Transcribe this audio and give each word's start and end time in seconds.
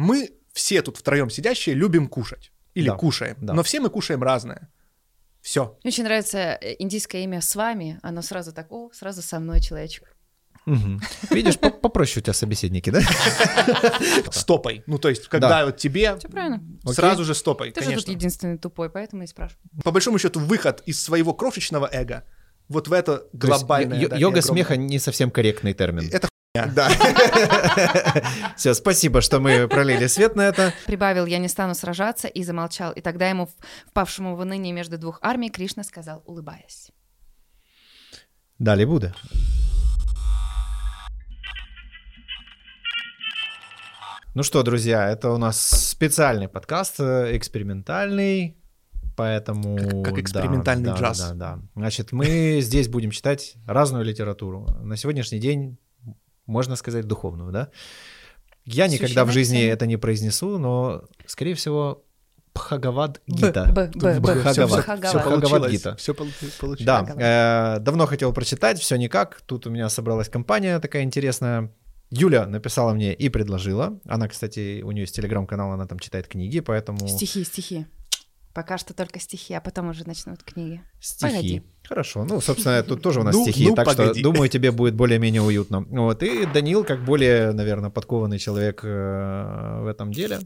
мы 0.00 0.30
все 0.52 0.82
тут 0.82 0.96
втроем 0.96 1.30
сидящие 1.30 1.74
любим 1.74 2.08
кушать. 2.08 2.52
Или 2.74 2.88
Да, 2.88 2.94
кушаем. 2.96 3.36
да. 3.40 3.52
Но 3.54 3.62
все 3.62 3.80
мы 3.80 3.90
кушаем 3.90 4.22
разное. 4.22 4.68
Все. 5.42 5.76
Мне 5.82 5.90
очень 5.90 6.04
нравится 6.04 6.38
э, 6.38 6.76
индийское 6.78 7.22
имя 7.24 7.40
с 7.40 7.54
вами. 7.56 7.98
Оно 8.02 8.22
сразу 8.22 8.52
так, 8.52 8.70
о, 8.72 8.90
сразу 8.92 9.22
со 9.22 9.40
мной 9.40 9.60
человечек. 9.60 10.16
Мгм. 10.66 11.00
Видишь, 11.30 11.58
по- 11.58 11.70
попроще 11.70 12.20
у 12.20 12.22
тебя 12.22 12.34
собеседники, 12.34 12.90
да? 12.90 13.00
Стопой. 14.30 14.82
Ну, 14.86 14.98
то 14.98 15.08
есть, 15.08 15.26
когда 15.28 15.48
Да. 15.48 15.64
вот 15.66 15.76
тебе 15.78 16.16
Все 16.18 16.28
правильно. 16.28 16.62
сразу 16.92 17.24
же 17.24 17.34
стопой, 17.34 17.70
Ты 17.72 17.82
же 17.82 17.94
тут 17.94 18.08
единственный 18.08 18.58
тупой, 18.58 18.90
поэтому 18.90 19.22
и 19.22 19.26
спрашиваю. 19.26 19.60
По 19.84 19.90
большому 19.90 20.18
счету, 20.18 20.40
выход 20.40 20.82
из 20.86 21.02
своего 21.02 21.32
крошечного 21.34 21.88
эго 21.90 22.24
вот 22.68 22.88
в 22.88 22.92
это 22.92 23.24
глобальное. 23.32 24.08
да, 24.08 24.16
йога 24.16 24.42
смеха 24.42 24.76
не 24.76 24.98
совсем 24.98 25.30
корректный 25.30 25.74
термин. 25.74 26.08
Это. 26.12 26.28
Да. 26.54 26.88
Все, 28.56 28.74
спасибо, 28.74 29.20
что 29.20 29.38
мы 29.38 29.68
пролили 29.68 30.08
свет 30.08 30.34
на 30.34 30.48
это. 30.48 30.72
Прибавил, 30.86 31.26
я 31.26 31.38
не 31.38 31.46
стану 31.46 31.76
сражаться, 31.76 32.26
и 32.26 32.42
замолчал. 32.42 32.92
И 32.92 33.00
тогда 33.00 33.28
ему, 33.28 33.48
впавшему 33.86 34.34
в 34.34 34.40
уныние 34.40 34.72
между 34.72 34.98
двух 34.98 35.20
армий, 35.22 35.48
Кришна 35.50 35.84
сказал, 35.84 36.24
улыбаясь. 36.26 36.90
Далее 38.58 38.84
Будда. 38.84 39.14
Ну 44.34 44.42
что, 44.42 44.64
друзья, 44.64 45.08
это 45.08 45.30
у 45.30 45.38
нас 45.38 45.60
специальный 45.60 46.48
подкаст, 46.48 46.98
э, 46.98 47.36
экспериментальный, 47.36 48.56
поэтому... 49.16 49.76
Как- 49.76 50.04
как 50.04 50.14
да, 50.14 50.20
экспериментальный 50.20 50.90
да, 50.90 50.96
джаз. 50.96 51.18
Да, 51.20 51.34
да. 51.34 51.58
Значит, 51.76 52.10
мы 52.10 52.58
здесь 52.60 52.88
будем 52.88 53.12
читать 53.12 53.54
разную 53.66 54.04
литературу. 54.04 54.66
На 54.82 54.96
сегодняшний 54.96 55.38
день, 55.38 55.78
можно 56.50 56.76
сказать, 56.76 57.06
духовную, 57.06 57.52
да? 57.52 57.68
Я 58.64 58.88
никогда 58.88 59.24
в 59.24 59.30
жизни 59.30 59.62
это 59.62 59.86
не 59.86 59.96
произнесу, 59.96 60.58
но, 60.58 61.04
скорее 61.26 61.54
всего, 61.54 62.04
Бхагавад 62.54 63.20
Гита. 63.26 63.72
Б, 63.72 63.90
Б, 63.94 64.20
Б, 64.20 64.34
Бхагавад. 64.34 64.84
Бхагавад-гита. 64.86 65.96
Все 65.96 66.14
получилось. 66.14 66.80
Да, 66.80 67.06
э, 67.16 67.80
давно 67.80 68.06
хотел 68.06 68.32
прочитать, 68.32 68.78
все 68.80 68.96
никак. 68.96 69.40
Тут 69.46 69.66
у 69.66 69.70
меня 69.70 69.88
собралась 69.88 70.28
компания 70.28 70.78
такая 70.80 71.02
интересная. 71.02 71.72
Юля 72.10 72.46
написала 72.46 72.92
мне 72.92 73.14
и 73.14 73.28
предложила. 73.28 74.00
Она, 74.04 74.26
кстати, 74.26 74.82
у 74.82 74.90
нее 74.90 75.02
есть 75.02 75.14
телеграм-канал, 75.14 75.72
она 75.72 75.86
там 75.86 76.00
читает 76.00 76.26
книги, 76.26 76.58
поэтому 76.60 77.06
Стихи, 77.06 77.44
стихи. 77.44 77.86
Пока 78.52 78.78
что 78.78 78.94
только 78.94 79.20
стихи, 79.20 79.54
а 79.54 79.60
потом 79.60 79.88
уже 79.90 80.06
начнут 80.06 80.42
книги. 80.42 80.82
стихи. 81.00 81.32
Погоди. 81.32 81.62
Хорошо. 81.88 82.24
Ну, 82.24 82.40
собственно, 82.40 82.82
тут 82.82 83.00
тоже 83.02 83.20
у 83.20 83.22
нас 83.22 83.34
Ну, 83.36 83.42
стихи, 83.44 83.68
ну, 83.68 83.74
так 83.76 83.86
погоди. 83.86 84.20
что, 84.20 84.22
думаю, 84.22 84.48
тебе 84.48 84.72
будет 84.72 84.94
более-менее 84.94 85.42
уютно. 85.42 85.80
Вот. 85.88 86.22
И 86.22 86.46
Данил, 86.46 86.84
как 86.84 87.04
более, 87.04 87.52
наверное, 87.52 87.90
подкованный 87.90 88.38
человек 88.38 88.80
э, 88.82 89.80
в 89.82 89.86
этом 89.86 90.12
деле. 90.12 90.40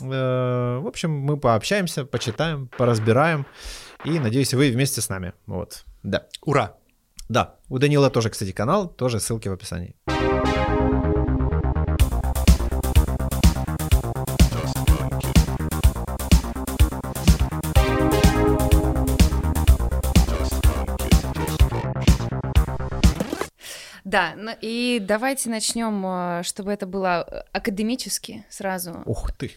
э, 0.00 0.78
В 0.82 0.86
общем, 0.86 1.10
мы 1.10 1.36
пообщаемся, 1.36 2.04
почитаем, 2.06 2.68
поразбираем. 2.78 3.44
И, 4.04 4.18
надеюсь, 4.18 4.54
вы 4.54 4.70
вместе 4.70 5.00
с 5.00 5.08
нами. 5.10 5.32
Вот. 5.46 5.84
Да. 6.02 6.26
Ура. 6.42 6.76
Да, 7.28 7.56
у 7.68 7.78
Данила 7.78 8.08
тоже, 8.08 8.30
кстати, 8.30 8.52
канал, 8.52 8.88
тоже 8.88 9.20
ссылки 9.20 9.48
в 9.48 9.52
описании. 9.52 9.94
Да, 24.08 24.32
ну 24.36 24.52
и 24.62 25.00
давайте 25.02 25.50
начнем, 25.50 26.02
э, 26.06 26.42
чтобы 26.42 26.72
это 26.72 26.86
было 26.86 27.26
э, 27.28 27.42
академически 27.52 28.46
сразу. 28.48 29.02
Ух 29.04 29.32
ты. 29.32 29.50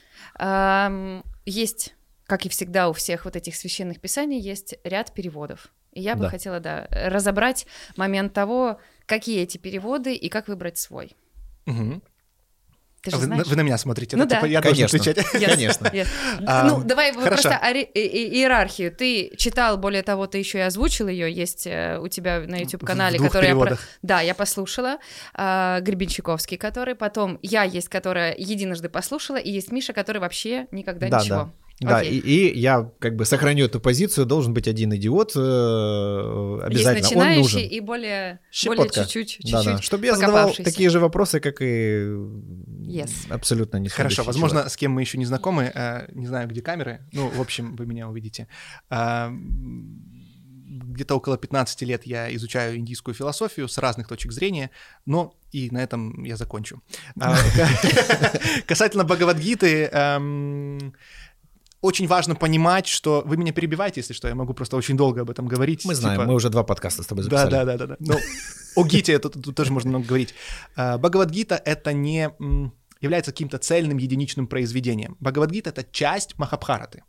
Есть, 1.45 1.95
как 2.25 2.45
и 2.45 2.49
всегда 2.49 2.89
у 2.89 2.93
всех 2.93 3.23
вот 3.23 3.37
этих 3.37 3.55
священных 3.55 4.01
писаний, 4.01 4.39
есть 4.39 4.75
ряд 4.83 5.13
переводов. 5.13 5.69
И 5.93 6.01
я 6.01 6.15
бы 6.15 6.23
Да. 6.23 6.29
хотела, 6.29 6.59
да, 6.59 6.85
разобрать 6.89 7.65
момент 7.95 8.33
того, 8.33 8.79
какие 9.05 9.41
эти 9.41 9.57
переводы 9.57 10.15
и 10.15 10.27
как 10.27 10.49
выбрать 10.49 10.77
свой. 10.77 11.15
Мгм. 11.65 12.01
Ты 13.03 13.09
же 13.11 13.17
Вы, 13.17 13.21
на- 13.27 13.27
знаешь? 13.35 13.47
вы 13.47 13.55
на 13.55 13.61
меня 13.61 13.77
смотрите, 13.79 14.15
Ну 14.15 14.25
да? 14.25 14.29
да. 14.29 14.35
Типа 14.35 14.45
я 14.45 14.61
должен 14.61 14.87
Конечно. 14.87 15.11
отвечать. 15.11 15.33
Yes, 15.41 15.49
Конечно. 15.55 15.87
yes. 15.87 16.07
А, 16.45 16.63
ну, 16.65 16.83
давай 16.83 17.11
хорошо. 17.13 17.29
просто 17.29 17.59
ори- 17.63 17.89
и- 17.93 17.99
и- 17.99 18.35
иерархию. 18.37 18.91
Ты 18.95 19.31
читал, 19.37 19.77
более 19.77 20.03
того, 20.03 20.27
ты 20.27 20.37
еще 20.37 20.59
и 20.59 20.61
озвучил 20.61 21.07
ее, 21.07 21.31
есть 21.31 21.65
э, 21.65 21.97
у 21.99 22.07
тебя 22.09 22.41
на 22.41 22.57
YouTube-канале, 22.57 23.17
В 23.17 23.21
двух 23.21 23.31
который 23.31 23.47
я... 23.47 23.55
про- 23.55 23.59
переводах. 23.65 23.87
Да, 24.03 24.21
я 24.21 24.35
послушала. 24.35 24.97
а, 25.33 25.79
Гребенщиковский, 25.81 26.57
который 26.57 26.93
потом... 26.95 27.39
Я 27.41 27.63
есть, 27.63 27.89
которая 27.89 28.35
единожды 28.37 28.87
послушала, 28.89 29.37
и 29.37 29.49
есть 29.51 29.71
Миша, 29.71 29.93
который 29.93 30.19
вообще 30.19 30.67
никогда 30.71 31.07
Да, 31.07 31.19
ничего. 31.21 31.35
да. 31.37 31.49
Да, 31.81 32.01
и, 32.03 32.15
и 32.15 32.59
я 32.59 32.91
как 32.99 33.15
бы 33.15 33.25
сохраню 33.25 33.65
эту 33.65 33.79
позицию, 33.79 34.25
должен 34.27 34.53
быть 34.53 34.67
один 34.67 34.93
идиот, 34.95 35.31
э, 35.35 35.39
обязательно, 36.63 36.97
Есть 36.97 37.11
он 37.11 37.17
начинающий 37.17 37.41
нужен. 37.41 37.59
и 37.59 37.79
более, 37.79 38.17
более 38.21 38.39
Щепотка. 38.51 39.05
чуть-чуть, 39.05 39.51
Да, 39.51 39.63
да. 39.63 39.81
Чтобы 39.81 40.05
я 40.05 40.15
задавал 40.15 40.53
такие 40.53 40.89
же 40.89 40.99
вопросы, 40.99 41.39
как 41.39 41.61
и 41.61 42.05
Yes. 42.87 43.11
абсолютно 43.29 43.77
не 43.77 43.89
Хорошо, 43.89 44.23
возможно, 44.23 44.57
человек. 44.59 44.71
с 44.73 44.77
кем 44.77 44.91
мы 44.91 45.01
еще 45.01 45.17
не 45.17 45.25
знакомы, 45.25 45.71
э, 45.73 46.07
не 46.13 46.27
знаю, 46.27 46.47
где 46.47 46.61
камеры. 46.61 46.99
Ну, 47.13 47.29
в 47.29 47.41
общем, 47.41 47.75
вы 47.75 47.85
меня 47.87 48.07
увидите. 48.07 48.47
М, 48.89 50.07
Где-то 50.93 51.15
около 51.15 51.37
15 51.37 51.85
лет 51.85 52.05
я 52.05 52.33
изучаю 52.35 52.77
индийскую 52.77 53.13
философию 53.13 53.67
с 53.67 53.77
разных 53.77 54.07
точек 54.07 54.31
зрения, 54.31 54.69
но 55.05 55.33
и 55.51 55.69
на 55.69 55.83
этом 55.83 56.23
я 56.23 56.37
закончу. 56.37 56.81
А, 57.19 57.35
Касательно 58.67 59.03
Бхагавадгиты, 59.03 59.89
эм, 59.91 60.93
очень 61.81 62.07
важно 62.07 62.35
понимать, 62.35 62.87
что 62.87 63.23
вы 63.25 63.37
меня 63.37 63.51
перебиваете, 63.51 64.01
если 64.01 64.13
что, 64.13 64.27
я 64.27 64.35
могу 64.35 64.53
просто 64.53 64.77
очень 64.77 64.95
долго 64.95 65.21
об 65.21 65.29
этом 65.29 65.47
говорить. 65.47 65.83
Мы 65.85 65.95
знаем, 65.95 66.19
типа- 66.19 66.27
мы 66.27 66.35
уже 66.35 66.49
два 66.49 66.63
подкаста 66.63 67.03
с 67.03 67.07
тобой 67.07 67.25
да, 67.25 67.45
записали. 67.45 67.51
да, 67.51 67.65
да, 67.65 67.77
да, 67.77 67.87
да. 67.87 67.95
Ну, 67.99 68.17
о 68.75 68.85
Гите 68.85 69.17
тут, 69.19 69.55
тоже 69.55 69.73
можно 69.73 69.89
много 69.89 70.05
говорить. 70.05 70.33
А, 70.75 70.97
Бхагавадгита— 70.97 71.55
это 71.65 71.91
не 71.93 72.29
является 73.01 73.31
каким-то 73.31 73.57
цельным 73.57 73.97
единичным 73.97 74.47
произведением. 74.47 75.17
Бхагавадгита— 75.19 75.69
это 75.71 75.83
часть 75.91 76.37
Махабхараты. 76.37 77.03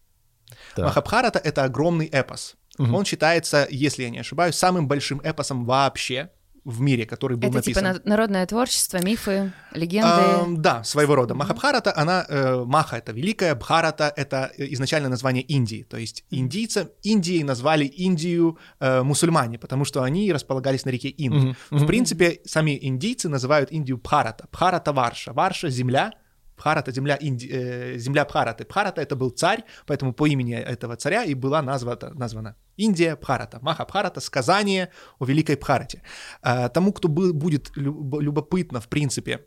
Так. 0.75 0.87
Махабхарата— 0.87 1.39
это 1.45 1.65
огромный 1.65 2.07
эпос. 2.07 2.57
Он 2.79 3.05
считается, 3.05 3.69
если 3.71 4.05
я 4.05 4.11
не 4.11 4.19
ошибаюсь, 4.19 4.57
самым 4.57 4.89
большим 4.89 5.21
эпосом 5.21 5.67
вообще 5.67 6.31
в 6.65 6.81
мире, 6.81 7.07
который 7.07 7.37
был 7.37 7.49
Это 7.49 7.61
типа 7.61 7.81
написан. 7.81 8.03
на- 8.05 8.11
народное 8.11 8.47
творчество, 8.47 8.99
мифы, 9.03 9.53
легенды. 9.73 10.09
Ам, 10.09 10.63
да, 10.63 10.85
своего 10.85 11.17
рода. 11.17 11.35
Махабхарата, 11.35 11.93
она, 11.97 12.25
э, 12.29 12.65
Маха— 12.65 12.97
это 12.99 13.11
великая, 13.13 13.55
Бхарата— 13.57 14.13
это 14.17 14.53
э, 14.57 14.67
изначально 14.73 15.09
название 15.09 15.43
Индии. 15.43 15.83
То 15.91 15.97
есть 15.97 16.25
индийцы, 16.31 16.91
Индией 17.03 17.43
назвали 17.43 17.85
Индию 17.85 18.59
э, 18.81 19.03
мусульмане, 19.03 19.59
потому 19.59 19.85
что 19.85 20.03
они 20.05 20.33
располагались 20.33 20.85
на 20.85 20.91
реке 20.91 21.09
Инд. 21.09 21.35
Мгм, 21.35 21.57
В 21.71 21.77
мгм. 21.79 21.87
принципе, 21.87 22.41
сами 22.45 22.79
индийцы 22.81 23.29
называют 23.29 23.73
Индию 23.73 23.99
Бхарата. 23.99 24.47
Бхарата 24.53 24.93
Варша. 24.93 25.33
Варша— 25.33 25.69
земля, 25.71 26.13
Бхарата— 26.57 26.93
земля, 26.93 27.19
Инди... 27.21 27.49
э, 27.51 27.99
земля 27.99 28.25
Бхараты. 28.25 28.65
Бхарата— 28.65 29.01
это 29.03 29.17
был 29.17 29.31
царь, 29.31 29.65
поэтому 29.87 30.13
по 30.13 30.27
имени 30.29 30.55
этого 30.55 30.95
царя 30.97 31.25
и 31.25 31.35
была 31.35 31.61
названа, 31.61 32.11
названа 32.15 32.55
Индия 32.77 33.17
Бхарата. 33.17 33.59
Маха 33.63 33.85
Бхарата— 33.85 34.21
сказание 34.23 34.89
о 35.19 35.25
великой 35.25 35.57
Бхарате. 35.57 36.03
А, 36.43 36.69
тому, 36.69 36.93
кто 36.93 37.09
будет 37.09 37.71
люб- 37.77 38.21
любопытно, 38.21 38.81
в 38.81 38.89
принципе, 38.89 39.41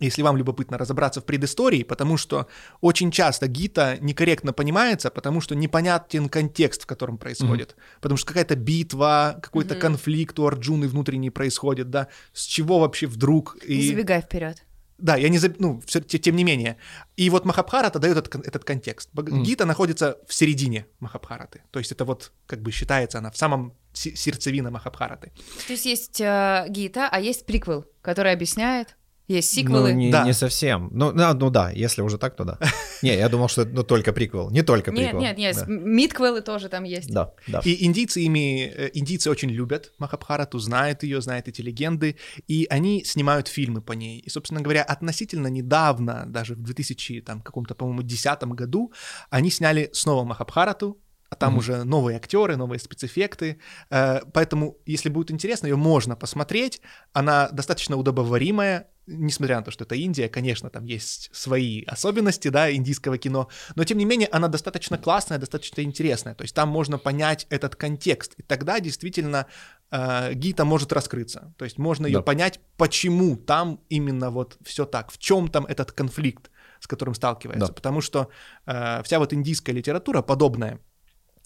если 0.00 0.22
вам 0.22 0.36
любопытно 0.36 0.78
разобраться 0.78 1.20
в 1.20 1.24
предыстории, 1.24 1.82
потому 1.82 2.16
что 2.16 2.46
очень 2.80 3.10
часто 3.10 3.48
гита 3.48 3.96
некорректно 4.00 4.52
понимается, 4.52 5.10
потому 5.10 5.40
что 5.40 5.56
непонятен 5.56 6.28
контекст, 6.28 6.82
в 6.82 6.86
котором 6.86 7.18
происходит. 7.18 7.74
Потому 8.00 8.16
что 8.16 8.28
какая-то 8.28 8.54
битва, 8.54 9.40
какой-то 9.42 9.74
Мгм. 9.74 9.80
конфликт 9.80 10.38
у 10.38 10.46
Арджуны 10.46 10.86
внутренний 10.86 11.30
происходит, 11.30 11.90
да, 11.90 12.06
с 12.32 12.44
чего 12.44 12.78
вообще 12.78 13.06
вдруг... 13.08 13.56
Не 13.68 13.74
И... 13.74 13.88
забегай 13.88 14.20
вперед. 14.20 14.64
Да, 14.98 15.16
я 15.16 15.28
не 15.28 15.38
заб... 15.38 15.52
ну, 15.60 15.80
те- 15.86 16.18
тем 16.18 16.36
не 16.36 16.44
менее. 16.44 16.76
И 17.16 17.30
вот 17.30 17.44
Махабхарата 17.44 17.98
дает 17.98 18.16
этот, 18.16 18.46
этот 18.46 18.64
контекст. 18.64 19.10
Мгм. 19.14 19.42
Гита 19.44 19.64
находится 19.64 20.18
в 20.26 20.34
середине 20.34 20.86
Махабхараты. 21.00 21.62
То 21.70 21.78
есть 21.78 21.92
это 21.92 22.04
вот, 22.04 22.32
как 22.46 22.60
бы 22.62 22.72
считается 22.72 23.18
она 23.18 23.30
в 23.30 23.36
самом 23.36 23.72
се- 23.92 24.16
сердцевина 24.16 24.70
Махабхараты. 24.70 25.32
То 25.66 25.72
есть 25.72 25.86
есть 25.86 26.20
э, 26.20 26.66
гита, 26.68 27.08
а 27.10 27.20
есть 27.20 27.46
приквел, 27.46 27.84
который 28.02 28.32
объясняет. 28.32 28.96
Есть 29.28 29.52
сиквелы. 29.52 29.92
Ну, 29.92 29.98
не, 29.98 30.10
Да. 30.10 30.24
не 30.24 30.32
совсем. 30.32 30.88
Ну, 30.90 31.12
да, 31.12 31.34
ну 31.34 31.50
да, 31.50 31.70
если 31.70 32.00
уже 32.02 32.16
так, 32.18 32.34
то 32.34 32.44
да. 32.44 32.58
Не, 33.02 33.14
я 33.16 33.28
думал, 33.28 33.48
что 33.48 33.62
это 33.62 33.70
ну, 33.74 33.82
только 33.82 34.12
приквел. 34.14 34.50
Не 34.50 34.62
только 34.62 34.90
Нет, 34.90 35.10
приквел. 35.10 35.20
нет, 35.20 35.36
нет, 35.38 35.56
Да. 35.56 35.64
мидквелы 35.68 36.40
тоже 36.40 36.68
там 36.70 36.84
есть. 36.84 37.12
Да, 37.12 37.32
да. 37.46 37.60
И 37.64 37.84
индийцы 37.84 38.20
ими, 38.22 38.64
э, 38.74 38.90
индийцы 38.94 39.30
очень 39.30 39.50
любят 39.50 39.92
Махабхарату, 39.98 40.58
знают 40.58 41.02
ее, 41.02 41.20
знают 41.20 41.46
эти 41.46 41.60
легенды, 41.60 42.16
и 42.48 42.66
они 42.70 43.04
снимают 43.04 43.48
фильмы 43.48 43.82
по 43.82 43.92
ней. 43.92 44.18
И, 44.20 44.30
собственно 44.30 44.62
говоря, 44.62 44.82
относительно 44.82 45.48
недавно, 45.48 46.24
даже 46.26 46.54
в 46.54 46.62
2000, 46.62 47.20
там, 47.20 47.40
каком-то, 47.42 47.74
по-моему, 47.74 48.00
2010 48.02 48.54
году, 48.54 48.92
они 49.30 49.50
сняли 49.50 49.90
снова 49.92 50.24
Махабхарату, 50.24 50.98
а 51.30 51.34
там 51.36 51.50
Мгм. 51.50 51.58
уже 51.58 51.84
новые 51.84 52.16
актеры, 52.16 52.56
новые 52.56 52.78
спецэффекты. 52.80 53.58
Э, 53.90 54.20
Поэтому, 54.32 54.78
если 54.86 55.10
будет 55.10 55.30
интересно, 55.30 55.66
ее 55.66 55.76
можно 55.76 56.16
посмотреть. 56.16 56.80
Она 57.12 57.50
достаточно 57.52 57.96
удобоваримая. 57.96 58.86
Несмотря 59.08 59.56
на 59.56 59.62
то, 59.62 59.70
что 59.70 59.84
это 59.84 59.94
Индия, 59.94 60.28
конечно, 60.28 60.70
там 60.70 60.84
есть 60.84 61.30
свои 61.32 61.82
особенности, 61.84 62.48
да, 62.48 62.70
индийского 62.72 63.18
кино, 63.18 63.48
но 63.74 63.84
тем 63.84 63.98
не 63.98 64.04
менее 64.04 64.28
она 64.30 64.48
достаточно 64.48 64.98
классная, 64.98 65.38
достаточно 65.38 65.80
интересная, 65.82 66.34
то 66.34 66.42
есть 66.42 66.54
там 66.54 66.68
можно 66.68 66.98
понять 66.98 67.46
этот 67.50 67.74
контекст, 67.76 68.34
и 68.36 68.42
тогда 68.42 68.80
действительно 68.80 69.46
э, 69.90 70.34
Гита 70.34 70.64
может 70.64 70.92
раскрыться, 70.92 71.54
то 71.56 71.64
есть 71.64 71.78
можно 71.78 72.06
ее 72.06 72.18
Да. 72.18 72.22
понять, 72.22 72.60
почему 72.76 73.36
там 73.36 73.80
именно 73.88 74.30
вот 74.30 74.58
все 74.62 74.84
так, 74.84 75.10
в 75.10 75.18
чем 75.18 75.48
там 75.48 75.64
этот 75.66 75.92
конфликт, 75.92 76.50
с 76.80 76.86
которым 76.86 77.14
сталкивается, 77.14 77.68
Да. 77.68 77.72
потому 77.72 78.00
что 78.00 78.28
э, 78.66 79.02
вся 79.02 79.18
вот 79.18 79.32
индийская 79.32 79.72
литература 79.72 80.22
подобная, 80.22 80.78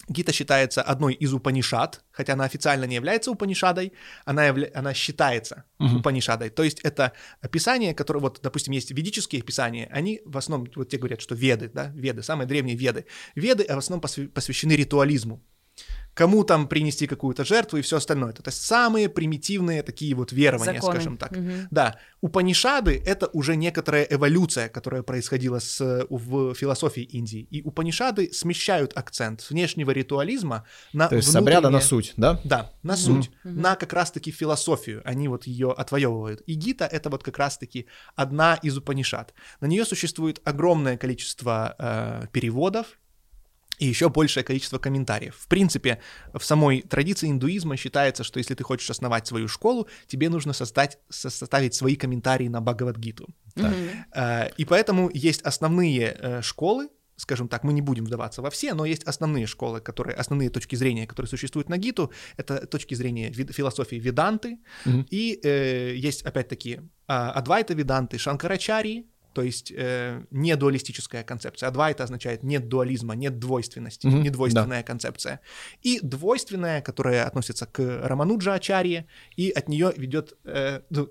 Гита 0.08 0.32
считается 0.32 0.82
одной 0.82 1.14
из 1.14 1.32
Упанишад, 1.32 2.04
хотя 2.10 2.32
она 2.32 2.44
официально 2.44 2.84
не 2.84 2.96
является 2.96 3.30
Упанишадой, 3.30 3.92
она, 4.24 4.44
явля... 4.46 4.70
она 4.74 4.94
считается 4.94 5.64
Мгм. 5.78 5.98
Упанишадой. 5.98 6.50
То 6.50 6.62
есть 6.62 6.80
это 6.80 7.12
описания, 7.40 7.94
которые, 7.94 8.20
вот, 8.20 8.40
допустим, 8.42 8.72
есть 8.72 8.90
ведические 8.90 9.42
писания, 9.42 9.88
они 9.92 10.20
в 10.24 10.36
основном, 10.36 10.68
вот 10.74 10.88
те 10.88 10.98
говорят, 10.98 11.20
что 11.20 11.34
веды, 11.34 11.70
да, 11.72 11.88
веды, 11.94 12.22
самые 12.22 12.46
древние 12.46 12.76
веды. 12.76 13.06
Веды 13.34 13.64
в 13.64 13.78
основном 13.78 14.00
посвя- 14.04 14.28
посвящены 14.28 14.72
ритуализму. 14.72 15.42
Кому 16.14 16.44
там 16.44 16.68
принести 16.68 17.06
какую-то 17.06 17.42
жертву 17.44 17.78
и 17.78 17.82
все 17.82 17.96
остальное. 17.96 18.32
То 18.32 18.42
есть 18.46 18.62
самые 18.64 19.08
примитивные 19.08 19.82
такие 19.82 20.14
вот 20.14 20.30
верования, 20.32 20.74
Законы. 20.74 20.94
скажем 20.94 21.16
так. 21.16 21.32
Мгм. 21.32 21.68
Да, 21.70 21.96
Упанишады— 22.20 23.02
это 23.06 23.28
уже 23.32 23.56
некоторая 23.56 24.04
эволюция, 24.04 24.68
которая 24.68 25.02
происходила 25.02 25.58
с, 25.58 26.06
в 26.10 26.54
философии 26.54 27.02
Индии. 27.02 27.46
И 27.50 27.62
Упанишады 27.62 28.30
смещают 28.32 28.92
акцент 28.96 29.40
с 29.40 29.50
внешнего 29.50 29.90
ритуализма 29.90 30.64
на 30.92 31.08
То 31.08 31.16
есть 31.16 31.30
с 31.32 31.34
обряда 31.36 31.70
на 31.70 31.78
внутреннее- 31.78 31.88
суть, 31.88 32.12
да? 32.16 32.40
Да, 32.44 32.72
на 32.82 32.92
Мгм. 32.92 33.00
суть, 33.02 33.30
Мгм. 33.44 33.60
на 33.62 33.76
как 33.76 33.92
раз-таки 33.92 34.30
философию. 34.30 35.00
Они 35.04 35.28
вот 35.28 35.46
ее 35.46 35.72
отвоевывают. 35.72 36.42
И 36.46 36.54
Гита— 36.54 36.84
это 36.92 37.10
вот 37.10 37.22
как 37.24 37.38
раз-таки 37.38 37.86
одна 38.14 38.54
из 38.62 38.76
Упанишад. 38.76 39.32
На 39.60 39.66
нее 39.66 39.84
существует 39.84 40.40
огромное 40.44 40.96
количество 40.96 41.74
э, 41.78 42.26
переводов, 42.32 42.98
и 43.78 43.86
еще 43.86 44.08
большее 44.08 44.44
количество 44.44 44.78
комментариев. 44.78 45.34
В 45.38 45.48
принципе, 45.48 45.98
в 46.32 46.42
самой 46.44 46.82
традиции 46.82 47.28
индуизма 47.30 47.76
считается, 47.76 48.22
что 48.24 48.38
если 48.38 48.54
ты 48.54 48.62
хочешь 48.64 48.90
основать 48.90 49.26
свою 49.26 49.48
школу, 49.48 49.88
тебе 50.06 50.28
нужно 50.28 50.52
создать, 50.52 50.98
со- 51.08 51.30
составить 51.30 51.74
свои 51.74 51.96
комментарии 51.96 52.48
на 52.48 52.60
Бхагавадгиту. 52.60 53.26
Мгм. 53.56 53.74
Э, 54.14 54.50
И 54.56 54.64
поэтому 54.64 55.10
есть 55.12 55.42
основные 55.42 56.16
э, 56.20 56.42
школы, 56.42 56.88
скажем 57.16 57.48
так, 57.48 57.64
мы 57.64 57.72
не 57.72 57.82
будем 57.82 58.04
вдаваться 58.04 58.42
во 58.42 58.48
все, 58.50 58.74
но 58.74 58.84
есть 58.84 59.04
основные 59.04 59.46
школы, 59.46 59.80
которые, 59.80 60.16
основные 60.16 60.50
точки 60.50 60.76
зрения, 60.76 61.06
которые 61.06 61.28
существуют 61.28 61.68
на 61.68 61.76
Гиту, 61.76 62.10
это 62.36 62.66
точки 62.66 62.94
зрения 62.94 63.30
вид- 63.30 63.52
философии 63.54 63.96
Веданты, 63.96 64.58
Мгм. 64.84 65.06
и 65.10 65.40
э, 65.44 65.94
есть 66.08 66.22
опять-таки 66.22 66.80
а, 67.06 67.30
Адвайта 67.32 67.74
Веданты, 67.74 68.18
Шанкарачари, 68.18 69.06
то 69.32 69.42
есть 69.42 69.72
э, 69.76 70.22
не 70.30 70.56
дуалистическая 70.56 71.22
концепция. 71.24 71.68
Адвайта 71.68 72.04
означает 72.04 72.42
нет 72.42 72.68
дуализма, 72.68 73.14
нет 73.14 73.38
двойственности, 73.38 74.06
Мгм, 74.06 74.22
недвойственная 74.22 74.82
концепция. 74.82 75.40
И 75.82 76.00
двойственная, 76.02 76.80
которая 76.82 77.24
относится 77.26 77.66
к 77.66 77.78
Рамануджа 78.04 78.54
Ачарье, 78.54 79.06
и 79.36 79.50
от 79.50 79.68
нее 79.68 79.92
ведет 79.96 80.34
э, 80.44 80.80
ну, 80.90 81.08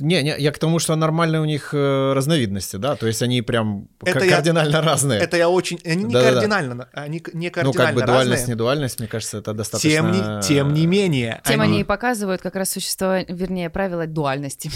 Не, 0.00 0.22
не, 0.22 0.34
я 0.38 0.52
к 0.52 0.58
тому, 0.58 0.78
что 0.78 0.96
нормальные 0.96 1.40
у 1.42 1.44
них 1.44 1.74
э, 1.74 2.12
разновидности, 2.14 2.76
да, 2.76 2.96
то 2.96 3.06
есть 3.06 3.20
они 3.22 3.42
прям 3.42 3.88
Это 4.02 4.24
я- 4.24 4.36
кардинально 4.36 4.80
разные. 4.80 5.20
Это 5.20 5.36
я 5.36 5.50
очень... 5.50 5.78
Они 5.84 6.04
не 6.04 6.12
Да-да-да. 6.14 6.32
кардинально, 6.40 6.88
они 6.94 7.18
к- 7.20 7.34
не 7.34 7.48
ну, 7.48 7.52
кардинально 7.52 7.74
как 7.84 7.94
бы 7.94 8.00
разные. 8.00 8.14
дуальность, 8.14 8.48
не 8.48 8.54
дуальность, 8.54 8.98
мне 9.00 9.08
кажется, 9.08 9.36
это 9.38 9.52
достаточно... 9.52 9.90
Тем 9.90 10.12
не, 10.12 10.42
тем 10.42 10.72
не 10.72 10.86
менее. 10.86 11.42
Тем 11.44 11.60
они- 11.60 11.72
они 11.72 11.80
и 11.82 11.84
показывают 11.84 12.40
как 12.40 12.56
раз 12.56 12.70
существование, 12.70 13.26
вернее, 13.36 13.68
правила 13.68 14.06
дуальности. 14.06 14.70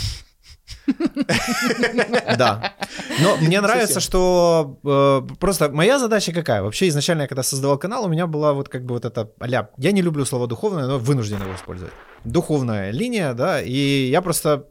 Да. 2.37 2.75
Но 3.20 3.37
мне 3.37 3.61
нравится, 3.61 4.00
что 4.00 4.78
э, 4.84 5.34
просто 5.38 5.70
моя 5.70 5.99
задача 5.99 6.32
какая? 6.32 6.62
Вообще 6.62 6.88
изначально, 6.88 7.28
когда 7.28 7.43
создавал 7.43 7.78
канал, 7.78 8.05
у 8.05 8.08
меня 8.08 8.26
была 8.26 8.52
вот 8.52 8.69
как 8.69 8.84
бы 8.84 8.94
вот 8.94 9.05
эта 9.05 9.31
а 9.38 9.46
я 9.46 9.93
не 9.93 10.02
люблю 10.02 10.25
слово 10.25 10.46
духовное, 10.46 10.87
но 10.87 10.99
вынужден 10.99 11.40
его 11.43 11.55
использовать. 11.55 11.93
Духовная 12.25 12.90
линия, 12.90 13.34
да, 13.34 13.62
и 13.62 14.08
я 14.11 14.22
просто 14.22 14.67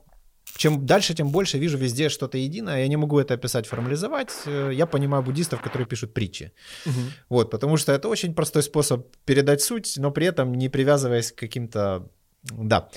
чем 0.57 0.85
дальше, 0.85 1.13
тем 1.13 1.29
больше 1.29 1.57
вижу 1.57 1.77
везде 1.77 2.09
что-то 2.09 2.37
единое. 2.37 2.81
Я 2.81 2.87
не 2.87 2.97
могу 2.97 3.19
это 3.19 3.35
описать, 3.35 3.67
формализовать. 3.67 4.31
Э, 4.45 4.71
Я 4.73 4.85
понимаю 4.85 5.23
буддистов, 5.23 5.61
которые 5.61 5.87
пишут 5.87 6.13
притчи. 6.13 6.51
Мгм. 6.85 7.11
Вот, 7.29 7.51
потому 7.51 7.77
что 7.77 7.91
это 7.91 8.09
очень 8.09 8.33
простой 8.33 8.63
способ 8.63 9.07
передать 9.25 9.61
суть, 9.61 9.93
но 9.97 10.11
при 10.11 10.25
этом 10.27 10.53
не 10.53 10.69
привязываясь 10.69 11.31
к 11.31 11.35
каким-то... 11.35 12.09
Да. 12.43 12.89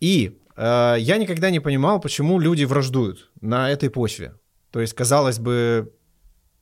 И 0.00 0.38
я 0.56 1.16
никогда 1.18 1.50
не 1.50 1.60
понимал, 1.60 2.00
почему 2.00 2.38
люди 2.38 2.64
враждуют 2.64 3.30
на 3.40 3.70
этой 3.70 3.90
почве. 3.90 4.34
То 4.70 4.80
есть, 4.80 4.94
казалось 4.94 5.38
бы, 5.38 5.92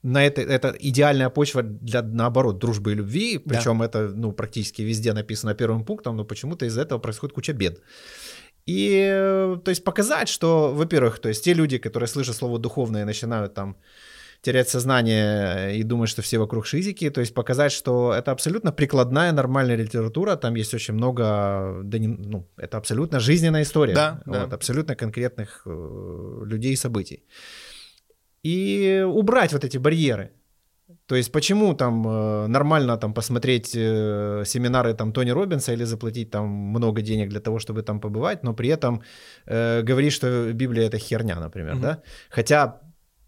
на 0.03 0.27
это, 0.27 0.43
это 0.43 0.77
идеальная 0.79 1.31
почва 1.31 1.63
для, 1.63 2.03
наоборот, 2.03 2.59
дружбы 2.59 2.93
и 2.93 2.95
любви, 2.95 3.41
Да. 3.45 3.55
причем 3.55 3.81
это, 3.83 4.09
ну, 4.15 4.33
практически 4.33 4.83
везде 4.83 5.13
написано 5.13 5.55
первым 5.55 5.85
пунктом, 5.85 6.17
но 6.17 6.25
почему-то 6.25 6.67
из-за 6.67 6.83
этого 6.83 6.99
происходит 6.99 7.35
куча 7.35 7.53
бед. 7.53 7.81
И, 8.67 9.09
э, 9.11 9.57
то 9.65 9.71
есть, 9.71 9.85
показать, 9.85 10.29
что, 10.29 10.73
во-первых, 10.75 11.19
то 11.19 11.29
есть, 11.29 11.45
те 11.45 11.55
люди, 11.55 11.79
которые 11.79 12.07
слышат 12.09 12.37
слово 12.37 12.59
«духовное» 12.59 13.05
начинают 13.05 13.55
там 13.55 13.77
терять 14.45 14.69
сознание 14.69 15.77
и 15.79 15.83
думать, 15.85 16.09
что 16.11 16.23
все 16.23 16.39
вокруг 16.39 16.67
шизики, 16.67 17.11
то 17.11 17.21
есть 17.21 17.35
показать, 17.35 17.73
что 17.73 18.13
это 18.13 18.31
абсолютно 18.31 18.73
прикладная 18.73 19.33
нормальная 19.33 19.77
литература, 19.77 20.37
там 20.37 20.55
есть 20.57 20.75
очень 20.75 20.95
много, 20.95 21.23
да 21.85 21.99
не- 21.99 22.09
ну, 22.09 22.47
это 22.59 22.77
абсолютно 22.79 23.21
жизненная 23.21 23.63
история, 23.63 23.95
Да, 23.95 24.21
да. 24.27 24.41
вот, 24.45 24.53
абсолютно 24.53 24.95
конкретных 24.97 25.63
э, 25.67 26.43
людей 26.47 26.73
и 26.73 26.77
событий. 26.77 27.25
И 28.47 29.03
убрать 29.07 29.53
вот 29.53 29.65
эти 29.65 29.79
барьеры. 29.79 30.31
То 31.07 31.17
есть 31.17 31.33
почему 31.33 31.75
там 31.75 32.07
э, 32.07 32.47
нормально 32.47 32.97
там 32.99 33.15
посмотреть 33.15 33.73
э, 33.75 34.43
семинары 34.47 34.95
там 34.95 35.13
Тони 35.13 35.31
Робинса 35.33 35.73
или 35.73 35.85
заплатить 35.85 36.31
там 36.31 36.47
много 36.49 37.01
денег 37.03 37.29
для 37.31 37.41
того, 37.41 37.59
чтобы 37.59 37.83
там 37.83 38.01
побывать, 38.01 38.43
но 38.45 38.55
при 38.55 38.69
этом 38.69 39.03
э, 39.47 39.83
говорить, 39.83 40.13
что 40.13 40.53
Библия 40.53 40.87
это 40.87 40.99
херня, 40.99 41.41
например, 41.41 41.75
Мгм. 41.75 41.83
да? 41.83 42.03
Хотя 42.31 42.81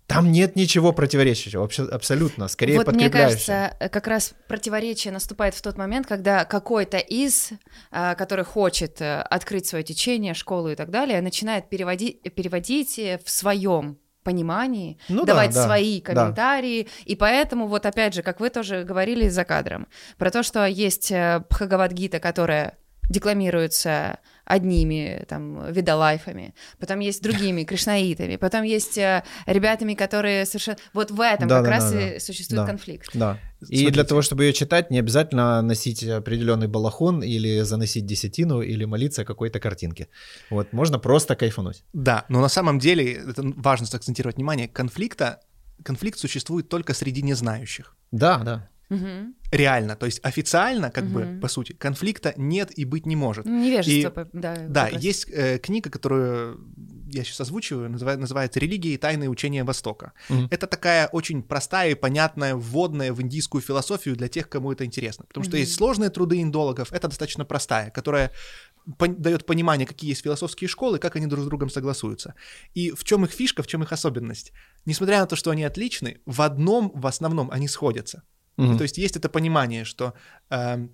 там 0.06 0.30
нет 0.30 0.54
ничего 0.54 0.92
противоречащего, 0.92 1.62
вообще 1.62 1.84
абсолютно, 1.84 2.46
скорее 2.48 2.78
вот 2.78 2.92
мне 2.92 3.10
кажется, 3.10 3.76
э, 3.80 3.88
как 3.88 4.06
раз 4.06 4.34
противоречие 4.46 5.12
наступает 5.12 5.54
в 5.54 5.62
тот 5.62 5.76
момент, 5.76 6.06
когда 6.06 6.44
какой-то 6.44 6.98
из, 6.98 7.50
а, 7.90 8.14
который 8.14 8.44
хочет 8.44 9.00
э, 9.00 9.20
открыть 9.22 9.66
свое 9.66 9.82
течение, 9.82 10.34
школу 10.34 10.68
и 10.68 10.76
так 10.76 10.90
далее, 10.90 11.20
начинает 11.20 11.68
переводить, 11.68 12.22
переводить 12.34 12.98
э, 12.98 13.18
в 13.24 13.30
своем 13.30 13.98
понимании, 14.22 14.98
Ну 15.08 15.20
да, 15.20 15.34
давать 15.34 15.54
да, 15.54 15.64
свои 15.64 16.00
да. 16.00 16.12
комментарии, 16.12 16.88
и 17.04 17.16
поэтому 17.16 17.66
вот 17.66 17.84
опять 17.84 18.14
же, 18.14 18.22
как 18.22 18.38
вы 18.38 18.50
тоже 18.50 18.84
говорили 18.84 19.28
за 19.28 19.44
кадром, 19.44 19.88
про 20.18 20.30
то, 20.30 20.42
что 20.42 20.66
есть 20.66 21.12
Бхагавадгита, 21.48 22.20
которая 22.20 22.76
декламируется 23.08 24.18
одними 24.46 25.24
там 25.28 25.70
видолайфами, 25.72 26.54
потом 26.78 27.00
есть 27.00 27.22
другими 27.22 27.64
кришнаитами, 27.68 28.36
потом 28.36 28.62
есть 28.62 28.96
э, 28.96 29.24
ребятами, 29.46 29.94
которые 29.94 30.46
совершенно... 30.46 30.78
Вот 30.94 31.10
в 31.10 31.20
этом 31.20 31.48
Да, 31.48 31.56
как 31.56 31.64
да, 31.64 31.70
раз 31.70 31.92
да, 31.92 32.00
и 32.00 32.14
да. 32.14 32.20
существует 32.20 32.62
Да. 32.62 32.66
конфликт. 32.66 33.10
Да. 33.12 33.38
И 33.60 33.64
Смотрите. 33.66 33.90
для 33.90 34.04
того, 34.04 34.22
чтобы 34.22 34.44
ее 34.44 34.52
читать, 34.52 34.90
не 34.90 34.98
обязательно 34.98 35.60
носить 35.62 36.04
определенный 36.04 36.68
балахон 36.68 37.22
или 37.22 37.62
заносить 37.62 38.06
десятину 38.06 38.60
или 38.60 38.84
молиться 38.84 39.24
какой-то 39.24 39.58
картинке. 39.60 40.08
Вот, 40.50 40.72
можно 40.72 40.98
просто 40.98 41.34
кайфануть. 41.36 41.82
Да, 41.92 42.24
но 42.28 42.40
на 42.40 42.48
самом 42.48 42.78
деле, 42.78 43.14
это 43.14 43.42
важно 43.56 43.86
акцентировать 43.92 44.36
внимание, 44.36 44.68
конфликта, 44.68 45.40
конфликт 45.82 46.18
существует 46.18 46.68
только 46.68 46.94
среди 46.94 47.22
незнающих. 47.22 47.96
Да, 48.12 48.38
да. 48.38 48.68
Мгм. 48.88 49.34
Реально, 49.50 49.96
то 49.96 50.06
есть 50.06 50.20
официально, 50.22 50.90
как 50.90 51.06
бы, 51.06 51.24
Мгм. 51.24 51.40
по 51.40 51.48
сути, 51.48 51.72
конфликта 51.72 52.34
нет 52.36 52.70
и 52.78 52.84
быть 52.84 53.06
не 53.06 53.16
может. 53.16 53.46
Невежество, 53.46 54.22
И- 54.22 54.28
да. 54.32 54.56
Да, 54.68 54.88
раз. 54.90 55.02
есть 55.02 55.28
э, 55.32 55.58
книга, 55.58 55.90
которую 55.90 56.60
я 57.12 57.24
сейчас 57.24 57.40
озвучиваю, 57.40 57.90
называется, 57.90 58.20
называется 58.20 58.60
«Религия 58.60 58.94
и 58.94 58.96
тайные 58.96 59.28
учения 59.28 59.64
Востока». 59.64 60.12
Мгм. 60.28 60.48
Это 60.50 60.66
такая 60.66 61.08
очень 61.08 61.42
простая 61.42 61.90
и 61.90 61.94
понятная 61.94 62.54
вводная 62.54 63.12
в 63.12 63.20
индийскую 63.22 63.60
философию 63.62 64.16
для 64.16 64.28
тех, 64.28 64.48
кому 64.48 64.72
это 64.72 64.84
интересно. 64.84 65.24
Потому 65.26 65.44
что 65.44 65.52
Мгм. 65.56 65.60
есть 65.60 65.74
сложные 65.74 66.10
труды 66.10 66.40
индологов, 66.42 66.92
это 66.92 67.08
достаточно 67.08 67.44
простая, 67.44 67.90
которая 67.90 68.30
дает 68.86 69.46
понимание, 69.46 69.86
какие 69.86 70.10
есть 70.10 70.22
философские 70.22 70.68
школы, 70.68 70.98
как 70.98 71.16
они 71.16 71.26
друг 71.26 71.42
с 71.44 71.46
другом 71.46 71.70
согласуются. 71.70 72.34
И 72.74 72.92
в 72.92 73.02
чем 73.04 73.24
их 73.24 73.32
фишка, 73.32 73.62
в 73.62 73.66
чем 73.66 73.82
их 73.82 73.92
особенность. 73.92 74.52
Несмотря 74.84 75.18
на 75.20 75.26
то, 75.26 75.34
что 75.34 75.50
они 75.50 75.64
отличны, 75.64 76.20
в 76.24 76.40
одном, 76.42 76.92
в 76.94 77.06
основном, 77.06 77.50
они 77.50 77.66
сходятся. 77.68 78.22
То 78.56 78.84
есть 78.84 78.98
есть 78.98 79.16
это 79.16 79.28
понимание, 79.28 79.84
что 79.84 80.12
эм, 80.50 80.90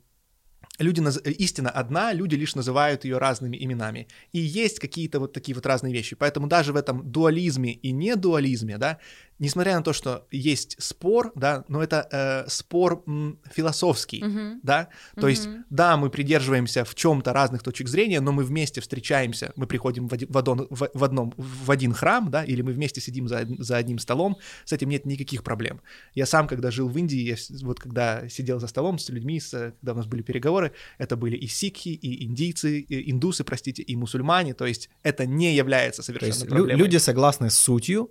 люди 0.81 1.01
наз- 1.01 1.31
истина 1.39 1.71
одна, 1.71 2.13
люди 2.15 2.35
лишь 2.37 2.55
называют 2.55 3.05
ее 3.05 3.19
разными 3.19 3.57
именами. 3.57 4.07
И 4.33 4.39
есть 4.39 4.79
какие-то 4.79 5.21
вот 5.21 5.33
такие 5.33 5.55
вот 5.55 5.67
разные 5.67 5.93
вещи. 5.93 6.17
Поэтому 6.17 6.47
даже 6.47 6.73
в 6.73 6.77
этом 6.77 7.11
дуализме 7.11 7.73
и 7.73 7.93
недуализме, 7.93 8.79
да, 8.79 8.99
несмотря 9.43 9.77
на 9.77 9.83
то, 9.83 9.93
что 9.93 10.27
есть 10.31 10.77
спор, 10.79 11.33
да, 11.35 11.65
но 11.69 11.83
это 11.83 12.07
э, 12.13 12.49
спор 12.49 13.03
м, 13.07 13.39
философский, 13.53 14.23
Мгм. 14.25 14.61
да, 14.63 14.89
то 15.21 15.27
есть, 15.29 15.47
Мгм. 15.49 15.65
да, 15.71 15.97
мы 15.97 16.11
придерживаемся 16.11 16.85
в 16.85 16.95
чем-то 16.95 17.33
разных 17.33 17.63
точек 17.63 17.89
зрения, 17.89 18.21
но 18.21 18.31
мы 18.33 18.45
вместе 18.45 18.81
встречаемся, 18.81 19.53
мы 19.57 19.67
приходим 19.67 20.07
в, 20.09 20.13
оди- 20.15 20.27
в, 20.29 20.37
одон- 20.39 20.67
в- 20.71 20.91
в 20.95 21.05
одном, 21.05 21.35
в 21.37 21.71
один 21.71 21.93
храм, 21.93 22.31
да, 22.31 22.45
или 22.45 22.63
мы 22.63 22.73
вместе 22.73 23.01
сидим 23.01 23.27
за, 23.29 23.47
за 23.59 23.77
одним 23.77 23.99
столом, 23.99 24.37
с 24.65 24.73
этим 24.73 24.89
нет 24.89 25.07
никаких 25.07 25.43
проблем. 25.43 25.81
Я 26.15 26.27
сам, 26.27 26.47
когда 26.47 26.71
жил 26.71 26.89
в 26.89 26.97
Индии, 26.97 27.19
я 27.21 27.37
вот 27.67 27.81
когда 27.81 28.29
сидел 28.29 28.61
за 28.61 28.69
столом 28.69 28.99
с 28.99 29.09
людьми, 29.11 29.41
с, 29.41 29.51
когда 29.81 29.93
у 29.93 29.97
нас 29.97 30.07
были 30.07 30.23
переговоры, 30.23 30.71
это 30.99 31.17
были 31.17 31.37
и 31.37 31.49
сикхи, 31.49 31.89
и 31.89 32.25
индийцы, 32.25 32.79
и 32.81 33.11
индусы, 33.11 33.43
простите, 33.45 33.83
и 33.83 33.97
мусульмане, 33.97 34.55
то 34.55 34.67
есть 34.67 34.89
это 35.03 35.27
не 35.27 35.55
является 35.57 36.03
То 36.03 36.07
совершенно 36.07 36.29
есть 36.31 36.45
лю- 36.45 36.49
проблемой. 36.49 36.77
люди 36.79 36.97
согласны 36.99 37.51
с 37.51 37.57
сутью, 37.57 38.11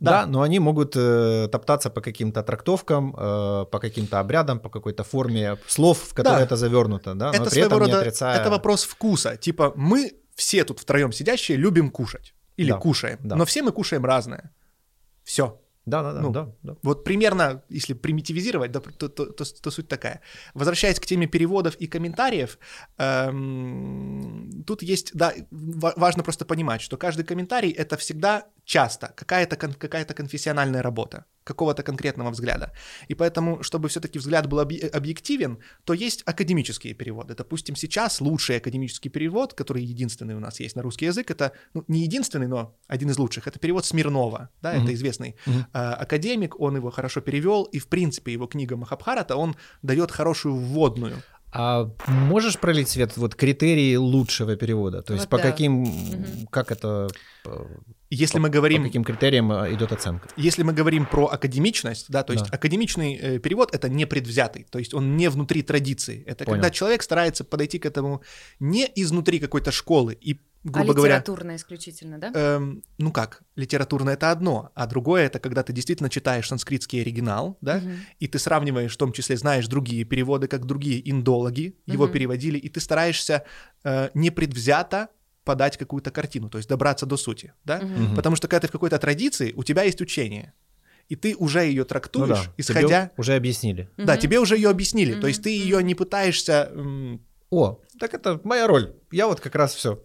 да, 0.00 0.10
Да. 0.10 0.26
но 0.26 0.40
они 0.42 0.58
могут 0.58 0.96
э, 0.96 1.48
топтаться 1.52 1.90
по 1.90 2.00
каким-то 2.00 2.42
трактовкам, 2.42 3.14
э, 3.16 3.66
по 3.70 3.78
каким-то 3.78 4.18
обрядам, 4.20 4.58
по 4.58 4.68
какой-то 4.70 5.04
форме 5.04 5.56
слов, 5.68 5.98
в 5.98 6.14
которые 6.14 6.38
Да. 6.40 6.44
это 6.44 6.56
завернуто, 6.56 7.14
да, 7.14 7.26
но 7.26 7.34
это 7.42 7.50
при 7.50 7.60
этом 7.62 7.78
не 7.80 7.86
рода, 7.86 7.98
отрицая... 8.00 8.40
это 8.40 8.50
вопрос 8.50 8.84
вкуса. 8.84 9.36
Типа 9.36 9.72
мы 9.76 10.12
все 10.34 10.64
тут 10.64 10.80
втроем 10.80 11.12
сидящие 11.12 11.58
любим 11.58 11.90
кушать 11.90 12.34
или 12.56 12.70
Да, 12.70 12.78
кушаем, 12.78 13.18
да. 13.22 13.36
но 13.36 13.44
все 13.44 13.62
мы 13.62 13.72
кушаем 13.72 14.04
разное. 14.04 14.50
Все. 15.22 15.60
Да, 15.86 16.02
да, 16.02 16.12
да, 16.12 16.20
Ну, 16.20 16.30
да, 16.30 16.48
да. 16.62 16.76
Вот 16.82 17.04
примерно, 17.04 17.62
если 17.70 17.94
примитивизировать, 17.94 18.70
да, 18.70 18.80
то, 18.80 19.08
то- 19.08 19.26
то- 19.26 19.44
то 19.62 19.70
суть 19.70 19.88
такая. 19.88 20.20
Возвращаясь 20.54 21.00
к 21.00 21.06
теме 21.06 21.26
переводов 21.26 21.74
и 21.76 21.86
комментариев, 21.86 22.58
эм, 22.98 24.64
тут 24.66 24.82
есть, 24.82 25.10
да, 25.14 25.32
ва- 25.50 25.94
важно 25.96 26.22
просто 26.22 26.44
понимать, 26.44 26.80
что 26.80 26.96
каждый 26.96 27.24
комментарий 27.24 27.70
это 27.70 27.96
всегда 27.96 28.44
часто 28.64 29.12
какая-то 29.16 29.56
какая-то 29.56 30.14
конфессиональная 30.14 30.82
работа 30.82 31.24
какого-то 31.44 31.82
конкретного 31.82 32.30
взгляда. 32.30 32.72
И 33.08 33.14
поэтому, 33.14 33.62
чтобы 33.62 33.88
все-таки 33.88 34.18
взгляд 34.18 34.46
был 34.46 34.60
объ- 34.60 34.88
объективен, 34.88 35.58
то 35.84 35.94
есть 35.94 36.22
академические 36.26 36.94
переводы. 36.94 37.34
Допустим, 37.34 37.76
сейчас 37.76 38.20
лучший 38.20 38.56
академический 38.58 39.10
перевод, 39.10 39.54
который 39.54 39.82
единственный 39.82 40.34
у 40.34 40.40
нас 40.40 40.60
есть 40.60 40.76
на 40.76 40.82
русский 40.82 41.06
язык, 41.06 41.30
это 41.30 41.52
ну, 41.74 41.84
не 41.88 42.00
единственный, 42.02 42.46
но 42.46 42.76
один 42.88 43.10
из 43.10 43.18
лучших. 43.18 43.46
Это 43.46 43.58
перевод 43.58 43.84
Смирнова, 43.86 44.48
да, 44.62 44.72
Мгм. 44.74 44.82
это 44.84 44.94
известный 44.94 45.34
Мгм. 45.46 45.66
э, 45.72 45.78
академик, 45.78 46.60
он 46.60 46.76
его 46.76 46.90
хорошо 46.90 47.20
перевел, 47.20 47.64
и 47.64 47.78
в 47.78 47.86
принципе 47.88 48.32
его 48.32 48.46
книга 48.46 48.76
Махабхарата, 48.76 49.36
он 49.36 49.56
дает 49.82 50.10
хорошую 50.10 50.54
вводную. 50.56 51.22
А 51.52 51.90
можешь 52.06 52.58
пролить 52.60 52.88
свет 52.88 53.16
вот 53.16 53.34
критерии 53.34 53.96
лучшего 53.96 54.54
перевода? 54.56 55.02
То 55.02 55.14
есть 55.14 55.24
Вот 55.24 55.30
по 55.30 55.36
да. 55.38 55.42
каким, 55.50 55.82
Мгм. 55.82 56.46
как 56.48 56.70
это, 56.70 57.08
э, 57.44 57.66
Если 58.10 58.38
по, 58.38 58.42
мы 58.42 58.48
говорим, 58.50 58.82
по 58.82 58.88
каким 58.88 59.04
критериям 59.04 59.52
э, 59.52 59.72
идет 59.74 59.92
оценка? 59.92 60.28
если 60.36 60.64
мы 60.64 60.72
говорим 60.72 61.06
про 61.06 61.26
академичность, 61.26 62.06
да, 62.08 62.22
то 62.24 62.32
есть 62.32 62.46
Да. 62.46 62.56
академичный 62.56 63.14
э, 63.14 63.38
перевод 63.38 63.72
это 63.74 63.88
не 63.88 64.04
предвзятый, 64.04 64.66
то 64.68 64.78
есть 64.80 64.94
он 64.94 65.16
не 65.16 65.30
внутри 65.30 65.62
традиции. 65.62 66.24
Это 66.26 66.44
Понял. 66.44 66.56
когда 66.56 66.70
человек 66.70 67.02
старается 67.02 67.44
подойти 67.44 67.78
к 67.78 67.86
этому 67.86 68.22
не 68.58 68.90
изнутри 68.96 69.38
какой-то 69.38 69.70
школы 69.70 70.18
и, 70.20 70.34
А 70.34 70.68
грубо 70.70 70.92
говоря, 70.92 71.18
литературно 71.18 71.54
исключительно, 71.54 72.18
да? 72.18 72.32
эм, 72.34 72.82
ну 72.98 73.12
как, 73.12 73.42
литературно 73.54 74.10
это 74.10 74.32
одно, 74.32 74.72
а 74.74 74.86
другое 74.88 75.26
это 75.26 75.38
когда 75.38 75.62
ты 75.62 75.72
действительно 75.72 76.10
читаешь 76.10 76.48
санскритский 76.48 77.00
оригинал, 77.02 77.58
да, 77.60 77.76
Мгм. 77.78 77.96
и 78.18 78.26
ты 78.26 78.38
сравниваешь, 78.40 78.92
в 78.92 78.96
том 78.96 79.12
числе 79.12 79.36
знаешь 79.36 79.68
другие 79.68 80.04
переводы, 80.04 80.48
как 80.48 80.66
другие 80.66 81.08
индологи 81.08 81.76
его 81.86 82.08
переводили, 82.08 82.58
и 82.58 82.68
ты 82.68 82.80
стараешься 82.80 83.44
э, 83.84 84.10
непредвзято 84.14 85.08
подать 85.50 85.76
какую-то 85.76 86.10
картину, 86.12 86.48
то 86.48 86.58
есть 86.58 86.68
добраться 86.68 87.06
до 87.06 87.16
сути, 87.16 87.52
да? 87.64 87.80
Мгм. 87.80 88.14
Потому 88.14 88.36
что 88.36 88.46
когда 88.46 88.60
ты 88.60 88.68
в 88.68 88.70
какой-то 88.70 88.98
традиции, 88.98 89.52
у 89.56 89.64
тебя 89.64 89.82
есть 89.82 90.00
учение, 90.00 90.52
и 91.08 91.16
ты 91.16 91.34
уже 91.34 91.60
ее 91.64 91.82
Ну 91.82 91.84
трактуешь, 91.86 92.28
да, 92.28 92.42
тебе 92.44 92.54
исходя... 92.58 93.10
уже 93.16 93.34
объяснили. 93.34 93.88
Да, 93.96 94.12
Мгм. 94.12 94.20
тебе 94.22 94.38
уже 94.38 94.54
ее 94.54 94.70
объяснили, 94.70 95.20
то 95.20 95.26
есть 95.26 95.42
ты 95.42 95.50
ее 95.50 95.82
не 95.82 95.96
пытаешься... 95.96 96.70
О, 97.50 97.80
так 97.98 98.14
это 98.14 98.40
моя 98.44 98.68
роль. 98.68 98.92
Я 99.10 99.26
вот 99.26 99.40
как 99.40 99.56
раз 99.56 99.74
все. 99.74 100.00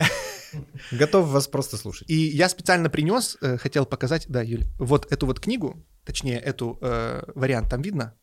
Готов 0.91 1.27
вас 1.27 1.47
просто 1.47 1.77
слушать. 1.77 2.09
И 2.09 2.15
я 2.15 2.49
специально 2.49 2.89
принес, 2.89 3.37
э, 3.41 3.57
хотел 3.57 3.85
показать, 3.85 4.25
да, 4.29 4.41
Юль, 4.41 4.63
вот 4.79 5.11
эту 5.11 5.27
вот 5.27 5.39
книгу, 5.39 5.85
точнее, 6.05 6.39
эту 6.39 6.79
э, 6.81 7.21
вариант 7.35 7.69
там 7.69 7.83
видно? 7.83 8.15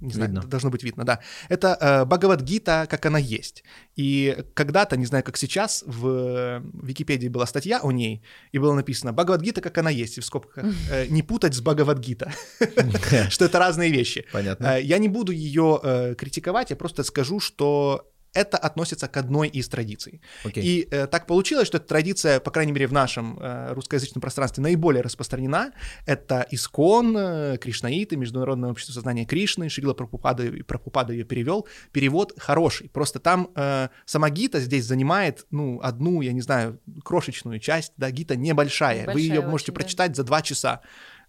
Не 0.00 0.12
знаю, 0.12 0.30
Видно. 0.30 0.46
должно 0.48 0.70
быть 0.70 0.84
видно, 0.84 1.04
да. 1.04 1.18
Это 1.48 1.76
э, 1.80 2.04
Бхагавадгита, 2.04 2.86
как 2.88 3.06
она 3.06 3.18
есть. 3.18 3.64
И 3.96 4.44
когда-то, 4.54 4.96
не 4.96 5.06
знаю, 5.06 5.24
как 5.24 5.36
сейчас, 5.36 5.82
в 5.86 6.06
э, 6.06 6.60
Википедии 6.82 7.28
была 7.28 7.46
статья 7.46 7.80
о 7.82 7.90
ней, 7.90 8.22
и 8.52 8.58
было 8.58 8.74
написано 8.74 9.12
«Бхагавадгита, 9.12 9.60
как 9.60 9.76
она 9.78 9.90
есть», 9.90 10.18
и 10.18 10.20
в 10.20 10.24
скобках 10.24 10.64
э, 10.90 11.06
«не 11.10 11.22
путать 11.22 11.54
с 11.54 11.60
Бхагавадгита», 11.60 12.32
что 13.30 13.44
это 13.44 13.58
разные 13.58 13.90
вещи. 13.90 14.24
Понятно. 14.32 14.76
Э, 14.76 14.82
Я 14.82 14.98
не 14.98 15.08
буду 15.08 15.32
ее 15.32 15.80
э, 15.82 16.14
критиковать, 16.16 16.70
я 16.70 16.76
просто 16.76 17.02
скажу, 17.02 17.40
что 17.40 18.08
это 18.38 18.56
относится 18.56 19.08
к 19.08 19.16
одной 19.16 19.48
из 19.48 19.68
традиций. 19.68 20.20
Окей. 20.44 20.64
И 20.64 20.88
э, 20.90 21.06
так 21.06 21.26
получилось, 21.26 21.66
что 21.66 21.78
эта 21.78 21.86
традиция, 21.86 22.38
по 22.40 22.50
крайней 22.50 22.72
мере, 22.72 22.86
в 22.86 22.92
нашем 22.92 23.38
э, 23.40 23.72
русскоязычном 23.72 24.20
пространстве 24.20 24.62
наиболее 24.62 25.02
распространена. 25.02 25.72
Это 26.06 26.46
Искон, 26.50 27.16
э, 27.16 27.58
Кришнаиты, 27.58 28.16
Международное 28.16 28.70
общество 28.70 28.92
сознания 28.92 29.24
Кришны, 29.24 29.68
Шрила 29.68 29.94
Прабхупада, 29.94 30.44
Прабхупада 30.66 31.12
ее 31.12 31.24
перевел. 31.24 31.66
Перевод 31.92 32.32
хороший. 32.38 32.88
Просто 32.90 33.18
там 33.18 33.50
э, 33.56 33.88
сама 34.04 34.30
гита 34.30 34.60
здесь 34.60 34.84
занимает, 34.84 35.46
ну, 35.50 35.80
одну, 35.82 36.20
я 36.20 36.32
не 36.32 36.40
знаю, 36.40 36.80
крошечную 37.04 37.58
часть, 37.58 37.92
да, 37.96 38.10
гита 38.10 38.36
небольшая. 38.36 39.06
Вы 39.06 39.20
ее 39.20 39.28
Небольшая 39.28 39.50
можете 39.50 39.72
очень, 39.72 39.74
да. 39.74 39.80
прочитать 39.80 40.16
за 40.16 40.22
два 40.24 40.42
часа. 40.42 40.80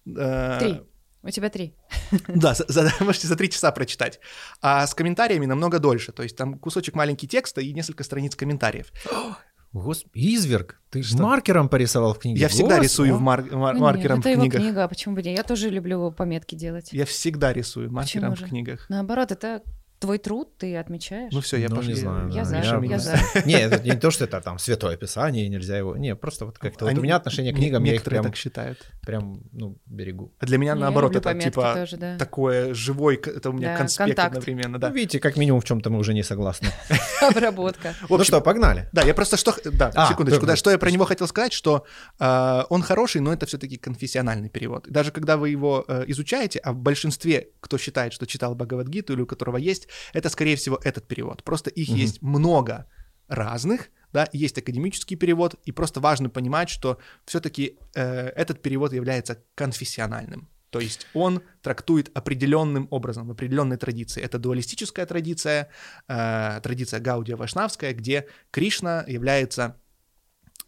Э, 0.06 0.58
Три. 0.60 0.82
У 1.22 1.30
тебя 1.30 1.50
три. 1.50 1.74
да, 2.28 2.54
за, 2.54 2.66
за- 2.68 2.92
можете 3.02 3.28
за 3.28 3.36
три 3.36 3.50
часа 3.50 3.72
прочитать. 3.72 4.20
А 4.62 4.88
с 4.88 4.94
комментариями 4.94 5.46
намного 5.46 5.80
дольше. 5.80 6.12
То 6.12 6.24
есть 6.24 6.36
там 6.38 6.58
кусочек 6.58 6.96
маленький 6.96 7.28
текста 7.28 7.62
и 7.62 7.74
несколько 7.74 8.04
страниц 8.04 8.36
комментариев. 8.36 8.92
Гос... 9.72 10.04
Изверг, 10.14 10.82
ты 10.90 11.04
Что? 11.04 11.22
маркером 11.22 11.70
порисовал 11.70 12.16
в 12.16 12.20
книге. 12.20 12.42
Я 12.42 12.48
всегда 12.48 12.80
Гос- 12.80 12.84
рисую 12.84 13.16
в 13.16 13.22
мар- 13.22 13.44
мар- 13.52 13.76
Ну, 13.76 13.82
маркером 13.82 14.18
нет, 14.18 14.26
это 14.26 14.30
в 14.30 14.32
его 14.32 14.42
книгах. 14.42 14.62
книга, 14.62 14.84
а 14.84 14.88
почему 14.88 15.14
бы 15.16 15.22
нет? 15.22 15.38
Я 15.38 15.44
тоже 15.44 15.70
люблю 15.70 16.12
пометки 16.12 16.56
делать. 16.56 16.90
Я 16.92 17.06
всегда 17.06 17.54
рисую 17.54 17.92
маркером 17.92 18.32
Почему 18.32 18.36
в 18.36 18.40
же? 18.40 18.46
книгах. 18.48 18.86
Наоборот, 18.90 19.32
это 19.32 19.62
твой 20.00 20.18
труд, 20.18 20.58
ты 20.58 20.76
отмечаешь. 20.78 21.32
Ну 21.34 21.42
все, 21.42 21.58
я 21.58 21.70
Ну, 21.70 21.76
пошел. 21.76 21.90
не 21.92 21.96
знаю, 21.96 22.30
Я 22.30 22.44
да, 22.44 22.46
за, 22.46 22.56
я- 22.58 22.80
я 22.84 23.00
за. 23.00 23.18
Не, 23.46 23.54
это 23.54 23.84
не 23.84 23.96
то, 23.98 24.12
что 24.12 24.24
это 24.24 24.42
там 24.42 24.58
святое 24.58 24.96
писание, 24.98 25.48
нельзя 25.50 25.78
его... 25.78 25.98
Не, 25.98 26.16
просто 26.16 26.46
вот 26.46 26.58
как-то... 26.58 26.86
Вот 26.86 26.98
у 26.98 27.02
меня 27.02 27.18
отношение 27.18 27.54
к 27.54 27.58
книгам, 27.58 27.84
я 27.84 27.96
их 27.96 28.04
прям, 28.04 28.24
так 28.24 28.36
считают. 28.36 28.78
прям, 29.02 29.42
ну, 29.52 29.78
берегу. 29.86 30.34
А 30.40 30.46
для 30.46 30.58
меня 30.58 30.76
наоборот 30.76 31.16
это 31.16 31.34
типа 31.38 31.74
тоже, 31.76 31.98
да. 31.98 32.18
такое 32.18 32.74
живой, 32.74 33.16
это 33.18 33.50
у 33.50 33.54
меня 33.54 33.74
Да, 33.74 33.78
конспект 33.78 34.08
контакт. 34.10 34.30
одновременно, 34.38 34.80
да. 34.80 34.90
Ну, 34.90 34.96
видите, 34.96 35.20
как 35.20 35.36
минимум 35.38 35.62
в 35.62 35.66
чем-то 35.66 35.90
мы 35.90 36.00
уже 36.00 36.14
не 36.14 36.24
согласны. 36.24 36.70
Обработка. 37.22 37.94
В 38.04 38.10
Ну 38.10 38.16
общем, 38.16 38.26
что, 38.28 38.42
погнали. 38.42 38.88
Да, 38.94 39.02
я 39.04 39.14
просто 39.14 39.36
что... 39.38 39.54
Да, 39.66 39.92
А, 39.96 40.08
секундочку, 40.10 40.46
да, 40.46 40.56
что 40.56 40.72
я 40.72 40.78
про 40.78 40.90
него 40.92 41.06
хотел 41.06 41.28
сказать, 41.28 41.52
что 41.54 41.86
э, 42.20 42.62
он 42.70 42.82
хороший, 42.84 43.22
но 43.22 43.34
это 43.34 43.46
все-таки 43.46 43.78
конфессиональный 43.78 44.50
перевод. 44.50 44.88
Даже 44.90 45.12
когда 45.12 45.36
вы 45.38 45.50
его 45.50 45.84
э, 45.88 46.06
изучаете, 46.08 46.60
а 46.60 46.72
в 46.72 46.78
большинстве, 46.78 47.50
кто 47.60 47.78
считает, 47.78 48.14
что 48.14 48.26
читал 48.26 48.56
Бхагавадгиту 48.56 49.14
или 49.14 49.22
у 49.22 49.26
которого 49.26 49.58
есть, 49.58 49.89
это, 50.14 50.30
скорее 50.30 50.56
всего, 50.56 50.80
этот 50.84 51.08
перевод. 51.08 51.44
Просто 51.44 51.70
их 51.70 51.90
Мгм. 51.90 51.98
есть 51.98 52.22
много 52.22 52.86
разных, 53.28 53.90
да, 54.14 54.28
есть 54.34 54.58
академический 54.58 55.18
перевод, 55.18 55.56
и 55.66 55.72
просто 55.72 56.00
важно 56.00 56.30
понимать, 56.30 56.70
что 56.70 56.98
все-таки 57.26 57.78
этот 57.94 58.62
перевод 58.62 58.94
является 58.94 59.44
конфессиональным. 59.56 60.50
То 60.72 60.80
есть 60.80 61.08
он 61.16 61.42
трактует 61.62 62.12
определенным 62.18 62.88
образом, 62.92 63.28
в 63.28 63.32
определенной 63.32 63.78
традиции. 63.78 64.22
Это 64.22 64.38
дуалистическая 64.38 65.06
традиция, 65.06 65.70
э, 66.08 66.60
традиция 66.62 67.00
Гаудия 67.00 67.36
Вашнавская, 67.36 67.94
где 67.94 68.28
Кришна 68.52 69.04
является 69.08 69.76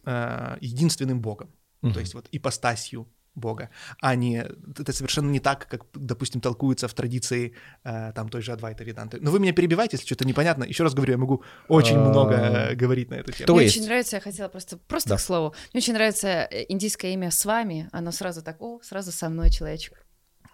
э, 0.04 0.56
единственным 0.60 1.20
богом, 1.20 1.54
Мгм. 1.82 1.94
то 1.94 2.00
есть 2.00 2.14
вот 2.14 2.28
ипостасью 2.32 3.06
бога, 3.34 3.70
а 4.00 4.14
не 4.14 4.44
это 4.78 4.92
совершенно 4.92 5.30
не 5.30 5.40
так, 5.40 5.66
как, 5.68 5.82
допустим, 5.94 6.40
толкуется 6.40 6.86
в 6.88 6.94
традиции 6.94 7.54
э, 7.84 8.12
там 8.14 8.28
той 8.28 8.42
же 8.42 8.52
Адвайта 8.52 8.84
Веданты. 8.84 9.18
Но 9.20 9.30
вы 9.30 9.38
меня 9.38 9.52
перебиваете, 9.52 9.96
если 9.96 10.06
что-то 10.06 10.26
непонятно. 10.26 10.64
Еще 10.64 10.82
раз 10.84 10.94
говорю, 10.94 11.12
я 11.12 11.18
могу 11.18 11.42
очень 11.68 11.96
А, 11.96 12.08
много 12.10 12.34
э, 12.34 12.74
говорить 12.74 13.10
на 13.10 13.14
эту 13.14 13.32
тему. 13.32 13.46
То 13.46 13.54
Мне 13.54 13.64
есть- 13.64 13.76
очень 13.76 13.86
нравится, 13.86 14.16
я 14.16 14.20
хотела 14.20 14.48
просто, 14.48 14.76
просто 14.76 15.08
Да. 15.10 15.16
к 15.16 15.20
слову, 15.20 15.54
мне 15.72 15.78
очень 15.78 15.94
нравится 15.94 16.28
э, 16.28 16.66
индийское 16.68 17.12
имя 17.12 17.30
с 17.30 17.44
вами, 17.44 17.88
оно 17.92 18.12
сразу 18.12 18.42
так, 18.42 18.60
о, 18.60 18.80
сразу 18.82 19.12
со 19.12 19.28
мной 19.28 19.50
человечек. 19.50 20.01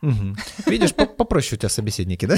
Мгм. 0.00 0.37
Видишь, 0.67 0.95
по- 0.95 1.07
попроще 1.07 1.57
у 1.57 1.59
тебя 1.59 1.69
собеседники, 1.69 2.26
да? 2.26 2.37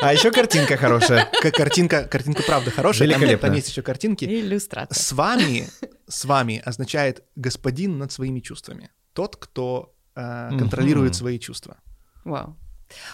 А 0.00 0.12
еще 0.12 0.30
картинка 0.30 0.76
хорошая. 0.76 1.30
Картинка, 1.52 2.04
картинка 2.04 2.42
правда 2.42 2.70
хорошая. 2.70 3.08
Великолепно. 3.08 3.48
там 3.48 3.56
есть 3.56 3.68
еще 3.68 3.82
картинки. 3.82 4.24
Иллюстрация. 4.24 4.94
С 5.02 5.12
вами, 5.12 5.68
с 6.08 6.24
вами 6.24 6.60
означает 6.64 7.24
господин 7.36 7.98
над 7.98 8.12
своими 8.12 8.40
чувствами. 8.40 8.90
Тот, 9.12 9.36
кто 9.36 9.94
э, 10.16 10.50
контролирует 10.58 11.14
свои 11.14 11.38
чувства. 11.38 11.78
Вау. 12.24 12.56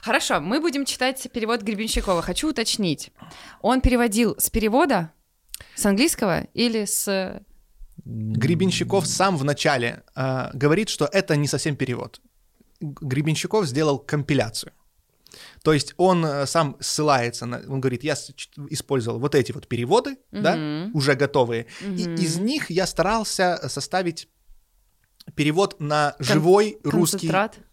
Хорошо, 0.03 0.41
мы 0.41 0.61
будем 0.61 0.85
читать 0.85 1.27
перевод 1.33 1.62
Гребенщикова. 1.62 2.23
Хочу 2.23 2.50
уточнить. 2.50 3.12
Он 3.61 3.81
переводил 3.81 4.35
с 4.39 4.50
перевода, 4.50 5.12
с 5.75 5.87
английского 5.87 6.43
или 6.55 6.85
с 6.85 7.41
Гребенщиков 8.04 9.07
сам 9.07 9.37
в 9.37 9.45
начале 9.45 10.02
э, 10.16 10.50
говорит, 10.54 10.88
что 10.88 11.09
это 11.12 11.37
не 11.37 11.47
совсем 11.49 11.76
перевод. 11.76 12.21
Гребенщиков 12.80 13.66
сделал 13.66 13.99
компиляцию. 13.99 14.73
То 15.62 15.73
есть 15.73 15.95
он 15.97 16.25
э, 16.25 16.47
сам 16.47 16.76
ссылается 16.80 17.47
на, 17.47 17.59
он 17.69 17.80
говорит, 17.80 18.02
я 18.04 18.14
использовал 18.71 19.19
вот 19.21 19.35
эти 19.35 19.52
вот 19.52 19.69
переводы, 19.69 20.16
да, 20.33 20.57
Мгм. 20.57 20.97
уже 20.97 21.14
готовые, 21.14 21.66
и 21.80 21.87
Мгм. 22.04 22.14
из 22.16 22.38
них 22.38 22.71
я 22.71 22.87
старался 22.87 23.61
составить 23.69 24.28
перевод 25.35 25.80
на 25.80 26.16
живой 26.19 26.78
русский. 26.85 27.30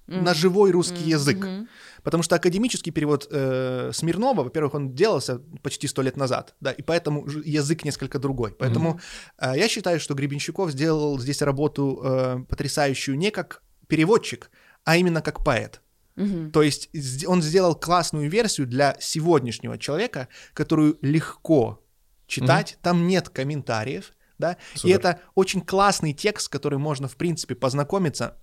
Мгм. 0.08 0.24
на 0.24 0.34
живой 0.34 0.72
русский 0.72 1.02
Мгм. 1.02 1.10
язык. 1.10 1.38
Мгм. 1.38 1.68
Потому 2.08 2.24
что 2.24 2.38
академический 2.38 2.94
перевод 2.94 3.28
э, 3.30 3.92
Смирнова, 3.94 4.44
во-первых, 4.44 4.76
он 4.76 4.96
делался 4.96 5.42
почти 5.62 5.88
сто 5.88 6.02
лет 6.02 6.16
назад, 6.16 6.56
да, 6.62 6.72
и 6.72 6.82
поэтому 6.82 7.28
язык 7.28 7.84
несколько 7.84 8.18
другой. 8.18 8.54
Поэтому 8.54 9.02
э, 9.38 9.52
я 9.58 9.68
считаю, 9.68 10.00
что 10.00 10.14
Гребенщиков 10.14 10.72
сделал 10.72 11.20
здесь 11.20 11.42
работу 11.42 12.00
э, 12.02 12.38
потрясающую 12.48 13.18
не 13.18 13.30
как 13.30 13.62
переводчик, 13.88 14.52
а 14.86 14.96
именно 14.96 15.22
как 15.22 15.44
поэт. 15.44 15.82
Мгм. 16.16 16.52
То 16.52 16.62
есть 16.62 16.90
он 17.28 17.42
сделал 17.42 17.76
классную 17.76 18.30
версию 18.30 18.68
для 18.68 18.96
сегодняшнего 19.02 19.78
человека, 19.78 20.30
которую 20.54 20.98
легко 21.02 21.84
читать, 22.26 22.78
там 22.82 23.06
нет 23.06 23.28
комментариев, 23.28 24.14
да, 24.38 24.56
и 24.76 24.78
Супер. 24.78 24.96
это 24.96 25.20
очень 25.36 25.60
классный 25.60 26.14
текст, 26.14 26.46
с 26.46 26.50
которым 26.50 26.80
можно, 26.80 27.10
в 27.10 27.18
принципе, 27.18 27.54
познакомиться, 27.54 28.38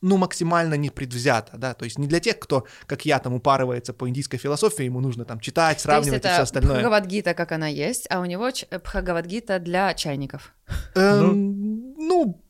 ну, 0.00 0.16
максимально 0.16 0.74
непредвзято, 0.74 1.56
да, 1.58 1.74
то 1.74 1.84
есть 1.84 1.98
не 1.98 2.06
для 2.06 2.20
тех, 2.20 2.38
кто, 2.38 2.66
как 2.86 3.04
я, 3.04 3.18
там, 3.18 3.34
упарывается 3.34 3.92
по 3.92 4.08
индийской 4.08 4.38
философии, 4.38 4.84
ему 4.84 5.00
нужно 5.00 5.24
там 5.24 5.40
читать, 5.40 5.68
То 5.68 5.72
есть 5.72 5.82
сравнивать 5.82 6.24
и 6.24 6.28
все 6.28 6.42
остальное. 6.42 6.74
Бхагавадгита, 6.74 7.34
как 7.34 7.52
она 7.52 7.66
есть, 7.66 8.06
а 8.10 8.20
у 8.20 8.24
него 8.24 8.50
ч- 8.50 8.66
Бхагавадгита 8.70 9.58
для 9.58 9.92
чайников. 9.94 10.54
Эм, 10.94 11.94
ну, 11.96 12.40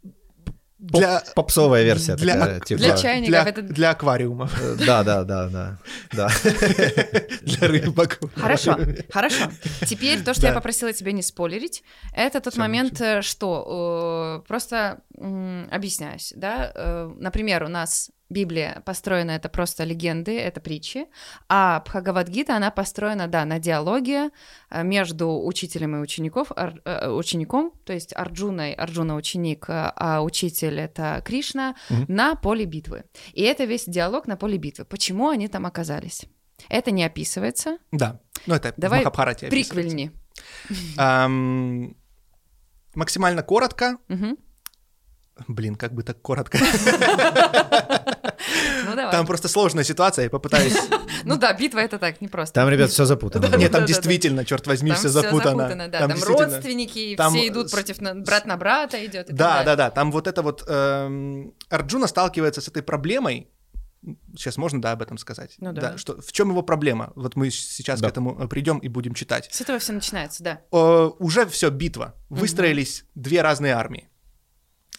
для... 0.78 1.22
Попсовая 1.34 1.82
версия 1.84 2.14
для- 2.16 2.34
такая, 2.34 2.60
типа. 2.60 2.78
для 2.80 2.96
чайников 2.96 3.28
для, 3.30 3.42
это- 3.44 3.62
для 3.62 3.90
аквариумов, 3.90 4.60
Э, 4.62 4.76
Да, 4.86 5.02
да, 5.02 5.24
да, 5.24 5.48
да. 5.48 5.78
Да. 6.12 6.28
для 7.42 7.68
рыбок. 7.68 8.18
Хорошо, 8.36 8.78
хорошо. 9.10 9.50
Теперь 9.86 10.22
то, 10.22 10.34
что 10.34 10.46
я 10.46 10.52
попросила 10.52 10.92
тебя 10.92 11.12
не 11.12 11.22
спойлерить, 11.22 11.82
это 12.14 12.40
тот 12.40 12.56
момент, 12.56 13.00
э, 13.00 13.22
что 13.22 14.42
э, 14.44 14.48
просто 14.48 15.00
м, 15.18 15.68
объясняюсь, 15.70 16.32
да. 16.36 16.72
э, 16.74 17.10
Например, 17.18 17.64
у 17.64 17.68
нас 17.68 18.10
Библия 18.30 18.82
построена 18.84 19.30
это 19.32 19.48
просто 19.48 19.84
легенды, 19.84 20.38
это 20.38 20.60
притчи, 20.60 21.06
а 21.48 21.80
Бхагавадгита 21.80 22.56
она 22.56 22.70
построена, 22.70 23.26
да, 23.26 23.44
на 23.46 23.58
диалоге 23.58 24.30
э, 24.70 24.82
между 24.82 25.42
учителем 25.44 25.96
и 25.96 25.98
учеников, 26.00 26.52
ар- 26.54 26.80
э, 26.84 27.08
учеником, 27.10 27.72
то 27.84 27.92
есть 27.94 28.14
Арджуной, 28.14 28.74
Арджуна 28.74 29.14
ученик, 29.16 29.64
э, 29.70 29.92
а 29.96 30.20
учитель 30.22 30.78
это 30.78 31.22
Кришна 31.24 31.74
Мгм. 31.88 32.04
на 32.08 32.34
поле 32.34 32.66
битвы. 32.66 33.04
И 33.32 33.42
это 33.42 33.64
весь 33.64 33.84
диалог 33.86 34.26
на 34.26 34.36
поле 34.36 34.58
битвы. 34.58 34.84
Почему 34.84 35.30
они 35.30 35.48
там 35.48 35.64
оказались? 35.64 36.26
Это 36.68 36.90
не 36.90 37.04
описывается. 37.04 37.78
Да, 37.92 38.20
ну 38.46 38.54
это 38.54 38.74
Давай 38.76 39.00
в 39.00 39.04
Махабхарате. 39.04 39.48
Приквельни. 39.48 40.12
Максимально 42.94 43.42
коротко. 43.42 43.98
Мгм. 44.08 44.36
Блин, 45.46 45.76
как 45.76 45.92
бы 45.94 46.02
так 46.02 46.20
коротко. 46.20 46.58
Ну 48.84 48.96
давай. 48.96 49.12
Там 49.12 49.26
просто 49.26 49.48
сложная 49.48 49.84
ситуация, 49.84 50.24
я 50.24 50.30
попытаюсь... 50.30 50.74
Ну 51.24 51.36
да, 51.36 51.52
битва 51.52 51.80
это 51.80 51.98
так, 51.98 52.20
не 52.22 52.28
просто. 52.28 52.54
Там, 52.54 52.68
ребят, 52.70 52.90
все 52.90 53.04
запутано. 53.04 53.48
Да. 53.48 53.56
Нет, 53.56 53.72
там 53.72 53.80
да, 53.82 53.86
да. 53.86 53.86
действительно, 53.86 54.44
черт 54.44 54.66
возьми, 54.66 54.92
все 54.92 55.08
запутано. 55.08 55.88
да. 55.88 56.06
Там, 56.06 56.12
родственники, 56.22 57.14
все 57.14 57.48
идут 57.48 57.70
против 57.70 57.98
брат 57.98 58.46
на 58.46 58.56
брата 58.56 59.04
идет. 59.04 59.26
Да, 59.28 59.62
да, 59.64 59.76
да, 59.76 59.90
там 59.90 60.10
вот 60.10 60.26
это 60.26 60.42
вот... 60.42 60.64
эм, 60.66 61.52
Арджуна 61.68 62.06
сталкивается 62.06 62.60
с 62.60 62.68
этой 62.68 62.82
проблемой, 62.82 63.50
сейчас 64.36 64.56
можно, 64.56 64.80
да, 64.80 64.92
об 64.92 65.02
этом 65.02 65.18
сказать? 65.18 65.56
Ну 65.58 65.72
да. 65.72 65.98
что, 65.98 66.20
в 66.20 66.32
чем 66.32 66.50
его 66.50 66.62
проблема? 66.62 67.12
Вот 67.16 67.36
мы 67.36 67.50
сейчас 67.50 68.00
Да. 68.00 68.08
к 68.08 68.12
этому 68.12 68.40
э, 68.40 68.46
придем 68.46 68.78
и 68.78 68.88
будем 68.88 69.14
читать. 69.14 69.48
С 69.50 69.60
этого 69.60 69.78
все 69.78 69.92
начинается, 69.92 70.42
да. 70.42 70.60
Э, 70.72 71.10
уже 71.18 71.46
все, 71.46 71.70
битва. 71.70 72.14
Выстроились 72.28 73.04
две 73.14 73.42
разные 73.42 73.74
армии. 73.74 74.08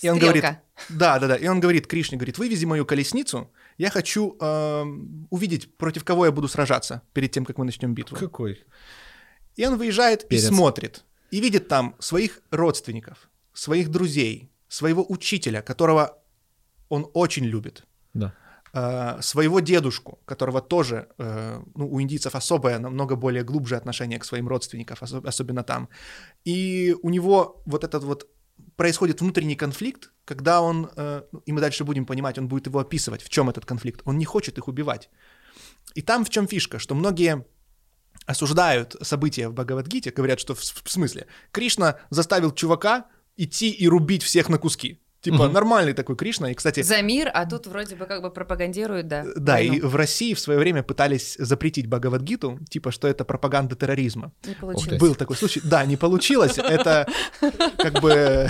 И 0.02 0.10
он 0.10 0.18
говорит. 0.20 0.44
Да, 0.90 1.20
да, 1.20 1.28
да. 1.28 1.36
И 1.36 1.48
он 1.48 1.60
говорит 1.60 1.88
Кришне, 1.88 2.18
говорит, 2.18 2.38
вывези 2.38 2.66
мою 2.66 2.86
колесницу, 2.86 3.52
я 3.78 3.90
хочу 3.90 4.38
эм, 4.40 5.28
увидеть, 5.30 5.76
против 5.78 6.04
кого 6.04 6.26
я 6.26 6.32
буду 6.32 6.48
сражаться 6.48 7.02
перед 7.14 7.32
тем, 7.32 7.46
как 7.46 7.58
мы 7.58 7.66
начнем 7.66 7.94
битву. 7.94 8.18
Какой? 8.18 8.64
И 9.56 9.66
он 9.66 9.78
выезжает 9.78 10.28
Перец. 10.30 10.44
и 10.44 10.48
смотрит, 10.48 11.04
и 11.32 11.42
видит 11.42 11.68
там 11.68 11.96
своих 12.00 12.40
родственников, 12.52 13.30
своих 13.54 13.90
друзей, 13.90 14.50
своего 14.70 15.06
учителя, 15.10 15.62
которого 15.62 16.18
он 16.90 17.10
очень 17.14 17.44
любит, 17.46 17.84
Да. 18.14 18.34
э, 18.74 19.22
своего 19.22 19.60
дедушку, 19.60 20.20
которого 20.26 20.62
тоже, 20.62 21.08
э, 21.18 21.62
ну, 21.76 21.90
у 21.92 22.00
индийцев 22.02 22.36
особое, 22.36 22.80
намного 22.80 23.16
более 23.16 23.44
глубже 23.44 23.76
отношение 23.76 24.18
к 24.20 24.26
своим 24.26 24.48
родственникам, 24.48 24.98
осо- 25.02 25.28
особенно 25.28 25.64
там. 25.64 25.90
И 26.46 26.96
у 27.04 27.10
него 27.10 27.62
вот 27.66 27.84
этот 27.84 28.04
вот 28.04 28.28
происходит 28.80 29.20
внутренний 29.20 29.58
конфликт, 29.58 30.10
когда 30.24 30.62
он, 30.62 30.90
э, 30.96 31.24
ну, 31.34 31.44
и 31.46 31.52
мы 31.52 31.60
дальше 31.60 31.84
будем 31.84 32.06
понимать, 32.06 32.38
он 32.38 32.48
будет 32.48 32.68
его 32.68 32.80
описывать, 32.80 33.22
в 33.22 33.30
чем 33.30 33.50
этот 33.50 33.66
конфликт. 33.66 34.02
Он 34.06 34.18
не 34.18 34.24
хочет 34.24 34.58
их 34.58 34.70
убивать. 34.70 35.10
И 35.96 36.02
там 36.02 36.24
в 36.24 36.30
чем 36.30 36.48
фишка, 36.48 36.80
что 36.80 36.96
многие 36.96 37.46
осуждают 38.26 38.96
события 39.02 39.50
в 39.50 39.54
Бхагавадгите, 39.54 40.12
говорят, 40.12 40.40
что 40.40 40.56
в, 40.56 40.60
в 40.60 40.90
смысле, 40.90 41.26
Кришна 41.52 41.98
заставил 42.10 42.54
чувака 42.54 43.08
идти 43.36 43.70
и 43.70 43.90
рубить 43.90 44.24
всех 44.24 44.48
на 44.48 44.58
куски. 44.58 45.02
Типа 45.22 45.46
Мгм. 45.46 45.54
нормальный 45.54 45.94
такой 45.94 46.16
Кришна. 46.16 46.52
И, 46.52 46.54
кстати, 46.54 46.82
За 46.82 47.02
мир, 47.02 47.30
а 47.34 47.46
тут 47.46 47.68
вроде 47.68 47.96
бы 47.96 48.06
как 48.06 48.22
бы 48.22 48.32
пропагандируют, 48.32 49.08
да. 49.08 49.26
да, 49.36 49.54
войну. 49.54 49.74
и 49.74 49.82
в 49.82 49.96
России 49.96 50.34
в 50.34 50.40
свое 50.40 50.58
время 50.60 50.82
пытались 50.82 51.36
запретить 51.38 51.88
Бхагавадгиту, 51.88 52.60
типа, 52.70 52.92
что 52.92 53.08
это 53.08 53.26
пропаганда 53.26 53.76
терроризма. 53.76 54.32
Не 54.46 54.56
получилось. 54.56 55.00
Был 55.00 55.16
такой 55.16 55.36
случай. 55.36 55.60
Да, 55.64 55.86
не 55.86 55.98
получилось. 55.98 56.58
Это 56.58 57.06
как 57.78 58.02
бы... 58.02 58.48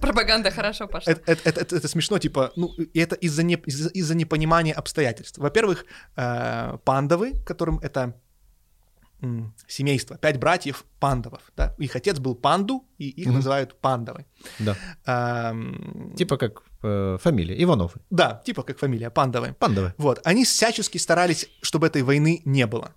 Пропаганда 0.00 0.50
хорошо 0.50 0.86
пошла. 0.86 1.12
Это, 1.12 1.22
это- 1.32 1.60
это- 1.60 1.76
это 1.76 1.88
смешно, 1.88 2.18
типа, 2.18 2.52
ну, 2.56 2.70
это 2.94 3.16
из-за 3.16 3.42
не- 3.42 3.60
из-за 3.66 3.88
из-за 3.88 4.14
непонимания 4.14 4.74
обстоятельств. 4.74 5.38
Во-первых, 5.38 5.84
э, 6.16 6.78
пандавы, 6.84 7.32
которым 7.44 7.78
это 7.82 8.14
м, 9.22 9.54
семейство, 9.68 10.16
пять 10.16 10.38
братьев 10.38 10.84
пандавов, 11.00 11.40
да, 11.56 11.74
их 11.78 11.96
отец 11.96 12.18
был 12.18 12.34
панду, 12.34 12.84
и 12.98 13.08
их 13.08 13.26
Мгм. 13.26 13.36
называют 13.36 13.74
пандавы. 13.80 14.24
Да. 14.58 14.76
Эм, 15.06 16.12
Типа 16.16 16.36
как 16.36 16.62
э, 16.82 17.18
фамилия. 17.20 17.62
Ивановы. 17.62 17.92
Да, 18.10 18.42
типа 18.44 18.62
как 18.62 18.78
фамилия, 18.78 19.10
пандавы. 19.10 19.54
Пандовы. 19.58 19.92
Вот, 19.98 20.20
они 20.24 20.44
всячески 20.44 20.98
старались, 20.98 21.48
чтобы 21.62 21.86
этой 21.86 22.02
войны 22.02 22.42
не 22.44 22.66
было. 22.66 22.90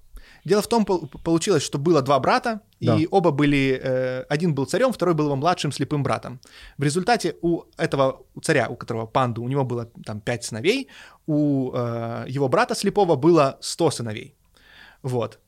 Дело 0.46 0.62
в 0.62 0.68
том, 0.68 0.86
пол- 0.86 1.08
получилось, 1.24 1.64
что 1.64 1.78
было 1.80 2.02
два 2.02 2.20
брата, 2.20 2.60
Да. 2.82 2.96
и 2.96 3.08
оба 3.12 3.32
были, 3.32 3.80
э, 3.84 4.26
один 4.30 4.54
был 4.54 4.66
царем, 4.66 4.92
второй 4.92 5.14
был 5.16 5.26
его 5.26 5.36
младшим 5.36 5.72
слепым 5.72 6.04
братом. 6.04 6.40
В 6.78 6.84
результате 6.84 7.36
у 7.42 7.64
этого 7.78 8.22
у 8.36 8.42
царя, 8.42 8.68
у 8.70 8.76
которого 8.76 9.08
панду, 9.08 9.42
у 9.44 9.48
него 9.48 9.64
было 9.64 9.86
там 10.06 10.20
пять 10.22 10.44
сыновей, 10.44 10.88
у 11.28 11.72
э, 11.74 12.26
его 12.28 12.48
брата 12.48 12.76
слепого 12.76 13.16
было 13.16 13.58
сто 13.62 13.90
сыновей. 13.90 14.36
Вот. 15.04 15.40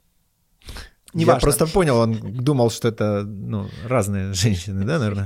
Я 1.18 1.22
Неважно. 1.22 1.42
просто 1.42 1.66
понял, 1.66 1.98
он 1.98 2.14
думал, 2.14 2.70
что 2.70 2.90
это 2.90 3.24
ну, 3.24 3.68
разные 3.88 4.34
женщины, 4.34 4.86
да, 4.86 5.00
наверное? 5.00 5.26